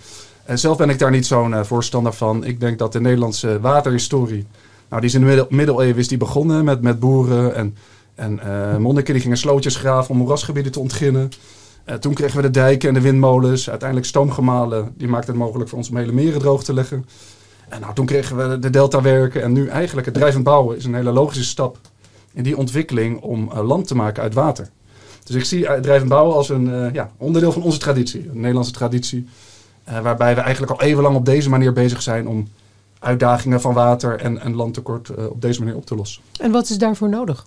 En 0.44 0.58
zelf 0.58 0.76
ben 0.76 0.90
ik 0.90 0.98
daar 0.98 1.10
niet 1.10 1.26
zo'n 1.26 1.54
eh, 1.54 1.64
voorstander 1.64 2.12
van. 2.12 2.44
Ik 2.44 2.60
denk 2.60 2.78
dat 2.78 2.92
de 2.92 3.00
Nederlandse 3.00 3.60
waterhistorie, 3.60 4.46
nou 4.88 5.00
die 5.00 5.10
is 5.10 5.14
in 5.14 5.20
de 5.20 5.26
middel, 5.26 5.46
middeleeuwen 5.48 5.96
is 5.96 6.08
die 6.08 6.18
begonnen 6.18 6.64
met, 6.64 6.82
met 6.82 7.00
boeren 7.00 7.54
en, 7.54 7.76
en 8.14 8.40
eh, 8.40 8.76
monniken 8.76 9.12
die 9.12 9.22
gingen 9.22 9.36
slootjes 9.36 9.76
graven 9.76 10.10
om 10.10 10.16
moerasgebieden 10.16 10.72
te 10.72 10.80
ontginnen. 10.80 11.30
Eh, 11.84 11.94
toen 11.94 12.14
kregen 12.14 12.36
we 12.36 12.42
de 12.42 12.50
dijken 12.50 12.88
en 12.88 12.94
de 12.94 13.00
windmolens, 13.00 13.70
uiteindelijk 13.70 14.08
stoomgemalen, 14.08 14.92
die 14.96 15.08
maakten 15.08 15.30
het 15.30 15.42
mogelijk 15.42 15.68
voor 15.68 15.78
ons 15.78 15.88
om 15.88 15.96
hele 15.96 16.12
meren 16.12 16.40
droog 16.40 16.64
te 16.64 16.74
leggen. 16.74 17.06
En 17.68 17.80
nou, 17.80 17.94
toen 17.94 18.06
kregen 18.06 18.36
we 18.36 18.58
de 18.58 18.70
deltawerken 18.70 19.42
en 19.42 19.52
nu 19.52 19.68
eigenlijk 19.68 20.06
het 20.06 20.14
drijvend 20.14 20.44
bouwen 20.44 20.76
is 20.76 20.84
een 20.84 20.94
hele 20.94 21.12
logische 21.12 21.44
stap 21.44 21.78
in 22.32 22.42
die 22.42 22.56
ontwikkeling 22.56 23.20
om 23.20 23.52
land 23.52 23.86
te 23.86 23.96
maken 23.96 24.22
uit 24.22 24.34
water. 24.34 24.68
Dus 25.24 25.36
ik 25.36 25.44
zie 25.44 25.66
eh, 25.66 25.80
drijvend 25.80 26.08
bouwen 26.08 26.36
als 26.36 26.48
een 26.48 26.74
eh, 26.74 26.92
ja, 26.92 27.10
onderdeel 27.16 27.52
van 27.52 27.62
onze 27.62 27.78
traditie, 27.78 28.28
een 28.30 28.40
Nederlandse 28.40 28.72
traditie. 28.72 29.28
eh, 29.84 30.00
waarbij 30.00 30.34
we 30.34 30.40
eigenlijk 30.40 30.72
al 30.72 30.86
eeuwenlang 30.86 31.16
op 31.16 31.24
deze 31.24 31.48
manier 31.48 31.72
bezig 31.72 32.02
zijn 32.02 32.28
om 32.28 32.48
uitdagingen 32.98 33.60
van 33.60 33.74
water 33.74 34.20
en, 34.20 34.40
en 34.40 34.54
landtekort 34.54 35.14
op 35.14 35.40
deze 35.40 35.60
manier 35.60 35.76
op 35.76 35.86
te 35.86 35.94
lossen. 35.94 36.22
En 36.40 36.50
wat 36.50 36.70
is 36.70 36.78
daarvoor 36.78 37.08
nodig? 37.08 37.46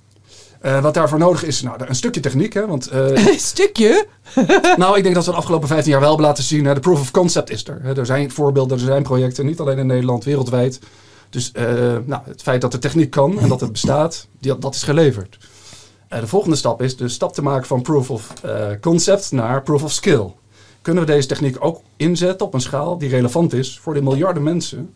Wat 0.81 0.93
daarvoor 0.93 1.19
nodig 1.19 1.43
is, 1.43 1.61
nou, 1.61 1.77
een 1.85 1.95
stukje 1.95 2.19
techniek. 2.21 2.53
Hè, 2.53 2.67
want 2.67 2.91
Een 2.91 3.39
stukje? 3.39 4.07
nou, 4.77 4.97
ik 4.97 5.03
denk 5.03 5.15
dat 5.15 5.25
we 5.25 5.31
de 5.31 5.37
afgelopen 5.37 5.67
15 5.67 5.91
jaar 5.91 5.99
wel 5.99 6.09
hebben 6.09 6.27
laten 6.27 6.43
zien. 6.43 6.65
Hè, 6.65 6.73
de 6.73 6.79
proof 6.79 6.99
of 6.99 7.11
concept 7.11 7.49
is 7.49 7.67
er. 7.67 7.79
Hè. 7.81 7.97
Er 7.97 8.05
zijn 8.05 8.31
voorbeelden, 8.31 8.77
er 8.77 8.83
zijn 8.83 9.03
projecten, 9.03 9.45
niet 9.45 9.59
alleen 9.59 9.77
in 9.77 9.87
Nederland, 9.87 10.23
wereldwijd. 10.23 10.79
Dus 11.29 11.51
nou, 12.05 12.21
het 12.25 12.41
feit 12.41 12.61
dat 12.61 12.71
de 12.71 12.79
techniek 12.79 13.09
kan 13.09 13.39
en 13.39 13.49
dat 13.49 13.61
het 13.61 13.71
bestaat, 13.71 14.27
die, 14.39 14.57
dat 14.57 14.75
is 14.75 14.83
geleverd. 14.83 15.37
Eh, 16.07 16.19
de 16.19 16.27
volgende 16.27 16.55
stap 16.55 16.81
is 16.81 16.97
de 16.97 17.07
stap 17.07 17.33
te 17.33 17.41
maken 17.41 17.67
van 17.67 17.81
proof 17.81 18.09
of 18.09 18.33
eh, 18.43 18.67
concept 18.81 19.31
naar 19.31 19.63
proof 19.63 19.83
of 19.83 19.91
skill. 19.91 20.33
kunnen 20.81 21.05
we 21.05 21.11
deze 21.11 21.27
techniek 21.27 21.55
ook 21.59 21.81
inzetten 21.97 22.45
op 22.45 22.53
een 22.53 22.61
schaal 22.61 22.97
die 22.97 23.09
relevant 23.09 23.53
is 23.53 23.79
voor 23.79 23.93
de 23.93 24.01
miljarden 24.01 24.43
mensen 24.43 24.93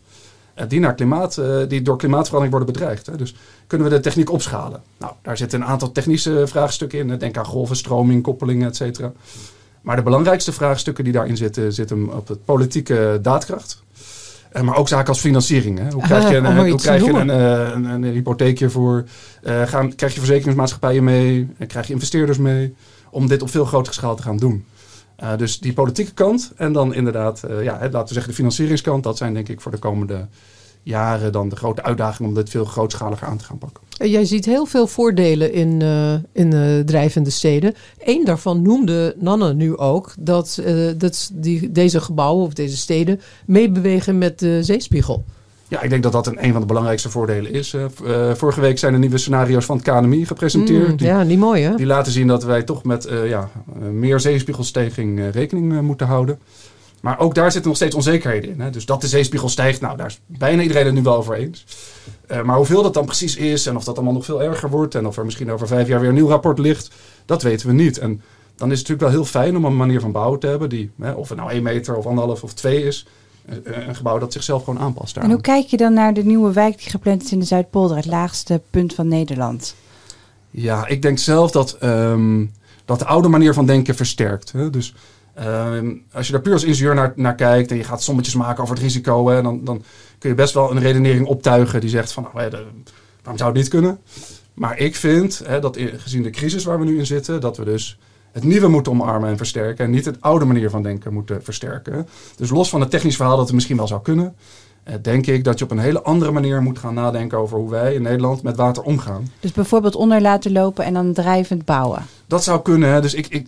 eh, 0.54 0.68
die, 0.68 0.94
klimaat, 0.94 1.40
die 1.68 1.82
door 1.82 1.96
klimaatverandering 1.96 2.50
worden 2.50 2.72
bedreigd. 2.72 3.18
Dus 3.18 3.34
kunnen 3.66 3.88
we 3.88 3.94
de 3.94 4.00
techniek 4.00 4.30
opschalen? 4.30 4.82
Nou, 4.98 5.12
daar 5.22 5.36
zitten 5.36 5.60
een 5.60 5.66
aantal 5.66 5.92
technische 5.92 6.46
vraagstukken 6.46 6.98
in. 6.98 7.18
Denk 7.18 7.36
aan 7.36 7.44
golven, 7.44 7.76
stroming, 7.76 8.22
koppelingen, 8.22 8.68
et 8.68 8.76
cetera. 8.76 9.12
Maar 9.80 9.96
de 9.96 10.02
belangrijkste 10.02 10.52
vraagstukken 10.52 11.04
die 11.04 11.12
daarin 11.12 11.36
zitten, 11.36 11.72
zitten 11.72 12.16
op 12.16 12.28
het 12.28 12.44
politieke 12.44 13.18
daadkracht. 13.22 13.82
Uh, 14.56 14.62
maar 14.62 14.76
ook 14.76 14.88
zaken 14.88 15.08
als 15.08 15.20
financiering. 15.20 15.78
Hè. 15.78 15.90
Hoe 15.90 16.02
krijg 16.02 16.28
je 16.28 16.36
een, 16.36 16.68
hoe 16.70 16.78
krijg 16.78 17.04
je 17.04 17.12
een, 17.12 17.28
een, 17.28 17.84
een, 17.84 18.04
hypotheek 18.04 18.58
hiervoor? 18.58 19.04
Uh, 19.42 19.62
gaan, 19.62 19.94
krijg 19.94 20.12
je 20.12 20.18
verzekeringsmaatschappijen 20.18 21.04
mee? 21.04 21.48
Krijg 21.66 21.86
je 21.86 21.92
investeerders 21.92 22.38
mee? 22.38 22.74
Om 23.10 23.28
dit 23.28 23.42
op 23.42 23.50
veel 23.50 23.64
grotere 23.64 23.94
schaal 23.94 24.16
te 24.16 24.22
gaan 24.22 24.36
doen. 24.36 24.64
Uh, 25.22 25.36
dus 25.36 25.60
die 25.60 25.72
politieke 25.72 26.12
kant 26.12 26.52
en 26.56 26.72
dan 26.72 26.94
inderdaad, 26.94 27.42
uh, 27.50 27.62
ja, 27.62 27.78
laten 27.80 28.00
we 28.00 28.12
zeggen 28.12 28.28
de 28.28 28.36
financieringskant. 28.36 29.02
Dat 29.02 29.16
zijn 29.16 29.34
denk 29.34 29.48
ik 29.48 29.60
voor 29.60 29.72
de 29.72 29.78
komende 29.78 30.26
jaren 30.82 31.32
dan 31.32 31.48
de 31.48 31.56
grote 31.56 31.82
uitdaging 31.82 32.28
om 32.28 32.34
dit 32.34 32.50
veel 32.50 32.64
grootschaliger 32.64 33.26
aan 33.26 33.36
te 33.36 33.44
gaan 33.44 33.58
pakken. 33.58 33.82
Jij 34.10 34.24
ziet 34.24 34.44
heel 34.44 34.66
veel 34.66 34.86
voordelen 34.86 35.52
in, 35.52 35.80
uh, 35.80 36.12
in 36.32 36.82
drijvende 36.86 37.30
steden. 37.30 37.74
Eén 37.98 38.24
daarvan 38.24 38.62
noemde 38.62 39.14
Nanne 39.18 39.54
nu 39.54 39.76
ook, 39.76 40.14
dat, 40.18 40.62
dat 40.96 41.30
die, 41.32 41.72
deze 41.72 42.00
gebouwen 42.00 42.46
of 42.46 42.52
deze 42.52 42.76
steden 42.76 43.20
meebewegen 43.46 44.18
met 44.18 44.38
de 44.38 44.62
zeespiegel. 44.62 45.24
Ja, 45.72 45.82
ik 45.82 45.90
denk 45.90 46.02
dat 46.02 46.12
dat 46.12 46.26
een, 46.26 46.44
een 46.44 46.52
van 46.52 46.60
de 46.60 46.66
belangrijkste 46.66 47.10
voordelen 47.10 47.52
is. 47.52 47.74
Uh, 47.74 47.84
vorige 48.34 48.60
week 48.60 48.78
zijn 48.78 48.92
er 48.92 48.98
nieuwe 48.98 49.18
scenario's 49.18 49.64
van 49.64 49.76
het 49.76 49.84
KNMI 49.88 50.26
gepresenteerd. 50.26 50.88
Mm, 50.88 50.96
die, 50.96 51.06
ja, 51.06 51.22
niet 51.22 51.38
mooi 51.38 51.62
hè? 51.62 51.74
Die 51.74 51.86
laten 51.86 52.12
zien 52.12 52.26
dat 52.26 52.44
wij 52.44 52.62
toch 52.62 52.84
met 52.84 53.06
uh, 53.06 53.28
ja, 53.28 53.50
meer 53.92 54.20
zeespiegelstijging 54.20 55.30
rekening 55.30 55.80
moeten 55.80 56.06
houden. 56.06 56.38
Maar 57.02 57.18
ook 57.18 57.34
daar 57.34 57.52
zitten 57.52 57.68
nog 57.68 57.76
steeds 57.76 57.94
onzekerheden 57.94 58.50
in. 58.50 58.60
Hè? 58.60 58.70
Dus 58.70 58.86
dat 58.86 59.00
de 59.00 59.06
zeespiegel 59.06 59.48
stijgt, 59.48 59.80
nou 59.80 59.96
daar 59.96 60.06
is 60.06 60.20
bijna 60.26 60.62
iedereen 60.62 60.84
het 60.86 60.94
nu 60.94 61.02
wel 61.02 61.16
over 61.16 61.34
eens. 61.34 61.64
maar 62.44 62.56
hoeveel 62.56 62.82
dat 62.82 62.94
dan 62.94 63.04
precies 63.04 63.36
is 63.36 63.66
en 63.66 63.76
of 63.76 63.84
dat 63.84 63.96
allemaal 63.96 64.14
nog 64.14 64.24
veel 64.24 64.42
erger 64.42 64.70
wordt... 64.70 64.94
en 64.94 65.06
of 65.06 65.16
er 65.16 65.24
misschien 65.24 65.52
over 65.52 65.66
vijf 65.66 65.88
jaar 65.88 66.00
weer 66.00 66.08
een 66.08 66.14
nieuw 66.14 66.28
rapport 66.28 66.58
ligt, 66.58 66.90
dat 67.24 67.42
weten 67.42 67.66
we 67.66 67.72
niet. 67.72 67.98
En 67.98 68.22
dan 68.56 68.70
is 68.70 68.78
het 68.78 68.88
natuurlijk 68.88 69.00
wel 69.00 69.10
heel 69.10 69.24
fijn 69.24 69.56
om 69.56 69.64
een 69.64 69.76
manier 69.76 70.00
van 70.00 70.12
bouwen 70.12 70.40
te 70.40 70.46
hebben... 70.46 70.68
die, 70.68 70.90
hè, 71.00 71.12
of 71.12 71.28
het 71.28 71.38
nou 71.38 71.50
één 71.50 71.62
meter 71.62 71.96
of 71.96 72.06
anderhalf 72.06 72.42
of 72.42 72.52
twee 72.52 72.84
is 72.84 73.06
een 73.64 73.94
gebouw 73.94 74.18
dat 74.18 74.32
zichzelf 74.32 74.64
gewoon 74.64 74.80
aanpast. 74.80 75.16
En 75.16 75.30
hoe 75.30 75.40
kijk 75.40 75.66
je 75.66 75.76
dan 75.76 75.92
naar 75.92 76.14
de 76.14 76.24
nieuwe 76.24 76.52
wijk 76.52 76.78
die 76.78 76.90
gepland 76.90 77.22
is 77.22 77.32
in 77.32 77.38
de 77.38 77.44
Zuidpolder, 77.44 77.96
het 77.96 78.06
laagste 78.06 78.60
punt 78.70 78.94
van 78.94 79.08
Nederland? 79.08 79.74
Ja, 80.50 80.86
ik 80.86 81.02
denk 81.02 81.18
zelf 81.18 81.50
dat, 81.50 81.76
um, 81.82 82.52
dat 82.84 82.98
de 82.98 83.04
oude 83.04 83.28
manier 83.28 83.54
van 83.54 83.66
denken 83.66 83.94
versterkt. 83.94 84.52
Hè? 84.52 84.70
Dus 84.70 84.94
um, 85.40 86.04
als 86.12 86.26
je 86.26 86.32
daar 86.32 86.40
puur 86.40 86.52
als 86.52 86.64
ingenieur 86.64 86.94
naar, 86.94 87.12
naar 87.16 87.34
kijkt 87.34 87.70
en 87.70 87.76
je 87.76 87.84
gaat 87.84 88.02
sommetjes 88.02 88.34
maken 88.34 88.62
over 88.62 88.74
het 88.74 88.84
risico, 88.84 89.28
hè, 89.28 89.42
dan, 89.42 89.64
dan 89.64 89.82
kun 90.18 90.30
je 90.30 90.36
best 90.36 90.54
wel 90.54 90.70
een 90.70 90.80
redenering 90.80 91.26
optuigen 91.26 91.80
die 91.80 91.90
zegt 91.90 92.12
van, 92.12 92.28
nou, 92.34 92.50
de, 92.50 92.64
waarom 93.22 93.38
zou 93.38 93.50
het 93.50 93.58
niet 93.58 93.68
kunnen? 93.68 93.98
Maar 94.54 94.78
ik 94.78 94.96
vind, 94.96 95.42
hè, 95.44 95.60
dat 95.60 95.78
gezien 95.96 96.22
de 96.22 96.30
crisis 96.30 96.64
waar 96.64 96.78
we 96.78 96.84
nu 96.84 96.98
in 96.98 97.06
zitten, 97.06 97.40
dat 97.40 97.56
we 97.56 97.64
dus 97.64 97.98
het 98.32 98.44
nieuwe 98.44 98.68
moeten 98.68 98.92
omarmen 98.92 99.28
en 99.28 99.36
versterken. 99.36 99.84
En 99.84 99.90
niet 99.90 100.04
het 100.04 100.20
oude 100.20 100.44
manier 100.44 100.70
van 100.70 100.82
denken 100.82 101.12
moeten 101.12 101.42
versterken. 101.42 102.08
Dus 102.36 102.50
los 102.50 102.68
van 102.68 102.80
het 102.80 102.90
technisch 102.90 103.16
verhaal 103.16 103.36
dat 103.36 103.44
het 103.46 103.54
misschien 103.54 103.76
wel 103.76 103.86
zou 103.86 104.02
kunnen. 104.02 104.34
Eh, 104.82 104.94
denk 105.02 105.26
ik 105.26 105.44
dat 105.44 105.58
je 105.58 105.64
op 105.64 105.70
een 105.70 105.78
hele 105.78 106.02
andere 106.02 106.30
manier 106.30 106.62
moet 106.62 106.78
gaan 106.78 106.94
nadenken 106.94 107.38
over 107.38 107.58
hoe 107.58 107.70
wij 107.70 107.94
in 107.94 108.02
Nederland 108.02 108.42
met 108.42 108.56
water 108.56 108.82
omgaan. 108.82 109.30
Dus 109.40 109.52
bijvoorbeeld 109.52 109.94
onder 109.94 110.20
laten 110.20 110.52
lopen 110.52 110.84
en 110.84 110.94
dan 110.94 111.12
drijvend 111.12 111.64
bouwen. 111.64 112.06
Dat 112.26 112.44
zou 112.44 112.62
kunnen. 112.62 112.92
Hè. 112.92 113.00
Dus 113.00 113.14
ik, 113.14 113.26
ik, 113.26 113.46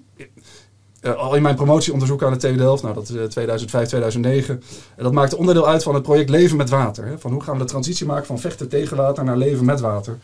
al 1.12 1.34
in 1.34 1.42
mijn 1.42 1.54
promotieonderzoek 1.54 2.22
aan 2.22 2.32
de 2.32 2.38
tweede 2.38 2.62
helft, 2.62 2.82
nou 2.82 2.94
dat 2.94 3.08
is 3.08 3.14
uh, 3.14 3.22
2005, 3.22 3.88
2009. 3.88 4.62
dat 4.96 5.12
maakte 5.12 5.36
onderdeel 5.36 5.68
uit 5.68 5.82
van 5.82 5.94
het 5.94 6.02
project 6.02 6.30
Leven 6.30 6.56
met 6.56 6.70
Water. 6.70 7.06
Hè. 7.06 7.18
Van 7.18 7.32
hoe 7.32 7.42
gaan 7.42 7.54
we 7.54 7.62
de 7.62 7.68
transitie 7.70 8.06
maken 8.06 8.26
van 8.26 8.38
vechten 8.38 8.68
tegen 8.68 8.96
water 8.96 9.24
naar 9.24 9.36
leven 9.36 9.64
met 9.64 9.80
water. 9.80 10.18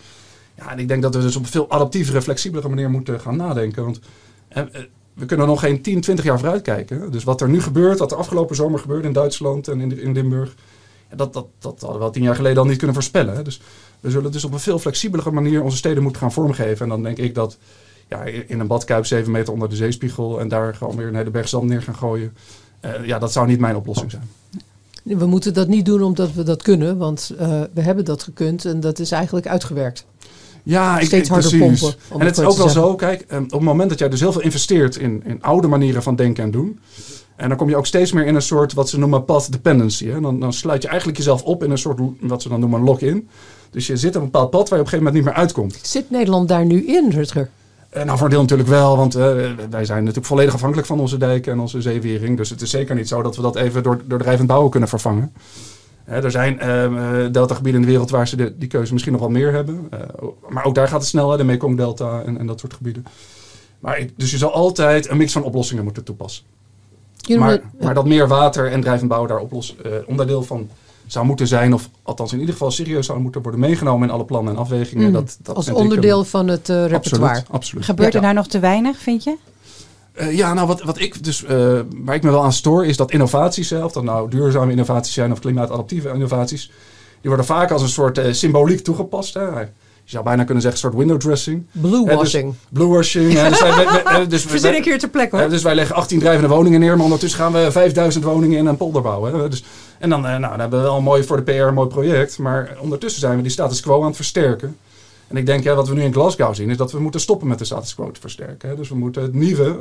Ja, 0.57 0.71
en 0.71 0.79
ik 0.79 0.89
denk 0.89 1.03
dat 1.03 1.15
we 1.15 1.21
dus 1.21 1.37
op 1.37 1.43
een 1.43 1.49
veel 1.49 1.71
adaptievere, 1.71 2.23
flexibelere 2.23 2.69
manier 2.69 2.91
moeten 2.91 3.21
gaan 3.21 3.37
nadenken. 3.37 3.85
Want 3.85 4.01
en, 4.49 4.75
eh, 4.75 4.83
we 5.15 5.27
kunnen 5.27 5.47
nog 5.47 5.61
geen 5.61 5.83
10, 5.83 6.01
20 6.01 6.25
jaar 6.25 6.39
vooruit 6.39 6.63
kijken. 6.63 7.11
Dus 7.11 7.25
wat 7.25 7.41
er 7.41 7.49
nu 7.49 7.63
gebeurt, 7.63 7.99
wat 7.99 8.13
er 8.13 8.19
afgelopen 8.19 8.57
zomer 8.57 8.79
gebeurde 8.79 9.07
in 9.07 9.13
Duitsland 9.13 9.69
en 9.69 9.81
in, 9.81 10.01
in 10.01 10.13
Limburg, 10.13 10.55
dat, 11.17 11.33
dat, 11.33 11.47
dat 11.59 11.81
hadden 11.81 11.99
we 11.99 12.05
al 12.05 12.11
tien 12.11 12.23
jaar 12.23 12.35
geleden 12.35 12.59
al 12.59 12.69
niet 12.69 12.77
kunnen 12.77 12.95
voorspellen. 12.95 13.45
Dus 13.45 13.61
we 14.01 14.11
zullen 14.11 14.33
dus 14.33 14.45
op 14.45 14.53
een 14.53 14.61
veel 14.61 14.79
flexibelere 14.79 15.31
manier 15.31 15.63
onze 15.63 15.77
steden 15.77 16.03
moeten 16.03 16.21
gaan 16.21 16.33
vormgeven. 16.33 16.83
En 16.83 16.89
dan 16.89 17.03
denk 17.03 17.19
ik 17.19 17.35
dat 17.35 17.59
ja, 18.11 18.23
in 18.47 18.61
een 18.61 18.67
badkuip 18.67 19.07
7 19.07 19.31
meter 19.31 19.53
onder 19.53 19.69
de 19.69 19.77
zeespiegel 19.77 20.41
en 20.41 20.49
daar 20.49 20.75
gewoon 20.75 20.97
weer 20.97 21.07
een 21.07 21.15
hele 21.15 21.31
berg 21.31 21.49
zand 21.49 21.69
neer 21.69 21.83
gaan 21.83 21.95
gooien. 21.95 22.37
Uh, 22.85 23.07
ja, 23.07 23.19
dat 23.19 23.33
zou 23.33 23.47
niet 23.47 23.61
mijn 23.61 23.77
oplossing 23.77 24.11
zijn. 24.11 24.29
We 25.03 25.27
moeten 25.27 25.55
dat 25.55 25.69
niet 25.69 25.85
doen 25.85 26.03
omdat 26.03 26.33
we 26.33 26.43
dat 26.43 26.63
kunnen, 26.63 26.97
want 26.99 27.33
uh, 27.41 27.63
we 27.75 27.81
hebben 27.81 28.05
dat 28.05 28.23
gekund 28.23 28.65
en 28.65 28.81
dat 28.81 28.99
is 28.99 29.11
eigenlijk 29.11 29.47
uitgewerkt. 29.47 30.07
Ja, 30.63 30.99
ik, 30.99 31.07
steeds 31.07 31.29
harder 31.29 31.59
precies. 31.59 31.81
pompen. 31.81 32.21
En 32.21 32.27
het 32.27 32.39
is 32.39 32.45
ook 32.45 32.57
wel 32.57 32.69
zo, 32.69 32.95
kijk, 32.95 33.25
um, 33.33 33.45
op 33.45 33.51
het 33.51 33.61
moment 33.61 33.91
dat 33.91 33.99
jij 33.99 34.09
dus 34.09 34.21
heel 34.21 34.33
veel 34.33 34.43
investeert 34.43 34.97
in, 34.97 35.23
in 35.25 35.43
oude 35.43 35.69
manieren 35.69 36.03
van 36.03 36.17
denken 36.17 36.45
en 36.45 36.51
doen. 36.51 36.81
En 37.37 37.49
dan 37.49 37.59
kom 37.59 37.69
je 37.69 37.77
ook 37.77 37.87
steeds 37.87 38.13
meer 38.13 38.27
in 38.27 38.35
een 38.35 38.43
soort 38.43 38.73
wat 38.73 38.89
ze 38.89 38.99
noemen 38.99 39.25
path 39.25 39.53
dependency. 39.53 40.07
Hè? 40.07 40.21
Dan, 40.21 40.41
dan 40.41 40.53
sluit 40.53 40.83
je 40.83 40.89
eigenlijk 40.89 41.19
jezelf 41.19 41.43
op 41.43 41.65
in 41.65 41.71
een 41.71 41.79
soort 41.79 42.01
wat 42.21 42.43
ze 42.43 42.49
dan 42.49 42.61
noemen 42.61 42.81
lock-in. 42.81 43.29
Dus 43.71 43.87
je 43.87 43.97
zit 43.97 44.17
op 44.17 44.23
een 44.23 44.31
bepaald 44.31 44.51
pad 44.51 44.69
waar 44.69 44.79
je 44.79 44.85
op 44.85 44.93
een 44.93 44.99
gegeven 44.99 45.05
moment 45.05 45.15
niet 45.15 45.25
meer 45.25 45.43
uitkomt. 45.43 45.79
Zit 45.83 46.11
Nederland 46.11 46.49
daar 46.49 46.65
nu 46.65 46.87
in, 46.87 47.11
Rutger? 47.11 47.51
Voor 47.91 48.25
een 48.25 48.31
deel 48.31 48.41
natuurlijk 48.41 48.69
wel, 48.69 48.97
want 48.97 49.17
uh, 49.17 49.23
wij 49.71 49.85
zijn 49.85 49.99
natuurlijk 49.99 50.27
volledig 50.27 50.55
afhankelijk 50.55 50.89
van 50.89 51.01
onze 51.01 51.17
dijken 51.17 51.53
en 51.53 51.61
onze 51.61 51.81
zeewering. 51.81 52.37
Dus 52.37 52.51
het 52.51 52.61
is 52.61 52.71
zeker 52.71 52.95
niet 52.95 53.09
zo 53.09 53.23
dat 53.23 53.37
we 53.37 53.43
dat 53.43 53.57
even 53.57 53.83
door, 53.83 54.01
door 54.05 54.19
drijvend 54.19 54.49
bouwen 54.49 54.71
kunnen 54.71 54.89
vervangen 54.89 55.33
er 56.11 56.31
zijn 56.31 56.59
uh, 56.63 57.33
deltagebieden 57.33 57.81
in 57.81 57.87
de 57.87 57.93
wereld 57.93 58.11
waar 58.11 58.29
ze 58.29 58.37
de, 58.37 58.59
die 58.59 58.69
keuze 58.69 58.93
misschien 58.93 59.13
nog 59.13 59.23
wel 59.23 59.31
meer 59.31 59.53
hebben. 59.53 59.89
Uh, 59.95 60.01
maar 60.49 60.65
ook 60.65 60.75
daar 60.75 60.89
gaat 60.89 61.01
het 61.01 61.09
snel, 61.09 61.31
hè, 61.31 61.37
de 61.37 61.45
Mekong 61.45 61.77
Delta 61.77 62.23
en, 62.23 62.39
en 62.39 62.47
dat 62.47 62.61
soort 62.61 62.75
gebieden. 62.75 63.05
Maar 63.79 64.07
dus 64.17 64.31
je 64.31 64.39
zal 64.39 64.53
altijd 64.53 65.09
een 65.09 65.17
mix 65.17 65.33
van 65.33 65.43
oplossingen 65.43 65.85
moeten 65.85 66.05
toepassen. 66.05 66.45
Maar, 67.39 67.61
maar, 67.81 67.95
dat 67.95 68.07
meer 68.07 68.29
water 68.29 68.71
en 68.71 68.81
drijvend 68.81 69.09
bouwen 69.09 69.31
daar 69.31 69.41
oplos, 69.41 69.77
uh, 69.87 69.93
onderdeel 70.07 70.43
van 70.43 70.69
zou 71.13 71.27
moeten 71.27 71.47
zijn, 71.47 71.75
of 71.75 71.91
althans 72.03 72.33
in 72.33 72.39
ieder 72.39 72.53
geval 72.53 72.71
serieus 72.71 73.07
zou 73.07 73.21
moeten 73.21 73.43
worden 73.43 73.61
meegenomen 73.61 74.09
in 74.09 74.15
alle 74.15 74.25
plannen 74.25 74.55
en 74.55 74.61
afwegingen. 74.61 75.07
Mm. 75.07 75.13
Dat, 75.13 75.39
dat 75.43 75.57
Als 75.57 75.71
onderdeel 75.71 76.25
van 76.25 76.49
het 76.49 76.69
repertoire. 76.69 77.27
Absoluut, 77.27 77.51
absoluut. 77.51 77.85
Gebeurt 77.85 78.15
er 78.15 78.21
nou 78.21 78.35
nog 78.35 78.47
te 78.47 78.59
weinig, 78.59 78.99
vind 78.99 79.25
je? 79.25 79.37
Uh, 80.15 80.37
ja, 80.37 80.55
nou 80.55 80.67
wat, 80.67 80.83
wat 80.83 81.01
ik 81.01 81.25
dus, 81.25 81.43
uh, 81.43 81.49
waar 82.05 82.15
ik 82.15 82.23
me 82.23 82.31
wel 82.31 82.45
aan 82.45 82.53
stoor, 82.53 82.87
is 82.87 82.97
dat 82.97 83.11
innovaties 83.11 83.69
zelf, 83.69 83.93
dat 83.93 84.03
nou 84.03 84.31
duurzame 84.31 84.71
innovaties 84.71 85.15
zijn 85.15 85.33
of 85.33 85.39
klimaatadaptieve 85.39 86.09
innovaties, 86.09 86.71
die 87.21 87.31
worden 87.31 87.47
vaak 87.47 87.71
als 87.71 87.83
een 87.83 87.89
soort 87.89 88.19
uh, 88.19 88.33
symboliek 88.33 88.81
toegepast. 88.81 89.35
Hè. 89.35 89.49
Je 90.11 90.17
zou 90.17 90.29
bijna 90.29 90.45
kunnen 90.45 90.63
zeggen, 90.63 90.83
een 90.83 90.91
soort 90.91 91.03
window 91.03 91.21
dressing. 91.21 91.67
Bluewashing. 91.73 92.49
Dus, 92.51 92.61
bluewashing. 92.71 93.33
dus 93.33 93.61
wij, 93.61 94.27
dus 94.27 94.45
Verzin 94.55 94.75
ik 94.75 94.85
hier 94.85 94.99
ter 94.99 95.09
plekke 95.09 95.37
hoor. 95.37 95.49
dus 95.49 95.63
wij 95.63 95.75
leggen 95.75 95.97
18 95.97 96.19
drijvende 96.19 96.49
woningen 96.49 96.81
neer, 96.81 96.95
maar 96.95 97.05
ondertussen 97.05 97.41
gaan 97.41 97.53
we 97.53 97.71
5000 97.71 98.25
woningen 98.25 98.59
in 98.59 98.67
een 98.67 98.77
polder 98.77 99.03
bouwen. 99.03 99.35
Hè. 99.35 99.49
Dus, 99.49 99.65
en 99.99 100.11
dan, 100.11 100.21
nou, 100.21 100.41
dan 100.41 100.61
hebben 100.61 100.79
we 100.79 100.85
wel 100.85 101.01
mooi 101.01 101.25
voor 101.25 101.37
de 101.37 101.43
PR 101.43 101.51
een 101.51 101.75
mooi 101.75 101.89
project, 101.89 102.39
maar 102.39 102.77
ondertussen 102.81 103.21
zijn 103.21 103.37
we 103.37 103.43
die 103.43 103.51
status 103.51 103.81
quo 103.81 104.01
aan 104.01 104.07
het 104.07 104.17
versterken. 104.17 104.77
En 105.31 105.37
ik 105.37 105.47
denk, 105.47 105.65
ja, 105.65 105.75
wat 105.75 105.89
we 105.89 105.95
nu 105.95 106.03
in 106.03 106.13
Glasgow 106.13 106.55
zien, 106.55 106.71
is 106.71 106.77
dat 106.77 106.93
we 106.93 107.01
moeten 107.01 107.21
stoppen 107.21 107.49
met 107.49 107.59
de 107.59 107.65
status 107.65 107.95
quo 107.95 108.11
te 108.11 108.21
versterken. 108.21 108.69
Hè. 108.69 108.77
Dus 108.77 108.89
we 108.89 108.95
moeten 108.95 109.23
het 109.23 109.35
nieuwe, 109.35 109.79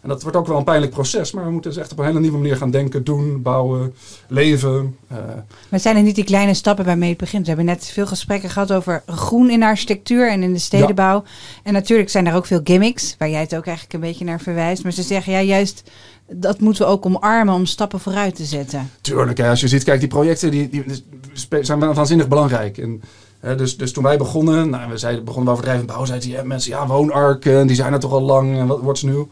en 0.00 0.08
dat 0.08 0.22
wordt 0.22 0.36
ook 0.36 0.46
wel 0.46 0.56
een 0.56 0.64
pijnlijk 0.64 0.92
proces, 0.92 1.32
maar 1.32 1.44
we 1.44 1.50
moeten 1.50 1.70
dus 1.70 1.80
echt 1.80 1.92
op 1.92 1.98
een 1.98 2.04
hele 2.04 2.20
nieuwe 2.20 2.36
manier 2.36 2.56
gaan 2.56 2.70
denken, 2.70 3.04
doen, 3.04 3.42
bouwen, 3.42 3.94
leven. 4.28 4.96
Uh. 5.12 5.18
Maar 5.68 5.80
zijn 5.80 5.96
er 5.96 6.02
niet 6.02 6.14
die 6.14 6.24
kleine 6.24 6.54
stappen 6.54 6.84
waarmee 6.84 7.08
het 7.08 7.18
begint? 7.18 7.42
We 7.42 7.48
hebben 7.48 7.66
net 7.66 7.86
veel 7.86 8.06
gesprekken 8.06 8.50
gehad 8.50 8.72
over 8.72 9.02
groen 9.06 9.50
in 9.50 9.62
architectuur 9.62 10.30
en 10.30 10.42
in 10.42 10.52
de 10.52 10.58
stedenbouw. 10.58 11.24
En 11.62 11.72
natuurlijk 11.72 12.10
zijn 12.10 12.26
er 12.26 12.34
ook 12.34 12.46
veel 12.46 12.60
gimmicks, 12.64 13.14
waar 13.18 13.30
jij 13.30 13.40
het 13.40 13.56
ook 13.56 13.66
eigenlijk 13.66 13.94
een 13.94 14.08
beetje 14.08 14.24
naar 14.24 14.40
verwijst. 14.40 14.82
Maar 14.82 14.92
ze 14.92 15.02
zeggen, 15.02 15.32
ja, 15.32 15.40
juist 15.42 15.82
dat 16.26 16.60
moeten 16.60 16.84
we 16.84 16.90
ook 16.90 17.06
omarmen 17.06 17.54
om 17.54 17.66
stappen 17.66 18.00
vooruit 18.00 18.34
te 18.34 18.44
zetten. 18.44 18.90
Tuurlijk, 19.00 19.38
hè. 19.38 19.48
als 19.48 19.60
je 19.60 19.68
ziet, 19.68 19.84
kijk, 19.84 20.00
die 20.00 20.08
projecten 20.08 20.50
die, 20.50 20.68
die 20.68 20.84
zijn 21.60 21.78
waanzinnig 21.78 22.28
belangrijk. 22.28 22.78
En, 22.78 23.02
dus, 23.56 23.76
dus 23.76 23.92
toen 23.92 24.02
wij 24.02 24.18
begonnen, 24.18 24.70
nou, 24.70 24.90
we 24.90 24.98
zeiden, 24.98 25.24
begonnen 25.24 25.46
we 25.46 25.52
over 25.52 25.64
drijvend 25.64 25.92
bouw, 25.92 26.04
zeiden 26.04 26.28
ja, 26.28 26.42
mensen, 26.42 26.70
ja, 26.70 26.86
woonarken, 26.86 27.66
die 27.66 27.76
zijn 27.76 27.92
er 27.92 28.00
toch 28.00 28.12
al 28.12 28.22
lang, 28.22 28.58
en 28.58 28.66
wat 28.66 28.80
wordt 28.80 28.98
ze 28.98 29.06
nu? 29.06 29.26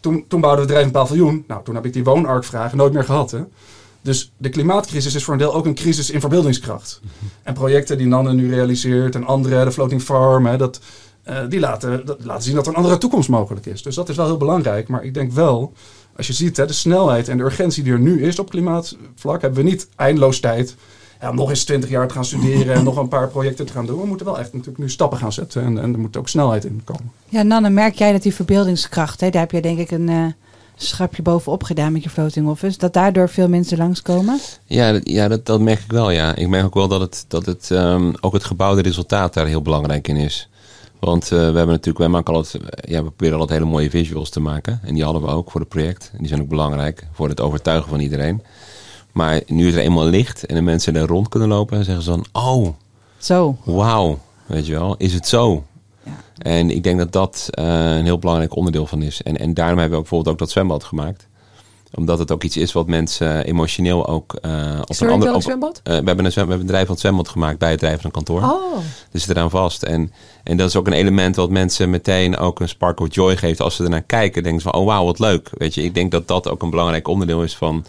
Toen, 0.00 0.24
toen 0.28 0.40
bouwden 0.40 0.64
we 0.64 0.70
drijvend 0.70 0.92
paviljoen. 0.92 1.44
Nou, 1.46 1.64
toen 1.64 1.74
heb 1.74 1.86
ik 1.86 1.92
die 1.92 2.04
woonarkvragen 2.04 2.76
nooit 2.76 2.92
meer 2.92 3.04
gehad. 3.04 3.30
Hè? 3.30 3.40
Dus 4.02 4.32
de 4.36 4.48
klimaatcrisis 4.48 5.14
is 5.14 5.24
voor 5.24 5.32
een 5.32 5.38
deel 5.38 5.54
ook 5.54 5.66
een 5.66 5.74
crisis 5.74 6.10
in 6.10 6.20
verbeeldingskracht. 6.20 7.00
En 7.42 7.54
projecten 7.54 7.98
die 7.98 8.06
Nanne 8.06 8.32
nu 8.32 8.50
realiseert 8.50 9.14
en 9.14 9.24
andere, 9.24 9.64
de 9.64 9.72
Floating 9.72 10.02
Farm, 10.02 10.46
hè, 10.46 10.56
dat, 10.56 10.80
uh, 11.28 11.38
die 11.48 11.60
laten, 11.60 12.06
dat, 12.06 12.24
laten 12.24 12.42
zien 12.42 12.54
dat 12.54 12.66
er 12.66 12.72
een 12.72 12.78
andere 12.78 12.98
toekomst 12.98 13.28
mogelijk 13.28 13.66
is. 13.66 13.82
Dus 13.82 13.94
dat 13.94 14.08
is 14.08 14.16
wel 14.16 14.26
heel 14.26 14.36
belangrijk. 14.36 14.88
Maar 14.88 15.04
ik 15.04 15.14
denk 15.14 15.32
wel, 15.32 15.72
als 16.16 16.26
je 16.26 16.32
ziet 16.32 16.56
hè, 16.56 16.66
de 16.66 16.72
snelheid 16.72 17.28
en 17.28 17.36
de 17.36 17.44
urgentie 17.44 17.82
die 17.82 17.92
er 17.92 18.00
nu 18.00 18.22
is 18.22 18.38
op 18.38 18.50
klimaatvlak, 18.50 19.40
hebben 19.40 19.64
we 19.64 19.70
niet 19.70 19.88
eindeloos 19.96 20.40
tijd 20.40 20.76
ja, 21.22 21.30
om 21.30 21.36
nog 21.36 21.50
eens 21.50 21.64
twintig 21.64 21.90
jaar 21.90 22.08
te 22.08 22.14
gaan 22.14 22.24
studeren 22.24 22.74
en 22.74 22.84
nog 22.84 22.96
een 22.96 23.08
paar 23.08 23.28
projecten 23.28 23.66
te 23.66 23.72
gaan 23.72 23.86
doen. 23.86 24.00
We 24.00 24.06
moeten 24.06 24.26
wel 24.26 24.38
echt 24.38 24.52
natuurlijk 24.52 24.78
nu 24.78 24.90
stappen 24.90 25.18
gaan 25.18 25.32
zetten 25.32 25.62
en, 25.62 25.78
en 25.78 25.92
er 25.92 25.98
moet 25.98 26.16
ook 26.16 26.28
snelheid 26.28 26.64
in 26.64 26.80
komen. 26.84 27.12
Ja, 27.28 27.42
Nanne, 27.42 27.70
merk 27.70 27.94
jij 27.94 28.12
dat 28.12 28.22
die 28.22 28.34
verbeeldingskracht, 28.34 29.20
hè, 29.20 29.30
daar 29.30 29.40
heb 29.40 29.50
je 29.50 29.62
denk 29.62 29.78
ik 29.78 29.90
een, 29.90 30.08
uh, 30.08 30.26
schapje 30.76 31.22
bovenop 31.22 31.62
gedaan 31.62 31.92
met 31.92 32.02
je 32.02 32.10
floating 32.10 32.48
office. 32.48 32.78
Dat 32.78 32.92
daardoor 32.92 33.28
veel 33.28 33.48
mensen 33.48 33.78
langskomen. 33.78 34.38
Ja, 34.64 34.92
dat, 34.92 35.08
ja 35.08 35.28
dat, 35.28 35.46
dat 35.46 35.60
merk 35.60 35.80
ik 35.80 35.92
wel. 35.92 36.10
Ja. 36.10 36.34
Ik 36.34 36.48
merk 36.48 36.64
ook 36.64 36.74
wel 36.74 36.88
dat 36.88 37.00
het, 37.00 37.24
dat 37.28 37.46
het 37.46 37.70
ehm, 37.70 38.12
ook 38.20 38.32
het 38.32 38.44
gebouwde 38.44 38.82
resultaat 38.82 39.34
daar 39.34 39.46
heel 39.46 39.62
belangrijk 39.62 40.08
in 40.08 40.16
is. 40.16 40.48
Want 40.98 41.24
eh, 41.24 41.30
we 41.30 41.36
hebben 41.36 41.66
natuurlijk, 41.66 41.98
wij 41.98 42.08
maken 42.08 42.34
altijd, 42.34 42.62
ja, 42.80 43.02
we 43.02 43.10
proberen 43.10 43.38
altijd 43.38 43.58
hele 43.58 43.70
mooie 43.70 43.90
visuals 43.90 44.30
te 44.30 44.40
maken. 44.40 44.80
En 44.82 44.94
die 44.94 45.04
hadden 45.04 45.22
we 45.22 45.28
ook 45.28 45.50
voor 45.50 45.60
het 45.60 45.68
project. 45.68 46.10
En 46.12 46.18
die 46.18 46.28
zijn 46.28 46.40
ook 46.40 46.48
belangrijk 46.48 47.06
voor 47.12 47.28
het 47.28 47.40
overtuigen 47.40 47.88
van 47.88 48.00
iedereen. 48.00 48.42
Maar 49.12 49.40
nu 49.46 49.68
is 49.68 49.74
er 49.74 49.80
eenmaal 49.80 50.04
licht 50.04 50.46
en 50.46 50.54
de 50.54 50.60
mensen 50.62 50.96
er 50.96 51.06
rond 51.06 51.28
kunnen 51.28 51.48
lopen, 51.48 51.84
zeggen 51.84 52.04
ze 52.04 52.10
dan: 52.10 52.24
Oh, 52.32 52.68
Zo. 53.18 53.56
wauw, 53.64 54.18
weet 54.46 54.66
je 54.66 54.72
wel, 54.72 54.94
is 54.98 55.14
het 55.14 55.28
zo? 55.28 55.64
Ja. 56.04 56.12
En 56.38 56.70
ik 56.70 56.82
denk 56.82 56.98
dat 56.98 57.12
dat 57.12 57.46
eh, 57.50 57.64
een 57.96 58.04
heel 58.04 58.18
belangrijk 58.18 58.56
onderdeel 58.56 58.86
van 58.86 59.02
is. 59.02 59.22
En, 59.22 59.38
en 59.38 59.54
daarom 59.54 59.78
hebben 59.78 59.96
we 59.96 60.02
bijvoorbeeld 60.02 60.32
ook 60.34 60.40
dat 60.40 60.50
zwembad 60.50 60.84
gemaakt. 60.84 61.26
Omdat 61.94 62.18
het 62.18 62.30
ook 62.32 62.42
iets 62.44 62.56
is 62.56 62.72
wat 62.72 62.86
mensen 62.86 63.44
emotioneel 63.44 64.06
ook 64.06 64.34
eh, 64.34 64.78
op 64.80 64.94
Sorry, 64.94 65.06
een 65.06 65.12
ander... 65.12 65.22
welk 65.28 65.34
op- 65.34 65.42
zwembad? 65.42 65.80
eh, 65.84 65.98
we, 65.98 66.04
hebben 66.06 66.24
een 66.24 66.32
zwem, 66.32 66.44
we 66.44 66.50
hebben 66.50 66.58
een 66.60 66.66
drijf 66.66 66.82
van 66.84 66.92
het 66.94 67.00
zwembad 67.00 67.28
gemaakt 67.28 67.58
bij 67.58 67.70
het 67.70 67.78
drijf 67.78 67.96
van 67.96 68.04
een 68.04 68.10
kantoor. 68.10 68.42
Oh, 68.42 68.78
Dus 69.10 69.28
eraan 69.28 69.50
vast. 69.50 69.82
En, 69.82 70.12
en 70.44 70.56
dat 70.56 70.68
is 70.68 70.76
ook 70.76 70.86
een 70.86 70.92
element 70.92 71.36
wat 71.36 71.50
mensen 71.50 71.90
meteen 71.90 72.36
ook 72.36 72.60
een 72.60 72.68
spark 72.68 73.00
of 73.00 73.14
joy 73.14 73.36
geeft. 73.36 73.60
Als 73.60 73.76
ze 73.76 73.84
ernaar 73.84 74.02
kijken, 74.02 74.42
denken 74.42 74.62
ze 74.62 74.68
van, 74.70 74.80
oh 74.80 74.86
wauw, 74.86 75.04
wat 75.04 75.18
leuk. 75.18 75.50
Weet 75.58 75.74
je, 75.74 75.82
ik 75.82 75.94
denk 75.94 76.10
dat 76.10 76.28
dat 76.28 76.48
ook 76.48 76.62
een 76.62 76.70
belangrijk 76.70 77.08
onderdeel 77.08 77.42
is 77.42 77.56
van 77.56 77.84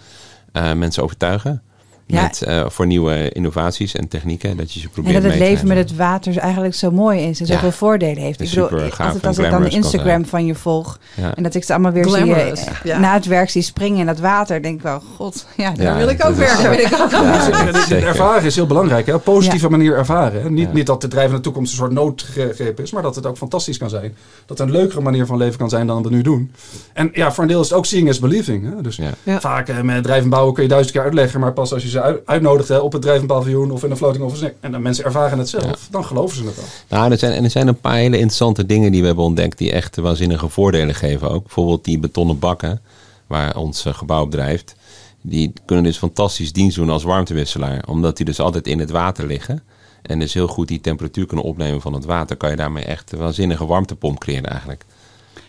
mensen 0.53 1.03
overtuigen. 1.03 1.61
Ja. 2.05 2.21
Met, 2.21 2.41
eh, 2.41 2.65
voor 2.69 2.87
nieuwe 2.87 3.29
innovaties 3.31 3.95
en 3.95 4.07
technieken. 4.07 4.57
Dat 4.57 4.73
je 4.73 4.79
ze 4.79 4.85
En 4.85 4.91
probeert 4.91 5.13
dat 5.13 5.23
het 5.23 5.31
mee 5.31 5.41
te 5.41 5.53
leven 5.53 5.67
met 5.67 5.77
het 5.77 5.95
water 5.95 6.37
eigenlijk 6.37 6.75
zo 6.75 6.91
mooi 6.91 7.19
is 7.19 7.39
en 7.39 7.45
Ja. 7.45 7.53
zoveel 7.53 7.71
voordelen 7.71 8.23
heeft. 8.23 8.41
Ik 8.41 8.49
bedoel, 8.49 8.67
super 8.67 8.91
gaaf 8.91 8.99
altijd 8.99 9.21
en 9.23 9.27
als 9.27 9.37
ik 9.37 9.49
dan 9.49 9.67
Instagram 9.67 10.25
van 10.25 10.45
je 10.45 10.55
volg 10.55 10.99
Ja. 11.15 11.35
en 11.35 11.43
dat 11.43 11.55
ik 11.55 11.63
ze 11.63 11.73
allemaal 11.73 11.91
weer 11.91 12.03
zie 12.03 12.13
Glamorous, 12.13 12.65
eh, 12.65 12.73
ja. 12.83 12.99
na 12.99 13.13
het 13.13 13.25
werk 13.25 13.49
zie 13.49 13.61
springen 13.61 13.99
in 13.99 14.05
dat 14.05 14.19
water, 14.19 14.61
denk 14.61 14.75
ik 14.75 14.81
wel, 14.81 15.01
god, 15.15 15.45
ja, 15.57 15.71
daar 15.71 15.85
Ja, 15.85 15.97
wil 15.97 16.09
ik 16.09 16.25
ook 16.25 16.35
werken. 16.35 16.69
Wil 16.69 16.79
ik 16.79 16.93
ook 17.01 17.11
Ja, 17.11 17.61
dit- 17.65 17.73
dit 17.73 17.83
zeker. 17.83 18.07
ervaren 18.07 18.43
is 18.43 18.55
heel 18.55 18.65
belangrijk. 18.67 19.05
Hè? 19.05 19.13
Op 19.13 19.23
positieve 19.23 19.65
Ja. 19.65 19.71
manier 19.71 19.95
ervaren. 19.97 20.41
Hè? 20.41 20.49
Niet, 20.49 20.67
Ja. 20.67 20.73
niet 20.73 20.85
dat 20.85 21.01
de 21.01 21.07
drijvende 21.07 21.41
toekomst 21.41 21.71
een 21.71 21.77
soort 21.77 21.91
noodgreep 21.91 22.79
is, 22.79 22.91
maar 22.91 23.01
dat 23.03 23.15
het 23.15 23.25
ook 23.25 23.37
fantastisch 23.37 23.77
kan 23.77 23.89
zijn. 23.89 24.15
Dat 24.45 24.57
het 24.57 24.67
een 24.67 24.73
leukere 24.73 25.01
manier 25.01 25.25
van 25.25 25.37
leven 25.37 25.57
kan 25.57 25.69
zijn 25.69 25.87
dan 25.87 26.03
we 26.03 26.09
nu 26.09 26.21
doen. 26.21 26.51
En 26.93 27.09
ja, 27.13 27.31
voor 27.31 27.43
een 27.43 27.49
deel 27.49 27.61
is 27.61 27.69
het 27.69 27.77
ook 27.77 27.85
seeing 27.85 28.07
is 28.09 28.19
believing. 28.19 28.75
Hè? 28.75 28.81
Dus 28.81 28.95
Ja. 28.95 29.09
Ja. 29.23 29.39
vaak 29.39 29.69
eh, 29.69 29.81
met 29.81 30.03
drijvend 30.03 30.29
bouwen 30.29 30.53
kun 30.53 30.63
je 30.63 30.69
duizend 30.69 30.93
keer 30.95 31.03
uitleggen, 31.03 31.39
maar 31.39 31.53
pas 31.53 31.73
als 31.73 31.83
je 31.83 31.89
ze 31.93 32.01
uit- 32.01 32.21
uitnodigt 32.25 32.67
hè, 32.67 32.77
op 32.77 32.91
het 32.93 33.01
drijvend 33.01 33.27
paviljoen 33.27 33.71
of 33.71 33.83
in 33.83 33.91
een 33.91 33.97
floating 33.97 34.23
office 34.23 34.53
en 34.59 34.71
de 34.71 34.79
mensen 34.79 35.05
ervaren 35.05 35.37
het 35.39 35.49
zelf, 35.49 35.63
Ja. 35.63 35.75
dan 35.91 36.05
geloven 36.05 36.37
ze 36.37 36.43
het 36.45 36.55
wel. 36.55 36.65
Nou, 36.99 37.11
er 37.11 37.17
zijn, 37.17 37.33
en 37.33 37.43
er 37.43 37.49
zijn 37.49 37.67
een 37.67 37.79
paar 37.79 37.95
hele 37.95 38.15
interessante 38.15 38.65
dingen 38.65 38.91
die 38.91 39.01
we 39.01 39.07
hebben 39.07 39.25
ontdekt 39.25 39.57
die 39.57 39.71
echt 39.71 39.95
waanzinnige 39.95 40.49
voordelen 40.49 40.95
geven 40.95 41.29
ook. 41.31 41.41
Bijvoorbeeld 41.43 41.83
die 41.85 41.99
betonnen 41.99 42.39
bakken 42.39 42.81
waar 43.27 43.55
ons 43.57 43.85
eh, 43.85 43.93
gebouw 43.93 44.21
op 44.23 44.31
drijft. 44.31 44.75
Die 45.21 45.53
kunnen 45.65 45.83
dus 45.85 45.97
fantastisch 45.97 46.53
dienst 46.53 46.75
doen 46.75 46.89
als 46.89 47.03
warmtewisselaar. 47.03 47.83
Omdat 47.87 48.17
die 48.17 48.25
dus 48.25 48.39
altijd 48.39 48.67
in 48.67 48.79
het 48.79 48.89
water 48.91 49.27
liggen. 49.27 49.63
En 50.01 50.19
dus 50.19 50.33
heel 50.33 50.47
goed 50.47 50.67
die 50.67 50.81
temperatuur 50.81 51.25
kunnen 51.25 51.45
opnemen 51.45 51.81
van 51.81 51.93
het 51.93 52.05
water. 52.05 52.35
Kan 52.35 52.49
je 52.49 52.55
daarmee 52.55 52.83
echt 52.83 53.11
een 53.11 53.19
waanzinnige 53.19 53.65
warmtepomp 53.65 54.19
creëren 54.19 54.49
eigenlijk. 54.49 54.85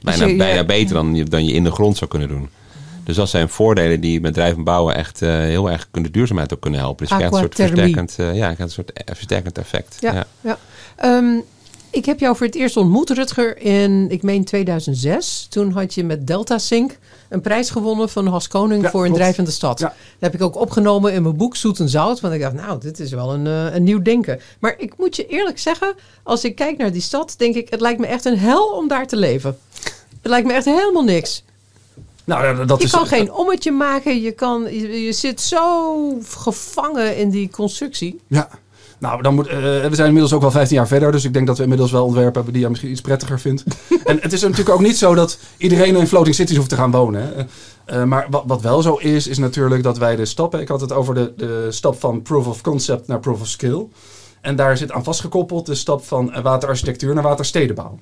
Bijna, 0.03 0.25
je- 0.25 0.31
je- 0.31 0.37
bijna 0.39 0.65
beter 0.65 0.95
dan 0.95 1.15
je, 1.15 1.25
dan 1.25 1.45
je 1.45 1.53
in 1.53 1.65
de 1.65 1.71
grond 1.71 1.97
zou 1.97 2.11
kunnen 2.11 2.29
doen. 2.29 2.49
Dus 3.05 3.17
dat 3.17 3.29
zijn 3.29 3.49
voordelen 3.49 4.01
die 4.01 4.21
met 4.21 4.35
drijvend 4.35 4.65
bouwen 4.65 4.95
echt 4.95 5.23
eh, 5.23 5.31
heel 5.31 5.71
erg 5.71 5.89
kunnen 5.91 6.13
de 6.13 6.19
duurzaamheid 6.19 6.55
ook 6.55 6.61
kunnen 6.61 6.81
helpen. 6.81 7.07
Dus 7.07 7.09
je 7.09 7.15
krijgt 7.17 7.35
een 7.35 7.41
soort 7.41 7.55
versterkend, 7.55 8.15
eh, 8.19 8.27
ja, 8.27 8.33
je 8.33 8.41
krijgt 8.41 8.61
een 8.61 8.71
soort 8.71 8.93
eh, 8.93 9.15
versterkend 9.15 9.59
effect. 9.59 9.97
Ja. 10.01 10.13
ja. 10.13 10.27
ja. 10.41 10.59
Ehm, 10.97 11.37
ik 11.95 12.05
heb 12.05 12.21
jou 12.21 12.37
voor 12.37 12.47
het 12.47 12.55
eerst 12.55 12.77
ontmoet, 12.77 13.11
Rutger, 13.11 13.59
in, 13.59 14.11
ik 14.11 14.23
meen 14.23 14.45
2006. 14.45 15.47
Toen 15.51 15.73
had 15.73 15.95
je 15.95 16.05
met 16.05 16.27
Delta 16.27 16.59
Sync 16.59 16.99
een 17.29 17.41
prijs 17.41 17.71
gewonnen 17.71 18.09
van 18.09 18.27
Has 18.27 18.49
Koning 18.49 18.83
Ja, 18.83 18.91
voor 18.91 19.01
een 19.01 19.07
klopt. 19.07 19.21
drijvende 19.21 19.51
stad. 19.51 19.79
Ja. 19.79 19.87
Dat 19.87 19.97
heb 20.19 20.35
ik 20.35 20.43
ook 20.43 20.57
opgenomen 20.57 21.13
in 21.13 21.23
mijn 21.23 21.37
boek 21.37 21.57
Zoet 21.57 21.81
en 21.81 21.89
Zout. 21.89 22.21
Want 22.21 22.35
ik 22.35 22.41
dacht, 22.41 22.55
nou, 22.55 22.81
dit 22.81 23.01
is 23.01 23.11
wel 23.11 23.35
een, 23.35 23.47
eh, 23.47 23.75
een 23.75 23.83
nieuw 23.83 24.03
denken. 24.03 24.41
Maar 24.59 24.75
ik 24.79 24.93
moet 24.99 25.17
je 25.17 25.27
eerlijk 25.27 25.59
zeggen, 25.59 25.95
als 26.23 26.45
ik 26.45 26.55
kijk 26.55 26.77
naar 26.77 26.93
die 26.93 27.03
stad, 27.03 27.35
denk 27.37 27.55
ik, 27.55 27.71
het 27.71 27.81
lijkt 27.81 28.01
me 28.01 28.07
echt 28.07 28.25
een 28.25 28.39
hel 28.39 28.67
om 28.67 28.89
daar 28.89 29.07
te 29.07 29.17
leven. 29.17 29.59
Het 30.23 30.31
lijkt 30.31 30.47
me 30.47 30.53
echt 30.53 30.65
helemaal 30.65 31.05
niks. 31.05 31.45
Nou, 32.25 32.67
dat 32.67 32.79
Je 32.79 32.85
is, 32.85 32.91
kan 32.91 33.07
geen 33.07 33.33
ommetje 33.33 33.73
maken. 33.73 34.23
Je, 34.23 34.33
kan, 34.33 34.63
je, 34.63 35.05
je 35.05 35.13
zit 35.13 35.41
zo 35.41 36.19
gevangen 36.39 37.17
in 37.17 37.31
die 37.31 37.51
constructie. 37.51 38.21
Ja. 38.27 38.49
Nou, 38.99 39.23
dan 39.23 39.35
moet, 39.35 39.47
eh, 39.47 39.57
we 39.61 39.91
zijn 39.93 40.07
inmiddels 40.07 40.33
ook 40.33 40.41
wel 40.41 40.51
15 40.51 40.77
jaar 40.77 40.87
verder. 40.87 41.13
Dus 41.13 41.25
ik 41.25 41.33
denk 41.33 41.47
dat 41.47 41.57
we 41.57 41.63
inmiddels 41.63 41.91
wel 41.91 42.05
ontwerpen 42.05 42.35
hebben 42.35 42.53
die 42.53 42.61
jij 42.61 42.71
misschien 42.71 42.91
iets 42.91 43.01
prettiger 43.01 43.41
vindt. 43.41 43.65
en 44.05 44.19
het 44.21 44.33
is 44.33 44.43
natuurlijk 44.43 44.69
ook 44.69 44.81
niet 44.81 44.97
zo 44.97 45.15
dat 45.15 45.39
iedereen 45.57 45.97
in 45.97 46.07
floating 46.07 46.35
cities 46.35 46.57
hoeft 46.57 46.69
te 46.69 46.77
gaan 46.77 46.91
wonen. 46.91 47.23
Hè. 47.23 47.45
Eh, 47.85 48.05
maar 48.05 48.27
wat, 48.31 48.43
wat 48.47 48.63
wel 48.63 48.83
zo 48.83 48.95
is, 48.95 49.27
is 49.27 49.39
natuurlijk 49.39 49.83
dat 49.83 49.99
wij 49.99 50.17
de 50.17 50.25
stappen... 50.25 50.61
Ik 50.61 50.69
had 50.69 50.81
het 50.81 50.93
over 50.93 51.15
de, 51.15 51.33
de 51.37 51.67
stap 51.71 52.01
van 52.01 52.23
proof 52.23 52.47
of 52.47 52.61
concept 52.61 53.07
naar 53.07 53.21
proof 53.21 53.41
of 53.41 53.49
skill. 53.49 53.87
En 54.41 54.57
daar 54.57 54.77
zit 54.77 54.93
aan 54.93 55.05
vastgekoppeld 55.05 55.67
de 55.67 55.75
stap 55.75 56.05
van 56.05 56.33
eh, 56.33 56.43
waterarchitectuur 56.43 57.15
naar 57.15 57.23
waterstedenbouw. 57.23 57.99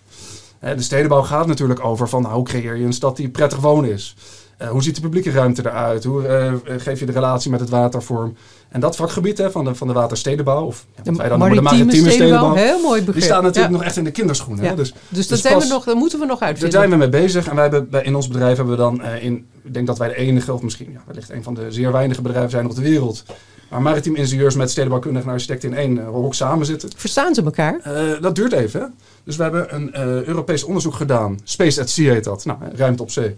De 0.62 0.82
stedenbouw 0.82 1.22
gaat 1.22 1.46
natuurlijk 1.46 1.84
over 1.84 2.08
van 2.08 2.22
nou, 2.22 2.34
hoe 2.34 2.44
creëer 2.44 2.76
je 2.76 2.84
een 2.84 2.92
stad 2.92 3.16
die 3.16 3.28
prettig 3.28 3.58
wonen 3.58 3.90
is. 3.92 4.16
Eh, 4.56 4.68
hoe 4.68 4.82
ziet 4.82 4.94
de 4.94 5.00
publieke 5.00 5.30
ruimte 5.30 5.62
eruit? 5.66 6.04
Hoe 6.04 6.26
eh, 6.26 6.52
geef 6.78 6.98
je 7.00 7.06
de 7.06 7.12
relatie 7.12 7.50
met 7.50 7.60
het 7.60 7.68
water 7.68 8.02
vorm? 8.02 8.36
En 8.68 8.80
dat 8.80 8.96
vakgebied 8.96 9.38
hè, 9.38 9.50
van, 9.50 9.64
de, 9.64 9.74
van 9.74 9.86
de 9.86 9.92
waterstedenbouw, 9.92 10.64
of 10.64 10.86
ja, 10.96 11.02
wat 11.04 11.16
wij 11.16 11.28
dan 11.28 11.38
noemen 11.38 11.56
de 11.56 11.62
maritieme 11.62 12.10
stedenbouw, 12.10 12.54
Heel 12.54 12.80
mooi 12.80 12.98
begrip. 12.98 13.14
die 13.14 13.22
staan 13.22 13.42
natuurlijk 13.42 13.72
Ja. 13.72 13.78
nog 13.78 13.86
echt 13.86 13.96
in 13.96 14.04
de 14.04 14.10
kinderschoenen. 14.10 14.64
Ja. 14.64 14.70
Hè? 14.70 14.76
Dus 14.76 14.92
Dus, 14.92 15.18
dat 15.18 15.28
Dus 15.28 15.40
zijn 15.40 15.54
pas- 15.54 15.66
we 15.66 15.72
nog, 15.72 15.84
daar 15.84 15.96
moeten 15.96 16.18
we 16.18 16.26
nog 16.26 16.38
daar 16.38 16.48
uitvinden. 16.48 16.78
zijn 16.78 16.90
we 16.90 16.96
mee 16.96 17.08
bezig. 17.08 17.48
En 17.48 17.54
wij 17.54 17.62
hebben, 17.62 17.90
bij, 17.90 18.02
in 18.02 18.14
ons 18.14 18.28
bedrijf 18.28 18.56
hebben 18.56 18.74
we 18.76 18.80
dan 18.82 19.02
eh, 19.02 19.24
in, 19.24 19.46
ik 19.62 19.74
denk 19.74 19.86
dat 19.86 19.98
wij 19.98 20.08
de 20.08 20.16
enige, 20.16 20.52
of 20.52 20.62
misschien 20.62 20.90
ja, 20.92 21.02
wellicht 21.06 21.30
een 21.30 21.42
van 21.42 21.54
de 21.54 21.66
zeer 21.72 21.92
weinige 21.92 22.22
bedrijven 22.22 22.50
zijn 22.50 22.66
op 22.66 22.74
de 22.74 22.82
wereld. 22.82 23.24
Waar 23.70 23.82
maritiem 23.82 24.16
ingenieurs 24.16 24.54
met 24.54 24.70
stedenbouwkundigen 24.70 25.28
en 25.28 25.34
architecten 25.34 25.68
in 25.70 25.76
één 25.76 26.04
hok 26.04 26.34
samen 26.34 26.66
zitten. 26.66 26.90
Verstaan 26.96 27.34
ze 27.34 27.42
elkaar? 27.42 27.80
Dat 28.20 28.34
duurt 28.34 28.52
even. 28.52 28.80
Hè? 28.80 28.86
Dus 29.24 29.36
we 29.36 29.42
hebben 29.42 29.74
een 29.74 29.92
eh, 29.92 30.22
Europees 30.22 30.64
onderzoek 30.64 30.94
gedaan. 30.94 31.38
Space 31.44 31.80
at 31.80 31.88
Sea 31.88 32.12
heet 32.12 32.24
dat. 32.24 32.44
Nou, 32.44 32.58
eh, 32.62 32.78
ruimte 32.78 33.02
op 33.02 33.10
zee. 33.10 33.36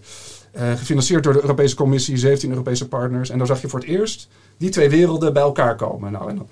Eh, 0.51 0.71
gefinancierd 0.71 1.23
door 1.23 1.33
de 1.33 1.41
Europese 1.41 1.75
Commissie, 1.75 2.17
17 2.17 2.49
Europese 2.49 2.87
partners. 2.87 3.29
En 3.29 3.37
daar 3.37 3.47
zag 3.47 3.61
je 3.61 3.67
voor 3.67 3.79
het 3.79 3.87
eerst 3.87 4.27
die 4.57 4.69
twee 4.69 4.89
werelden 4.89 5.33
bij 5.33 5.41
elkaar 5.41 5.75
komen. 5.75 6.11
Nou, 6.11 6.29
en 6.29 6.35
dan, 6.35 6.47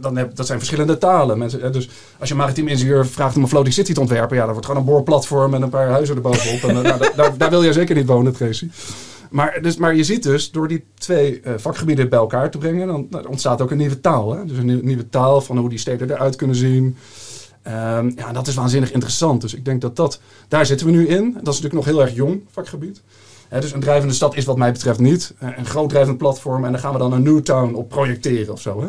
dan 0.00 0.16
heb, 0.16 0.36
dat 0.36 0.46
zijn 0.46 0.58
verschillende 0.58 0.98
talen. 0.98 1.38
Mensen, 1.38 1.72
dus 1.72 1.88
als 2.18 2.28
je 2.28 2.34
maritiem 2.34 2.68
ingenieur 2.68 3.06
vraagt 3.06 3.36
om 3.36 3.42
een 3.42 3.48
floating 3.48 3.74
city 3.74 3.92
te 3.92 4.00
ontwerpen, 4.00 4.36
ja, 4.36 4.42
dan 4.42 4.52
wordt 4.52 4.66
gewoon 4.66 4.80
een 4.80 4.86
boorplatform 4.88 5.54
en 5.54 5.62
een 5.62 5.68
paar 5.68 5.88
huizen 5.88 6.16
erbovenop. 6.16 6.62
en, 6.62 6.82
nou, 6.82 7.36
daar- 7.36 7.50
wil 7.50 7.62
je 7.62 7.72
zeker 7.72 7.94
niet 7.94 8.06
wonen, 8.06 8.32
Tracy. 8.32 8.68
Maar, 9.30 9.58
dus, 9.62 9.76
maar 9.76 9.94
je 9.94 10.04
ziet 10.04 10.22
dus, 10.22 10.50
door 10.50 10.68
die 10.68 10.84
twee 10.94 11.42
vakgebieden 11.56 12.08
bij 12.08 12.18
elkaar 12.18 12.50
te 12.50 12.58
brengen, 12.58 12.86
dan 12.86 13.06
nou, 13.10 13.28
ontstaat 13.28 13.60
ook 13.60 13.70
een 13.70 13.76
nieuwe 13.76 14.00
taal. 14.00 14.34
Hè? 14.34 14.44
Dus 14.44 14.58
een 14.58 14.66
nieuw- 14.66 14.82
nieuwe 14.82 15.08
taal 15.08 15.40
van 15.40 15.58
hoe 15.58 15.68
die 15.68 15.78
steden 15.78 16.10
eruit 16.10 16.36
kunnen 16.36 16.56
zien. 16.56 16.96
Ehm, 17.66 18.10
ja, 18.16 18.32
dat 18.32 18.46
is 18.46 18.54
waanzinnig 18.54 18.92
interessant. 18.92 19.40
Dus 19.40 19.54
ik 19.54 19.64
denk 19.64 19.80
dat 19.80 19.96
dat, 19.96 20.20
daar 20.48 20.66
zitten 20.66 20.86
we 20.86 20.92
nu 20.92 21.06
in. 21.08 21.22
Dat 21.24 21.54
is 21.54 21.60
natuurlijk 21.60 21.74
nog 21.74 21.84
heel 21.84 22.00
erg 22.00 22.14
jong 22.14 22.42
vakgebied. 22.52 23.02
Dus 23.60 23.72
een 23.72 23.80
drijvende 23.80 24.14
stad 24.14 24.36
is 24.36 24.44
wat 24.44 24.56
mij 24.56 24.72
betreft 24.72 24.98
niet 24.98 25.34
eh, 25.38 25.48
een 25.56 25.66
groot 25.66 25.88
drijvend 25.88 26.18
platform. 26.18 26.64
En 26.64 26.72
daar 26.72 26.80
gaan 26.80 26.92
we 26.92 26.98
dan 26.98 27.12
een 27.12 27.22
Newtown 27.22 27.74
op 27.74 27.88
projecteren 27.88 28.52
of 28.52 28.60
zo. 28.60 28.80
Hè? 28.82 28.88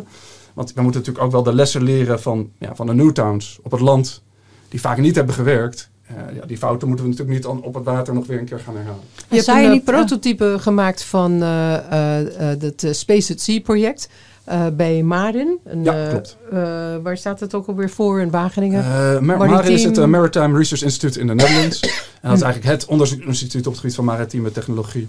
Want 0.54 0.74
we 0.74 0.82
moeten 0.82 1.00
natuurlijk 1.00 1.26
ook 1.26 1.32
wel 1.32 1.44
de 1.44 1.54
lessen 1.54 1.84
leren 1.84 2.22
van, 2.22 2.50
ja, 2.60 2.76
van 2.76 2.86
de 2.86 2.94
Newtowns 2.94 3.60
op 3.64 3.72
het 3.72 3.80
land. 3.82 4.22
Die 4.70 4.80
vaak 4.82 4.98
niet 4.98 5.16
hebben 5.16 5.36
gewerkt. 5.36 5.90
Eh, 6.08 6.16
ja, 6.36 6.46
die 6.46 6.58
fouten 6.58 6.88
moeten 6.88 7.06
we 7.06 7.12
natuurlijk 7.12 7.38
niet 7.38 7.64
op 7.64 7.74
het 7.74 7.84
water 7.84 8.14
nog 8.14 8.28
weer 8.28 8.40
een 8.40 8.46
keer 8.46 8.60
gaan 8.60 8.76
herhalen. 8.76 9.02
Je 9.30 9.36
hebt 9.36 9.48
een 9.48 9.60
je 9.60 9.66
eh, 9.66 9.72
niet- 9.72 9.84
prototype 9.84 10.56
gemaakt 10.60 11.04
van 11.04 11.42
eh, 11.42 11.76
eh, 11.76 12.52
eh, 12.52 12.60
het 12.62 12.88
Space 12.92 13.34
at 13.34 13.40
Sea 13.42 13.60
project 13.62 14.10
eh, 14.48 14.66
bij 14.74 15.04
Marin. 15.04 15.60
Een, 15.64 15.84
Ja, 15.84 15.94
eh, 15.94 16.94
eh, 16.96 17.02
waar 17.04 17.18
staat 17.18 17.40
het 17.40 17.54
ook 17.54 17.68
alweer 17.68 17.90
voor 17.90 18.22
in 18.22 18.30
Wageningen? 18.30 18.84
Mar- 19.26 19.38
Marin 19.38 19.72
is 19.72 19.84
het 19.84 20.06
Maritime 20.06 20.58
Research 20.58 20.84
Institute 20.84 21.20
in 21.20 21.28
de 21.28 21.36
Netherlands. 21.36 21.80
en 21.82 22.30
dat 22.30 22.38
is 22.38 22.42
eigenlijk 22.44 22.74
het 22.74 22.86
onderzoeksinstituut 22.86 23.66
op 23.66 23.72
het 23.72 23.82
gebied 23.82 23.96
van 23.96 24.06
maritieme 24.06 24.52
technologie. 24.52 25.08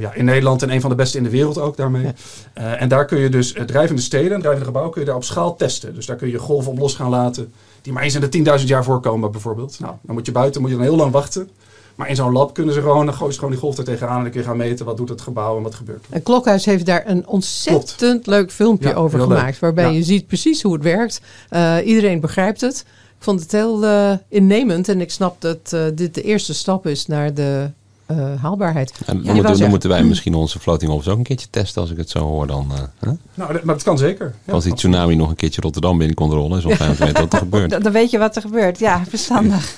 Ja, 0.00 0.12
in 0.14 0.24
Nederland 0.24 0.62
en 0.62 0.70
een 0.70 0.80
van 0.80 0.90
de 0.90 0.96
beste 0.96 1.16
in 1.16 1.22
de 1.22 1.30
wereld 1.30 1.58
ook 1.58 1.76
daarmee. 1.76 2.12
Ja. 2.54 2.76
En 2.76 2.88
daar 2.88 3.04
kun 3.04 3.18
je 3.18 3.28
dus 3.28 3.54
drijvende 3.66 4.02
steden, 4.02 4.38
drijvende 4.38 4.64
gebouwen, 4.64 4.92
kun 4.92 5.00
je 5.02 5.06
daar 5.06 5.16
op 5.16 5.24
schaal 5.24 5.56
testen. 5.56 5.94
Dus 5.94 6.06
daar 6.06 6.16
kun 6.16 6.30
je 6.30 6.38
golven 6.38 6.72
op 6.72 6.78
los 6.78 6.94
gaan 6.94 7.10
laten, 7.10 7.52
die 7.82 7.92
maar 7.92 8.02
eens 8.02 8.14
in 8.14 8.20
de 8.20 8.58
10.000 8.60 8.68
jaar 8.68 8.84
voorkomen 8.84 9.30
bijvoorbeeld. 9.30 9.80
Nou, 9.80 9.94
dan 10.02 10.14
moet 10.14 10.26
je 10.26 10.32
buiten, 10.32 10.60
moet 10.60 10.70
je 10.70 10.76
dan 10.76 10.84
heel 10.84 10.96
lang 10.96 11.12
wachten. 11.12 11.48
Maar 11.94 12.08
in 12.08 12.16
zo'n 12.16 12.32
lab 12.32 12.54
kunnen 12.54 12.74
ze 12.74 12.80
gewoon, 12.80 13.06
dan 13.06 13.14
gooien 13.14 13.32
ze 13.32 13.38
gewoon 13.38 13.54
die 13.54 13.62
golf 13.62 13.78
er 13.78 13.84
tegenaan 13.84 14.16
en 14.16 14.22
dan 14.22 14.30
kun 14.32 14.40
je 14.40 14.46
gaan 14.46 14.56
meten 14.56 14.84
wat 14.86 14.96
doet 14.96 15.08
het 15.08 15.20
gebouw 15.20 15.56
en 15.56 15.62
wat 15.62 15.74
gebeurt 15.74 16.04
er. 16.08 16.14
En 16.14 16.22
Klokhuis 16.22 16.64
heeft 16.64 16.86
daar 16.86 17.02
een 17.06 17.26
ontzettend 17.26 18.26
leuk 18.26 18.52
filmpje 18.52 18.88
Ja, 18.88 18.94
over 18.94 19.18
leuk. 19.18 19.26
gemaakt. 19.28 19.58
Waarbij 19.58 19.84
Ja. 19.84 19.90
je 19.90 20.02
ziet 20.02 20.26
precies 20.26 20.62
hoe 20.62 20.72
het 20.72 20.82
werkt. 20.82 21.20
Eh, 21.48 21.76
iedereen 21.84 22.20
begrijpt 22.20 22.60
het. 22.60 22.84
Ik 23.18 23.30
vond 23.30 23.40
het 23.40 23.52
heel 23.52 23.84
eh, 23.84 24.12
innemend. 24.28 24.88
En 24.88 25.00
ik 25.00 25.10
snap 25.10 25.40
dat 25.40 25.58
eh, 25.72 25.80
dit 25.94 26.14
de 26.14 26.22
eerste 26.22 26.54
stap 26.54 26.86
is 26.86 27.06
naar 27.06 27.34
de 27.34 27.70
eh, 28.06 28.16
haalbaarheid. 28.42 28.92
En 29.06 29.22
dan, 29.22 29.34
moeten, 29.34 29.58
dan 29.58 29.68
moeten 29.70 29.88
wij 29.88 30.04
misschien 30.04 30.34
onze 30.34 30.58
floating 30.58 30.90
office 30.90 31.10
ook 31.10 31.16
een 31.18 31.22
keertje 31.24 31.46
testen 31.50 31.82
als 31.82 31.90
ik 31.90 31.96
het 31.96 32.10
zo 32.10 32.18
hoor. 32.18 32.46
Dan, 32.46 32.66
eh, 32.72 32.78
hè? 33.08 33.10
Nou, 33.34 33.52
dat- 33.52 33.62
maar 33.64 33.74
dat 33.74 33.84
kan 33.84 33.98
zeker. 33.98 34.34
Ja, 34.44 34.52
als 34.52 34.64
die 34.64 34.74
tsunami 34.74 35.14
nog 35.14 35.28
een 35.28 35.36
keertje 35.36 35.60
Rotterdam 35.60 35.98
binnenkomt 35.98 36.32
rollen, 36.32 36.58
is 36.58 36.64
wat 36.64 36.78
er 36.78 36.86
gebeurt. 37.38 37.70
Dan, 37.70 37.82
dan 37.82 37.92
weet 37.92 38.10
je 38.10 38.18
wat 38.18 38.36
er 38.36 38.42
gebeurt. 38.42 38.78
Ja, 38.78 39.02
verstandig. 39.08 39.74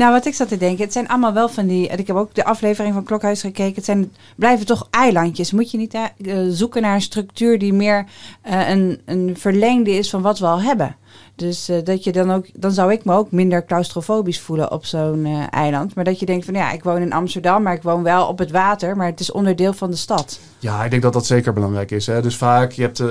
Nou, 0.00 0.12
wat 0.12 0.26
ik 0.26 0.34
zat 0.34 0.48
te 0.48 0.56
denken, 0.56 0.84
het 0.84 0.92
zijn 0.92 1.08
allemaal 1.08 1.32
wel 1.32 1.48
van 1.48 1.66
die. 1.66 1.88
Ik 1.88 2.06
heb 2.06 2.16
ook 2.16 2.34
de 2.34 2.44
aflevering 2.44 2.94
van 2.94 3.04
Klokhuis 3.04 3.40
gekeken. 3.40 3.74
Het 3.74 3.84
zijn, 3.84 4.12
blijven 4.36 4.66
toch 4.66 4.88
eilandjes. 4.90 5.52
Moet 5.52 5.70
je 5.70 5.78
niet 5.78 5.94
eh, 5.94 6.04
zoeken 6.48 6.82
naar 6.82 6.94
een 6.94 7.00
structuur 7.00 7.58
die 7.58 7.72
meer 7.72 8.06
eh, 8.42 8.68
een, 8.68 9.00
een 9.04 9.36
verlengde 9.38 9.90
is 9.90 10.10
van 10.10 10.22
wat 10.22 10.38
we 10.38 10.46
al 10.46 10.62
hebben? 10.62 10.96
Dus 11.40 11.68
eh, 11.68 11.76
dat 11.84 12.04
je 12.04 12.12
dan 12.12 12.30
ook, 12.30 12.46
dan 12.54 12.72
zou 12.72 12.92
ik 12.92 13.04
me 13.04 13.14
ook 13.14 13.30
minder 13.30 13.64
claustrofobisch 13.64 14.40
voelen 14.40 14.72
op 14.72 14.84
zo'n 14.84 15.24
eh, 15.24 15.42
eiland. 15.50 15.94
Maar 15.94 16.04
dat 16.04 16.18
je 16.18 16.26
denkt 16.26 16.44
van 16.44 16.54
ja, 16.54 16.72
ik 16.72 16.82
woon 16.82 17.00
in 17.00 17.12
Amsterdam, 17.12 17.62
maar 17.62 17.74
ik 17.74 17.82
woon 17.82 18.02
wel 18.02 18.26
op 18.26 18.38
het 18.38 18.50
water, 18.50 18.96
maar 18.96 19.06
het 19.06 19.20
is 19.20 19.32
onderdeel 19.32 19.72
van 19.72 19.90
de 19.90 19.96
stad. 19.96 20.40
Ja, 20.58 20.84
ik 20.84 20.90
denk 20.90 21.02
dat 21.02 21.12
dat 21.12 21.26
zeker 21.26 21.52
belangrijk 21.52 21.90
is. 21.90 22.06
Hè. 22.06 22.22
Dus 22.22 22.36
vaak, 22.36 22.72
je 22.72 22.82
hebt, 22.82 23.00
eh, 23.00 23.08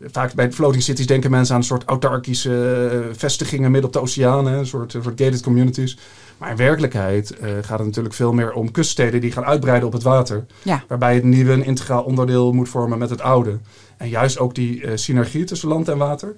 vaak 0.00 0.34
bij 0.34 0.52
floating 0.52 0.82
cities 0.82 1.06
denken 1.06 1.30
mensen 1.30 1.54
aan 1.54 1.60
een 1.60 1.66
soort 1.66 1.84
autarkische 1.84 3.10
vestigingen 3.12 3.70
midden 3.70 3.88
op 3.88 3.92
de 3.92 4.00
oceaan, 4.00 4.46
hè, 4.46 4.56
een 4.56 4.66
soort, 4.66 4.94
een 4.94 5.02
soort 5.02 5.20
gated 5.20 5.42
communities. 5.42 5.98
Maar 6.38 6.50
in 6.50 6.56
werkelijkheid 6.56 7.36
gaat 7.60 7.78
het 7.78 7.86
natuurlijk 7.86 8.14
veel 8.14 8.32
meer 8.32 8.52
om 8.52 8.70
kuststeden 8.70 9.20
die 9.20 9.32
gaan 9.32 9.44
uitbreiden 9.44 9.86
op 9.86 9.92
het 9.92 10.02
water. 10.02 10.46
Ja. 10.62 10.84
Waarbij 10.88 11.14
het 11.14 11.24
nieuwe 11.24 11.52
een 11.52 11.64
integraal 11.64 12.02
onderdeel 12.02 12.52
moet 12.52 12.68
vormen 12.68 12.98
met 12.98 13.10
het 13.10 13.20
oude. 13.20 13.58
En 13.96 14.08
juist 14.08 14.38
ook 14.38 14.54
die 14.54 14.96
synergie 14.96 15.44
tussen 15.44 15.68
land 15.68 15.88
en 15.88 15.98
water. 15.98 16.36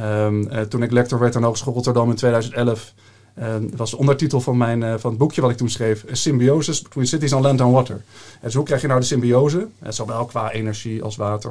Ehm, 0.00 0.46
eh, 0.46 0.60
toen 0.60 0.82
ik 0.82 0.90
lector 0.90 1.18
werd 1.18 1.36
aan 1.36 1.42
Hogeschool 1.42 1.74
Rotterdam 1.74 2.10
in 2.10 2.16
2011, 2.16 2.94
ehm, 3.34 3.64
was 3.76 3.90
de 3.90 3.96
ondertitel 3.96 4.40
van, 4.40 4.56
mijn, 4.56 4.82
eh, 4.82 4.94
van 4.98 5.10
het 5.10 5.18
boekje 5.18 5.40
wat 5.40 5.50
ik 5.50 5.56
toen 5.56 5.70
schreef, 5.70 6.04
Symbiosis 6.12 6.82
Between 6.82 7.06
Cities 7.06 7.32
on 7.32 7.42
Land 7.42 7.60
and 7.60 7.72
Water. 7.72 7.94
En 7.94 8.40
dus 8.40 8.54
hoe 8.54 8.64
krijg 8.64 8.80
je 8.80 8.86
nou 8.86 9.00
de 9.00 9.06
symbiose, 9.06 9.66
eh, 9.78 9.90
zowel 9.90 10.24
qua 10.24 10.52
energie 10.52 11.02
als 11.02 11.16
water, 11.16 11.50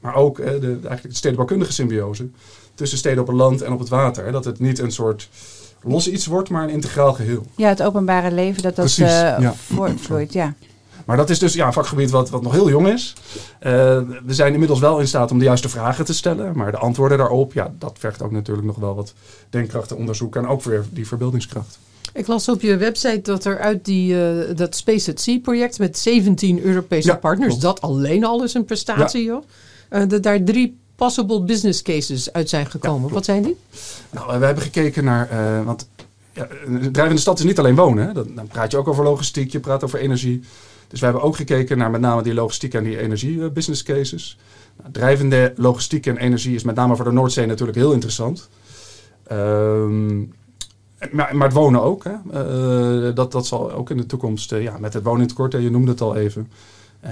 maar 0.00 0.14
ook 0.14 0.36
de, 0.36 0.66
eigenlijk 0.66 1.02
de 1.02 1.14
stedenbouwkundige 1.14 1.72
symbiose 1.72 2.28
tussen 2.74 2.98
steden 2.98 3.20
op 3.20 3.26
het 3.26 3.36
land 3.36 3.62
en 3.62 3.72
op 3.72 3.78
het 3.78 3.88
water. 3.88 4.24
Hè? 4.24 4.30
Dat 4.30 4.44
het 4.44 4.58
niet 4.58 4.78
een 4.78 4.92
soort 4.92 5.28
los 5.82 6.08
iets 6.08 6.26
wordt, 6.26 6.50
maar 6.50 6.62
een 6.62 6.70
integraal 6.70 7.12
geheel. 7.12 7.46
Ja, 7.56 7.68
het 7.68 7.82
openbare 7.82 8.30
leven 8.30 8.62
dat 8.62 8.76
dat 8.76 8.84
Precies, 8.84 9.18
ja. 9.20 9.54
voortvloeit. 9.54 10.32
Ja. 10.32 10.54
Maar 11.08 11.16
dat 11.16 11.30
is 11.30 11.38
dus 11.38 11.52
ja, 11.52 11.66
een 11.66 11.72
vakgebied 11.72 12.10
wat, 12.10 12.30
wat 12.30 12.42
nog 12.42 12.52
heel 12.52 12.68
jong 12.68 12.88
is. 12.88 13.14
Eh, 13.58 13.72
we 14.24 14.34
zijn 14.34 14.52
inmiddels 14.52 14.80
wel 14.80 14.98
in 14.98 15.08
staat 15.08 15.30
om 15.30 15.38
de 15.38 15.44
juiste 15.44 15.68
vragen 15.68 16.04
te 16.04 16.14
stellen. 16.14 16.56
Maar 16.56 16.70
de 16.70 16.76
antwoorden 16.76 17.18
daarop, 17.18 17.52
ja, 17.52 17.72
dat 17.78 17.96
vergt 17.98 18.22
ook 18.22 18.30
natuurlijk 18.30 18.66
nog 18.66 18.76
wel 18.76 18.94
wat 18.94 19.12
denkkracht 19.50 19.90
en 19.90 19.96
onderzoek. 19.96 20.36
En 20.36 20.46
ook 20.46 20.62
weer 20.62 20.84
die 20.90 21.06
verbeeldingskracht. 21.06 21.78
Ik 22.12 22.26
las 22.26 22.48
op 22.48 22.60
je 22.60 22.76
website 22.76 23.20
dat 23.20 23.44
er 23.44 23.58
uit 23.58 23.84
die, 23.84 24.22
eh, 24.24 24.56
dat 24.56 24.76
Space 24.76 25.10
at 25.10 25.20
Sea 25.20 25.40
project 25.40 25.78
met 25.78 25.98
17 25.98 26.62
Europese 26.62 27.08
Ja, 27.08 27.16
partners, 27.16 27.48
klopt. 27.48 27.62
dat 27.62 27.80
alleen 27.80 28.24
al 28.24 28.42
is 28.44 28.54
een 28.54 28.64
prestatie 28.64 29.24
joh, 29.24 29.44
eh, 29.88 30.02
dat 30.08 30.22
daar 30.22 30.42
drie 30.42 30.78
possible 30.96 31.42
business 31.42 31.82
cases 31.82 32.32
uit 32.32 32.48
zijn 32.48 32.66
gekomen. 32.66 33.12
Wat 33.12 33.24
zijn 33.24 33.42
die? 33.42 33.56
Nou, 34.10 34.38
we 34.38 34.46
hebben 34.46 34.64
gekeken 34.64 35.04
naar. 35.04 35.28
want 35.64 35.88
ja, 36.32 36.48
een 36.66 36.92
drijvende 36.92 37.20
stad 37.20 37.38
is 37.38 37.44
niet 37.44 37.58
alleen 37.58 37.74
wonen. 37.74 38.06
Hè? 38.06 38.12
Dan, 38.12 38.26
dan 38.34 38.46
praat 38.46 38.70
je 38.70 38.76
ook 38.76 38.88
over 38.88 39.04
logistiek, 39.04 39.52
je 39.52 39.60
praat 39.60 39.84
over 39.84 39.98
energie. 39.98 40.42
Dus 40.88 41.00
we 41.00 41.04
hebben 41.04 41.22
ook 41.22 41.36
gekeken 41.36 41.78
naar 41.78 41.90
met 41.90 42.00
name 42.00 42.22
die 42.22 42.34
logistiek 42.34 42.74
en 42.74 42.84
die 42.84 42.98
energie 42.98 43.42
eh, 43.42 43.50
business 43.50 43.82
cases. 43.82 44.38
Nou, 44.78 44.92
drijvende 44.92 45.52
logistiek 45.56 46.06
en 46.06 46.16
energie 46.16 46.54
is 46.54 46.62
met 46.62 46.74
name 46.74 46.96
voor 46.96 47.04
de 47.04 47.12
Noordzee 47.12 47.46
natuurlijk 47.46 47.78
heel 47.78 47.92
interessant. 47.92 48.48
Ehm, 49.26 50.18
maar, 51.10 51.36
maar 51.36 51.46
het 51.46 51.52
wonen 51.52 51.82
ook. 51.82 52.04
Hè? 52.04 52.12
Eh, 52.32 53.14
dat, 53.14 53.32
dat 53.32 53.46
zal 53.46 53.72
ook 53.72 53.90
in 53.90 53.96
de 53.96 54.06
toekomst, 54.06 54.52
eh, 54.52 54.62
ja, 54.62 54.78
met 54.78 54.92
het 54.92 55.02
woningtekort, 55.02 55.54
en 55.54 55.62
je 55.62 55.70
noemde 55.70 55.90
het 55.90 56.00
al 56.00 56.16
even. 56.16 56.50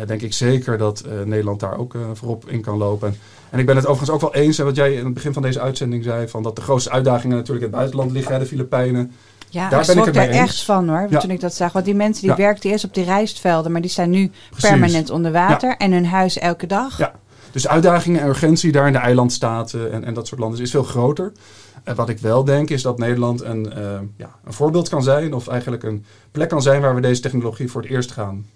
denk 0.07 0.23
ik 0.23 0.33
zeker 0.33 0.79
dat 0.79 1.05
Nederland 1.25 1.61
daar 1.61 1.79
ook 1.79 1.95
voorop 2.13 2.49
in 2.49 2.61
kan 2.61 2.79
lopen. 2.79 3.09
En, 3.09 3.17
en 3.51 3.59
ik 3.59 3.67
ben 3.67 3.77
het 3.77 3.87
overigens 3.87 4.11
ook 4.11 4.33
wel 4.33 4.43
eens, 4.43 4.57
hè, 4.57 4.65
wat 4.65 4.77
jij 4.77 4.95
in 4.95 5.05
het 5.05 5.15
begin 5.15 5.33
van 5.33 5.43
deze 5.43 5.61
uitzending 5.61 6.05
zei, 6.05 6.29
van 6.29 6.43
dat 6.43 6.57
de 6.57 6.63
grootste 6.63 6.91
uitdagingen 6.91 7.37
natuurlijk 7.37 7.65
in 7.65 7.71
het 7.71 7.79
buitenland 7.79 8.11
liggen, 8.13 8.33
hè, 8.33 8.39
de 8.39 8.47
Filipijnen. 8.47 9.13
Ja, 9.51 9.69
Daar 9.69 9.87
ben 9.87 9.99
ik 9.99 10.07
er 10.07 10.17
eens. 10.29 10.37
echt 10.37 10.63
van 10.65 10.89
hoor, 10.89 11.07
Ja. 11.11 11.19
toen 11.21 11.31
ik 11.31 11.41
dat 11.41 11.55
zag. 11.55 11.73
Want 11.73 11.85
die 11.85 11.95
mensen 11.95 12.23
die 12.23 12.31
Ja. 12.31 12.37
werkten 12.37 12.71
eerst 12.71 12.85
op 12.85 12.95
die 12.95 13.05
rijstvelden, 13.05 13.73
maar 13.73 13.81
die 13.81 13.91
zijn 13.91 14.11
nu 14.11 14.31
Precies. 14.51 14.69
permanent 14.71 15.11
onder 15.11 15.33
water 15.33 15.77
en 15.77 15.93
hun 15.93 16.07
huis 16.07 16.39
elke 16.39 16.67
dag. 16.67 16.99
Ja. 16.99 17.13
Dus 17.51 17.69
uitdagingen 17.69 18.21
en 18.21 18.29
urgentie 18.29 18.73
daar 18.73 18.87
in 18.87 18.93
de 18.93 18.99
eilandstaten 18.99 19.93
en, 19.93 20.05
en 20.05 20.15
dat 20.15 20.27
soort 20.27 20.41
landen 20.41 20.61
is 20.61 20.71
veel 20.71 20.83
groter. 20.83 21.33
En 21.85 21.95
wat 21.95 22.09
ik 22.09 22.19
wel 22.19 22.45
denk 22.45 22.71
is 22.71 22.83
dat 22.83 22.99
Nederland 22.99 23.43
een, 23.43 23.73
eh, 23.73 23.83
ja, 24.17 24.31
een 24.45 24.53
voorbeeld 24.53 24.89
kan 24.89 25.03
zijn, 25.03 25.33
of 25.35 25.49
eigenlijk 25.49 25.83
een 25.83 26.05
plek 26.33 26.49
kan 26.49 26.63
zijn 26.63 26.81
waar 26.81 26.95
we 26.95 27.01
deze 27.01 27.21
technologie 27.21 27.71
voor 27.71 27.83
het 27.83 27.91
eerst 27.91 28.13
gaan 28.13 28.47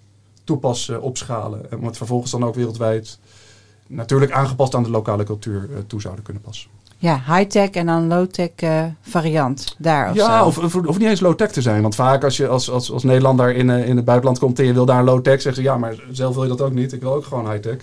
toepassen, 0.43 1.01
opschalen. 1.01 1.71
En 1.71 1.77
om 1.77 1.85
het 1.85 1.97
vervolgens 1.97 2.31
dan 2.31 2.45
ook 2.45 2.55
wereldwijd 2.55 3.19
natuurlijk 3.87 4.31
aangepast 4.31 4.75
aan 4.75 4.83
de 4.83 4.89
lokale 4.89 5.23
cultuur 5.23 5.69
eh, 5.71 5.77
toe 5.87 6.01
zouden 6.01 6.23
kunnen 6.23 6.41
passen. 6.41 6.69
Ja, 7.01 7.21
high-tech 7.27 7.69
en 7.69 7.85
dan 7.85 8.07
low-tech 8.07 8.49
eh, 8.55 8.83
variant 9.01 9.75
daar 9.77 10.09
of 10.09 10.15
ja, 10.15 10.39
zo. 10.39 10.45
of, 10.45 10.57
of, 10.57 10.75
of 10.75 10.97
niet 10.97 11.07
eens 11.07 11.19
low-tech 11.19 11.51
te 11.51 11.61
zijn. 11.61 11.81
Want 11.81 11.95
vaak 11.95 12.23
als 12.23 12.37
je 12.37 12.47
als, 12.47 12.69
als, 12.69 12.91
als 12.91 13.03
Nederlander 13.03 13.55
in, 13.55 13.69
eh, 13.69 13.87
in 13.87 13.95
het 13.95 14.05
buitenland 14.05 14.39
komt 14.39 14.59
en 14.59 14.65
je 14.65 14.73
wil 14.73 14.85
daar 14.85 14.99
een 14.99 15.05
low-tech, 15.05 15.41
zeggen 15.41 15.63
ze 15.63 15.69
ja, 15.69 15.77
maar 15.77 15.95
zelf 16.11 16.33
wil 16.33 16.43
je 16.43 16.49
dat 16.49 16.61
ook 16.61 16.73
niet. 16.73 16.93
Ik 16.93 17.01
wil 17.01 17.13
ook 17.13 17.25
gewoon 17.25 17.51
high-tech. 17.51 17.77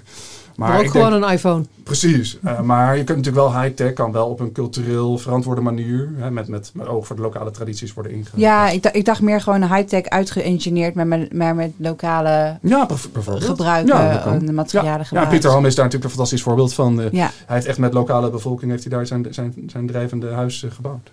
Maar 0.59 0.78
ook 0.78 0.90
gewoon 0.90 1.11
denk- 1.11 1.24
een 1.24 1.30
iPhone. 1.30 1.64
Precies, 1.82 2.38
Eh, 2.44 2.61
maar 2.61 2.96
je 2.96 3.04
kunt 3.04 3.16
natuurlijk 3.18 3.52
wel 3.52 3.61
high-tech, 3.62 3.92
kan 3.92 4.12
wel 4.12 4.26
op 4.28 4.40
een 4.40 4.52
cultureel 4.52 5.18
verantwoorde 5.18 5.61
manier, 5.61 6.11
hè, 6.16 6.30
met, 6.30 6.48
met, 6.48 6.70
met 6.74 6.86
oog 6.86 7.06
voor 7.06 7.16
de 7.16 7.22
lokale 7.22 7.50
tradities 7.50 7.94
worden 7.94 8.12
ingegaan. 8.12 8.40
Ja, 8.40 8.68
ik, 8.68 8.82
dacht- 8.82 8.96
ik 8.96 9.04
dacht 9.04 9.20
meer 9.20 9.40
gewoon 9.40 9.62
high-tech 9.74 10.04
uitgeïngineerd, 10.04 10.94
maar 10.94 11.06
met, 11.06 11.32
maar 11.32 11.54
met 11.54 11.70
lokale 11.76 12.59
ja 12.62 12.86
bijvoorbeeld. 13.12 13.44
gebruiken 13.44 13.94
Ja, 13.96 14.38
de 14.38 14.52
materialen 14.52 14.98
Ja, 14.98 15.04
gebruiken. 15.04 15.32
Pieter 15.34 15.50
Ham 15.50 15.66
is 15.66 15.74
daar 15.74 15.84
natuurlijk 15.84 16.04
een 16.11 16.16
fantastisch 16.16 16.42
voorbeeld 16.42 16.74
van. 16.74 17.00
Eh, 17.00 17.11
Ja, 17.12 17.30
Hij 17.46 17.54
heeft 17.56 17.66
echt 17.66 17.78
met 17.78 17.92
lokale 17.92 18.30
bevolking 18.30 18.70
heeft 18.70 18.84
hij 18.84 18.92
daar 18.92 19.06
zijn, 19.06 19.26
zijn, 19.30 19.54
zijn 19.66 19.86
drijvende 19.86 20.28
huis 20.32 20.62
eh, 20.64 20.70
gebouwd. 20.70 21.11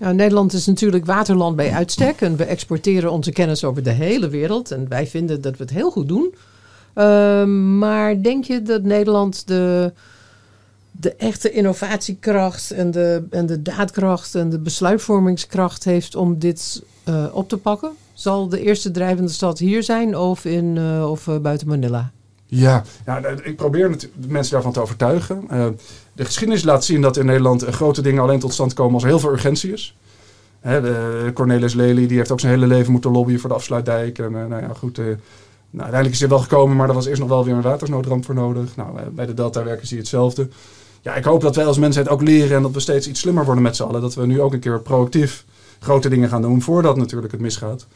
Nou, 0.00 0.14
Nederland 0.14 0.52
is 0.52 0.66
natuurlijk 0.66 1.06
waterland 1.06 1.56
bij 1.56 1.72
uitstek 1.72 2.20
en 2.20 2.36
we 2.36 2.44
exporteren 2.44 3.10
onze 3.12 3.32
kennis 3.32 3.64
over 3.64 3.82
de 3.82 3.90
hele 3.90 4.28
wereld 4.28 4.70
en 4.70 4.86
wij 4.88 5.06
vinden 5.06 5.40
dat 5.40 5.56
we 5.56 5.62
het 5.62 5.72
heel 5.72 5.90
goed 5.90 6.08
doen. 6.08 6.34
Ehm, 6.94 7.78
maar 7.78 8.22
denk 8.22 8.44
je 8.44 8.62
dat 8.62 8.82
Nederland 8.82 9.46
de, 9.46 9.92
de 10.90 11.14
echte 11.14 11.50
innovatiekracht 11.50 12.70
en 12.70 12.90
de, 12.90 13.26
en 13.30 13.46
de 13.46 13.62
daadkracht 13.62 14.34
en 14.34 14.50
de 14.50 14.58
besluitvormingskracht 14.58 15.84
heeft 15.84 16.14
om 16.14 16.38
dit 16.38 16.82
eh, 17.04 17.26
op 17.32 17.48
te 17.48 17.56
pakken? 17.56 17.90
Zal 18.20 18.48
de 18.48 18.60
eerste 18.60 18.90
drijvende 18.90 19.30
stad 19.30 19.58
hier 19.58 19.82
zijn 19.82 20.16
of, 20.16 20.44
in, 20.44 20.76
eh, 20.76 21.10
of 21.10 21.28
eh, 21.28 21.38
buiten 21.38 21.68
Manila? 21.68 22.10
Ja, 22.46 22.82
ja 23.06 23.22
eh, 23.22 23.36
ik 23.42 23.56
probeer 23.56 23.96
mensen 24.28 24.52
daarvan 24.52 24.72
te 24.72 24.80
overtuigen. 24.80 25.46
De 26.12 26.24
geschiedenis 26.24 26.64
laat 26.64 26.84
zien 26.84 27.00
dat 27.00 27.16
in 27.16 27.26
Nederland 27.26 27.64
grote 27.64 28.02
dingen 28.02 28.22
alleen 28.22 28.38
tot 28.38 28.52
stand 28.52 28.74
komen 28.74 28.94
als 28.94 29.02
er 29.02 29.08
heel 29.08 29.18
veel 29.18 29.32
urgentie 29.32 29.72
is. 29.72 29.96
Cornelis 31.34 31.74
Lely 31.74 32.06
die 32.06 32.16
heeft 32.16 32.30
ook 32.30 32.40
zijn 32.40 32.52
hele 32.52 32.66
leven 32.66 32.92
moeten 32.92 33.10
lobbyen 33.10 33.40
voor 33.40 33.48
de 33.48 33.54
afsluitdijk. 33.54 34.18
En 34.18 34.32
nou 34.32 34.62
ja, 34.62 34.70
goed. 34.74 35.00
Nou, 35.70 35.82
uiteindelijk 35.82 36.12
is 36.12 36.20
hij 36.20 36.28
wel 36.28 36.38
gekomen, 36.38 36.76
maar 36.76 36.88
er 36.88 36.94
was 36.94 37.06
eerst 37.06 37.20
nog 37.20 37.28
wel 37.28 37.44
weer 37.44 37.54
een 37.54 37.62
watersnoodramp 37.62 38.24
voor 38.24 38.34
nodig. 38.34 38.76
Nou, 38.76 38.98
eh, 38.98 39.06
bij 39.12 39.26
de 39.26 39.34
Delta-werken 39.34 39.86
zie 39.86 39.96
je 39.96 40.02
hetzelfde. 40.02 40.48
Ja, 41.00 41.14
ik 41.14 41.24
hoop 41.24 41.40
dat 41.40 41.56
wij 41.56 41.66
als 41.66 41.78
mensheid 41.78 42.08
ook 42.08 42.22
leren 42.22 42.56
en 42.56 42.62
dat 42.62 42.72
we 42.72 42.80
steeds 42.80 43.08
iets 43.08 43.20
slimmer 43.20 43.44
worden 43.44 43.62
met 43.62 43.76
z'n 43.76 43.82
allen. 43.82 44.00
Dat 44.00 44.14
we 44.14 44.26
nu 44.26 44.40
ook 44.40 44.52
een 44.52 44.60
keer 44.60 44.80
proactief 44.80 45.44
grote 45.80 46.08
dingen 46.08 46.28
gaan 46.28 46.42
doen 46.42 46.62
voordat 46.62 46.96
natuurlijk 46.96 47.32
het 47.32 47.40
misgaat. 47.40 47.86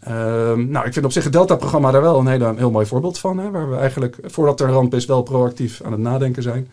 Ehm, 0.00 0.70
nou, 0.70 0.86
ik 0.86 0.92
vind 0.92 1.04
op 1.04 1.12
zich 1.12 1.24
het 1.24 1.32
Delta-programma 1.32 1.90
daar 1.90 2.00
wel 2.00 2.18
een 2.18 2.26
hele, 2.26 2.54
heel 2.56 2.70
mooi 2.70 2.86
voorbeeld 2.86 3.18
van. 3.18 3.38
Hè, 3.38 3.50
waar 3.50 3.70
we 3.70 3.76
eigenlijk, 3.76 4.18
voordat 4.22 4.60
er 4.60 4.68
een 4.68 4.74
ramp 4.74 4.94
is, 4.94 5.06
wel 5.06 5.22
proactief 5.22 5.82
aan 5.82 5.92
het 5.92 6.00
nadenken 6.00 6.42
zijn. 6.42 6.68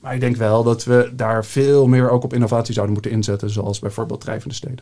Maar 0.00 0.14
ik 0.14 0.20
denk 0.20 0.36
wel 0.36 0.62
dat 0.62 0.84
we 0.84 1.12
daar 1.12 1.44
veel 1.44 1.86
meer 1.86 2.10
ook 2.10 2.24
op 2.24 2.32
innovatie 2.32 2.74
zouden 2.74 2.94
moeten 2.94 3.12
inzetten. 3.12 3.50
Zoals 3.50 3.78
bijvoorbeeld 3.78 4.20
drijvende 4.20 4.54
steden. 4.54 4.80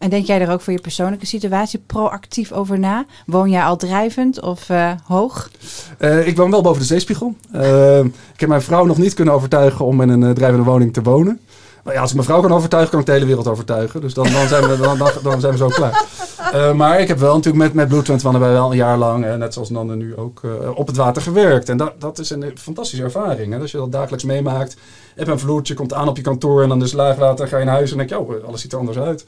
En 0.00 0.10
denk 0.10 0.26
jij 0.26 0.40
er 0.40 0.50
ook 0.50 0.60
voor 0.60 0.72
je 0.72 0.80
persoonlijke 0.80 1.26
situatie 1.26 1.82
proactief 1.86 2.52
over 2.52 2.78
na? 2.78 3.04
Woon 3.26 3.50
jij 3.50 3.62
al 3.62 3.76
drijvend 3.76 4.40
of 4.40 4.68
eh, 4.68 4.92
hoog? 5.04 5.50
Eh, 5.98 6.26
ik 6.26 6.36
woon 6.36 6.50
wel 6.50 6.62
boven 6.62 6.80
de 6.80 6.86
zeespiegel. 6.86 7.34
Ehm, 7.52 8.06
ik 8.06 8.40
heb 8.40 8.48
mijn 8.48 8.62
vrouw 8.62 8.84
nog 8.84 8.98
niet 8.98 9.14
kunnen 9.14 9.34
overtuigen 9.34 9.84
om 9.84 10.00
in 10.00 10.08
een 10.08 10.22
eh, 10.22 10.30
drijvende 10.30 10.64
woning 10.64 10.92
te 10.92 11.02
wonen. 11.02 11.40
Nou 11.84 11.94
ja, 11.96 12.00
als 12.00 12.10
ik 12.10 12.16
mijn 12.16 12.28
vrouw 12.28 12.40
kan 12.40 12.52
overtuigen, 12.52 12.90
kan 12.90 13.00
ik 13.00 13.06
de 13.06 13.12
hele 13.12 13.26
wereld 13.26 13.48
overtuigen. 13.48 14.00
Dus 14.00 14.14
dan, 14.14 14.32
dan, 14.32 14.48
zijn, 14.48 14.68
we, 14.68 14.76
dan, 14.76 14.98
dan, 15.22 15.40
zijn 15.40 15.52
we 15.52 15.58
zo 15.58 15.68
klaar. 15.68 16.04
Eh, 16.52 16.72
maar 16.72 17.00
ik 17.00 17.08
heb 17.08 17.18
wel 17.18 17.34
natuurlijk 17.34 17.64
met, 17.64 17.74
met 17.74 17.88
Blue 17.88 18.00
21 18.00 18.22
hebben 18.22 18.50
wij 18.50 18.60
wel 18.60 18.70
een 18.70 18.76
jaar 18.76 18.98
lang, 18.98 19.24
eh, 19.24 19.34
net 19.34 19.52
zoals 19.52 19.70
Nanne 19.70 19.96
nu 19.96 20.16
ook, 20.16 20.40
eh, 20.44 20.78
op 20.78 20.86
het 20.86 20.96
water 20.96 21.22
gewerkt. 21.22 21.68
En 21.68 21.76
dat, 21.76 22.00
dat 22.00 22.18
is 22.18 22.30
een 22.30 22.42
eh, 22.42 22.50
fantastische 22.56 23.04
ervaring. 23.04 23.52
Hè? 23.52 23.58
Als 23.58 23.70
je 23.70 23.76
dat 23.76 23.92
dagelijks 23.92 24.24
meemaakt. 24.24 24.76
Heb 25.14 25.28
een 25.28 25.38
vloertje, 25.38 25.74
komt 25.74 25.92
aan 25.92 26.08
op 26.08 26.16
je 26.16 26.22
kantoor 26.22 26.62
en 26.62 26.68
dan 26.68 26.82
is 26.82 26.92
laagwater, 26.92 27.48
ga 27.48 27.58
je 27.58 27.64
naar 27.64 27.74
huis 27.74 27.90
en 27.90 27.96
denk 27.96 28.08
je, 28.08 28.18
oh, 28.18 28.44
alles 28.46 28.60
ziet 28.60 28.72
er 28.72 28.78
anders 28.78 28.98
uit. 28.98 29.24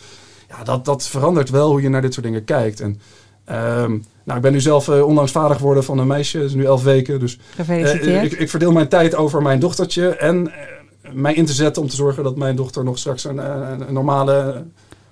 Ja, 0.56 0.64
dat, 0.64 0.84
dat 0.84 1.06
verandert 1.08 1.50
wel 1.50 1.70
hoe 1.70 1.82
je 1.82 1.88
naar 1.88 2.02
dit 2.02 2.12
soort 2.14 2.26
dingen 2.26 2.44
kijkt. 2.44 2.80
En, 2.80 3.00
ehm, 3.44 3.90
nou, 4.24 4.36
ik 4.36 4.40
ben 4.42 4.52
nu 4.52 4.60
zelf 4.60 4.88
eh, 4.88 5.06
onlangs 5.06 5.32
vader 5.32 5.56
geworden 5.56 5.84
van 5.84 5.98
een 5.98 6.06
meisje, 6.06 6.38
dat 6.38 6.46
is 6.46 6.54
nu 6.54 6.64
elf 6.64 6.82
weken. 6.82 7.20
Dus 7.20 7.38
Gefeliciteerd. 7.54 8.04
eh, 8.04 8.22
ik, 8.22 8.32
ik 8.32 8.50
verdeel 8.50 8.72
mijn 8.72 8.88
tijd 8.88 9.14
over 9.14 9.42
mijn 9.42 9.60
dochtertje 9.60 10.08
en 10.08 10.52
eh, 10.52 11.12
mij 11.12 11.34
in 11.34 11.46
te 11.46 11.52
zetten 11.52 11.82
om 11.82 11.88
te 11.88 11.96
zorgen 11.96 12.24
dat 12.24 12.36
mijn 12.36 12.56
dochter 12.56 12.84
nog 12.84 12.98
straks 12.98 13.24
een, 13.24 13.38
een, 13.38 13.88
een 13.88 13.94
normale 13.94 14.64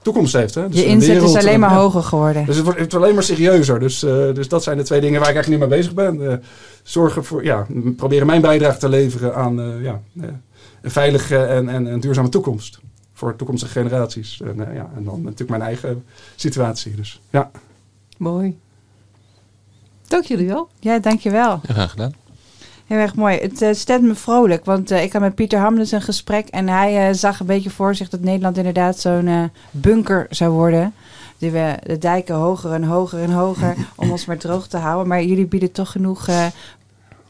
toekomst 0.03 0.32
heeft. 0.32 0.55
Hè? 0.55 0.68
Dus 0.68 0.80
je 0.80 0.86
inzet 0.86 1.12
wereld, 1.12 1.36
is 1.36 1.45
alleen 1.45 1.61
maar 1.61 1.74
hoger 1.74 2.03
geworden. 2.03 2.47
Dus 2.47 2.57
het 2.57 2.64
wordt, 2.64 2.80
het 2.80 2.91
wordt 2.91 3.05
alleen 3.05 3.14
maar 3.14 3.24
serieuzer. 3.24 3.80
Dus, 3.80 3.99
dus 4.34 4.49
dat 4.49 4.62
zijn 4.62 4.76
de 4.76 4.82
twee 4.82 5.01
dingen 5.01 5.20
waar 5.20 5.28
ik 5.28 5.34
eigenlijk 5.34 5.62
nu 5.62 5.68
mee 5.68 5.78
bezig 5.78 5.95
ben. 5.95 6.30
Eh, 6.30 6.36
zorgen 6.82 7.24
voor, 7.24 7.45
ja, 7.45 7.66
proberen 7.97 8.26
mijn 8.26 8.41
bijdrage 8.41 8.78
te 8.78 8.88
leveren 8.88 9.34
aan 9.34 9.82
ja, 9.82 10.01
een 10.82 10.91
veilige 10.91 11.36
en, 11.36 11.68
en, 11.68 11.86
en 11.86 12.01
duurzame 12.01 12.28
toekomst. 12.28 12.80
Voor 13.20 13.36
toekomstige 13.36 13.72
generaties. 13.72 14.40
En, 14.40 14.68
eh, 14.68 14.74
ja, 14.74 14.90
en 14.96 15.04
dan 15.04 15.22
natuurlijk 15.22 15.50
mijn 15.50 15.62
eigen 15.62 16.04
situatie. 16.36 16.94
Dus 16.94 17.20
ja. 17.30 17.50
Mooi. 18.16 18.58
Dank 20.06 20.24
jullie 20.24 20.46
wel. 20.46 20.68
Ja, 20.78 20.98
dankjewel. 20.98 21.60
Ja, 21.62 21.72
graag 21.72 21.90
gedaan. 21.90 22.14
Heel 22.86 22.98
erg 22.98 23.14
mooi. 23.14 23.38
Het 23.38 23.62
eh, 23.62 23.72
stemt 23.72 24.02
me 24.02 24.14
vrolijk, 24.14 24.64
want 24.64 24.90
eh, 24.90 25.02
ik 25.02 25.12
had 25.12 25.22
met 25.22 25.34
Pieter 25.34 25.58
Hamles 25.58 25.92
een 25.92 26.02
gesprek 26.02 26.48
en 26.48 26.68
hij 26.68 27.08
eh, 27.08 27.14
zag 27.14 27.40
een 27.40 27.46
beetje 27.46 27.70
voor 27.70 27.94
zich 27.94 28.08
dat 28.08 28.20
Nederland 28.20 28.56
inderdaad 28.56 28.98
zo'n 28.98 29.50
bunker 29.70 30.26
zou 30.30 30.50
worden. 30.50 30.94
Die 31.38 31.50
we 31.50 31.78
de 31.82 31.98
dijken 31.98 32.34
hoger 32.34 32.72
en 32.72 32.84
hoger 32.84 33.22
en 33.22 33.30
hoger 33.30 33.76
om 33.96 34.10
ons 34.10 34.24
maar 34.24 34.38
droog 34.38 34.66
te 34.66 34.76
houden. 34.76 35.08
Maar 35.08 35.22
jullie 35.22 35.46
bieden 35.46 35.72
toch 35.72 35.90
genoeg 35.90 36.28
eh, 36.28 36.46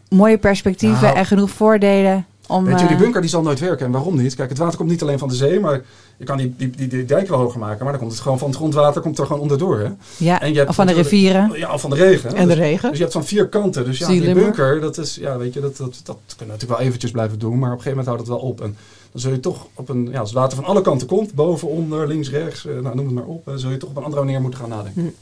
mooie 0.08 0.38
perspectieven 0.38 1.02
Nou, 1.02 1.16
en 1.16 1.26
genoeg 1.26 1.50
voordelen 1.50 2.26
om. 2.50 2.64
Weet 2.64 2.80
je, 2.80 2.86
die 2.86 2.94
eh, 2.96 3.02
bunker 3.02 3.20
die 3.20 3.30
zal 3.30 3.42
nooit 3.42 3.60
werken. 3.60 3.86
En 3.86 3.92
waarom 3.92 4.16
niet? 4.16 4.34
Kijk, 4.34 4.48
het 4.48 4.58
water 4.58 4.76
komt 4.78 4.90
niet 4.90 5.02
alleen 5.02 5.18
van 5.18 5.28
de 5.28 5.34
zee, 5.34 5.60
maar 5.60 5.82
je 6.16 6.24
kan 6.24 6.36
die, 6.36 6.54
die, 6.56 6.70
die, 6.70 6.88
die 6.88 7.04
dijk 7.04 7.28
wel 7.28 7.38
hoger 7.38 7.58
maken. 7.58 7.82
Maar 7.82 7.90
dan 7.92 8.00
komt 8.00 8.12
het 8.12 8.20
gewoon 8.20 8.38
van 8.38 8.48
het 8.48 8.56
grondwater 8.56 9.00
komt 9.02 9.18
er 9.18 9.26
gewoon 9.26 9.42
onderdoor. 9.42 9.78
Hè? 9.78 9.88
ja, 10.16 10.40
en 10.40 10.50
je 10.50 10.56
hebt 10.56 10.68
of 10.68 10.74
van 10.74 10.86
de 10.86 10.92
rivieren. 10.92 11.50
Ja, 11.58 11.72
of 11.72 11.80
van 11.80 11.90
de 11.90 11.96
regen. 11.96 12.34
En 12.34 12.48
de 12.48 12.54
Dus- 12.54 12.56
regen. 12.64 12.88
Dus 12.88 12.96
je 12.96 13.02
hebt 13.02 13.14
van 13.14 13.24
vier 13.24 13.48
kanten. 13.48 13.84
Dus 13.84 13.98
ja, 13.98 14.06
die 14.08 14.34
bunker, 14.34 14.80
dat 14.80 14.98
is, 14.98 15.14
ja, 15.14 15.38
weet 15.38 15.54
je, 15.54 15.60
dat, 15.60 15.76
dat, 15.76 16.00
dat 16.04 16.16
kunnen 16.26 16.36
we 16.38 16.44
natuurlijk 16.46 16.78
wel 16.78 16.80
eventjes 16.88 17.10
blijven 17.10 17.38
doen. 17.38 17.58
Maar 17.58 17.72
op 17.72 17.76
een 17.76 17.82
gegeven 17.82 17.98
moment 18.04 18.06
houdt 18.06 18.20
het 18.22 18.30
wel 18.30 18.50
op. 18.50 18.60
En 18.60 18.76
dan 19.12 19.20
zul 19.20 19.30
je 19.32 19.40
toch 19.40 19.66
op 19.74 19.88
een, 19.88 20.08
ja, 20.12 20.18
als 20.20 20.30
het 20.30 20.38
water 20.38 20.56
van 20.56 20.66
alle 20.66 20.80
kanten 20.80 21.06
komt, 21.06 21.34
boven, 21.34 21.68
onder, 21.68 22.06
links, 22.06 22.30
rechts, 22.30 22.66
eh, 22.66 22.78
nou, 22.78 22.94
noem 22.96 23.04
het 23.06 23.14
maar 23.14 23.24
op. 23.24 23.48
eh, 23.48 23.54
zul 23.56 23.70
je 23.70 23.76
toch 23.76 23.90
op 23.90 23.96
een 23.96 24.04
andere 24.04 24.24
manier 24.24 24.40
moeten 24.40 24.60
gaan 24.60 24.68
nadenken. 24.68 25.14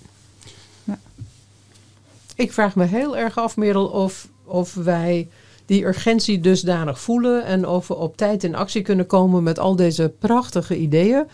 Ik 2.35 2.53
vraag 2.53 2.77
me 2.77 2.85
heel 2.85 3.17
erg 3.17 3.39
af, 3.39 3.57
Merel, 3.57 3.87
of, 3.87 4.29
of 4.45 4.75
wij 4.75 5.29
die 5.69 5.85
urgentie 5.87 6.41
dusdanig 6.41 7.01
voelen 7.01 7.45
en 7.45 7.67
of 7.69 7.89
we 7.89 7.95
op 7.97 8.17
tijd 8.17 8.45
in 8.45 8.55
actie 8.55 8.83
kunnen 8.83 9.07
komen 9.07 9.43
met 9.43 9.59
al 9.59 9.77
deze 9.77 10.13
prachtige 10.19 10.77
ideeën 10.79 11.25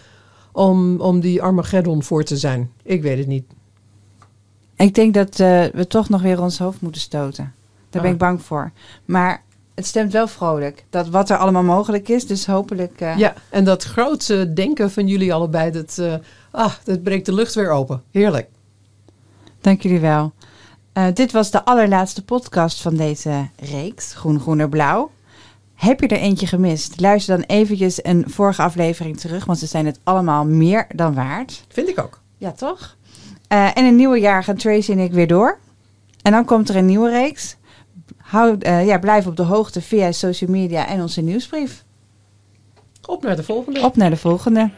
om, 0.52 1.00
om 1.00 1.20
die 1.20 1.42
Armageddon 1.42 2.02
voor 2.02 2.24
te 2.24 2.36
zijn. 2.36 2.70
Ik 2.82 3.02
weet 3.02 3.18
het 3.18 3.26
niet. 3.26 3.44
Ik 4.76 4.94
denk 4.94 5.14
dat 5.14 5.40
eh, 5.40 5.64
we 5.72 5.86
toch 5.88 6.08
nog 6.08 6.22
weer 6.22 6.40
ons 6.42 6.58
hoofd 6.58 6.80
moeten 6.80 7.00
stoten. 7.00 7.54
Daar 7.90 8.02
ben 8.02 8.10
Ah. 8.10 8.10
ik 8.10 8.18
bang 8.18 8.42
voor. 8.42 8.72
Maar 9.04 9.42
het 9.74 9.86
stemt 9.86 10.12
wel 10.12 10.26
vrolijk. 10.28 10.84
Dat 10.90 11.08
wat 11.08 11.30
er 11.30 11.36
allemaal 11.36 11.62
mogelijk 11.62 12.08
is. 12.08 12.26
Dus 12.26 12.46
hopelijk. 12.46 13.00
eh, 13.00 13.18
Ja, 13.18 13.34
en 13.50 13.64
dat 13.64 13.82
grootse 13.82 14.52
denken 14.52 14.90
van 14.90 15.06
jullie 15.06 15.34
allebei, 15.34 15.70
dat, 15.70 15.98
eh, 15.98 16.14
ah, 16.50 16.72
dat 16.84 17.02
breekt 17.02 17.26
de 17.26 17.34
lucht 17.34 17.54
weer 17.54 17.70
open. 17.70 18.02
Heerlijk. 18.10 18.48
Dank 19.60 19.82
jullie 19.82 20.00
wel. 20.00 20.32
Eh, 20.94 21.06
dit 21.14 21.32
was 21.32 21.50
de 21.50 21.64
allerlaatste 21.64 22.24
podcast 22.24 22.82
van 22.82 22.96
deze 22.96 23.48
reeks, 23.56 24.14
Groen, 24.14 24.40
Groener, 24.40 24.68
Blauw. 24.68 25.10
Heb 25.74 26.00
je 26.00 26.08
er 26.08 26.18
eentje 26.18 26.46
gemist? 26.46 27.00
Luister 27.00 27.36
dan 27.36 27.46
eventjes 27.46 28.04
een 28.04 28.24
vorige 28.26 28.62
aflevering 28.62 29.20
terug, 29.20 29.44
want 29.44 29.58
ze 29.58 29.66
zijn 29.66 29.86
het 29.86 30.00
allemaal 30.02 30.44
meer 30.44 30.86
dan 30.94 31.14
waard. 31.14 31.64
Vind 31.68 31.88
ik 31.88 31.98
ook. 31.98 32.20
Ja, 32.38 32.52
toch? 32.52 32.96
Eh, 33.48 33.64
en 33.64 33.74
in 33.74 33.84
het 33.84 33.94
nieuwe 33.94 34.20
jaar 34.20 34.44
gaan 34.44 34.56
Tracy 34.56 34.92
en 34.92 34.98
ik 34.98 35.12
weer 35.12 35.26
door. 35.26 35.58
En 36.22 36.32
dan 36.32 36.44
komt 36.44 36.68
er 36.68 36.76
een 36.76 36.86
nieuwe 36.86 37.10
reeks. 37.10 37.56
Hou, 38.16 38.58
eh, 38.58 38.86
ja, 38.86 38.98
blijf 38.98 39.26
op 39.26 39.36
de 39.36 39.42
hoogte 39.42 39.80
via 39.80 40.12
social 40.12 40.50
media 40.50 40.86
en 40.86 41.00
onze 41.00 41.20
nieuwsbrief. 41.20 41.84
Op 43.06 43.22
naar 43.22 43.36
de 43.36 43.44
volgende. 43.44 43.80
Op 43.80 43.96
naar 43.96 44.10
de 44.10 44.16
volgende. 44.16 44.70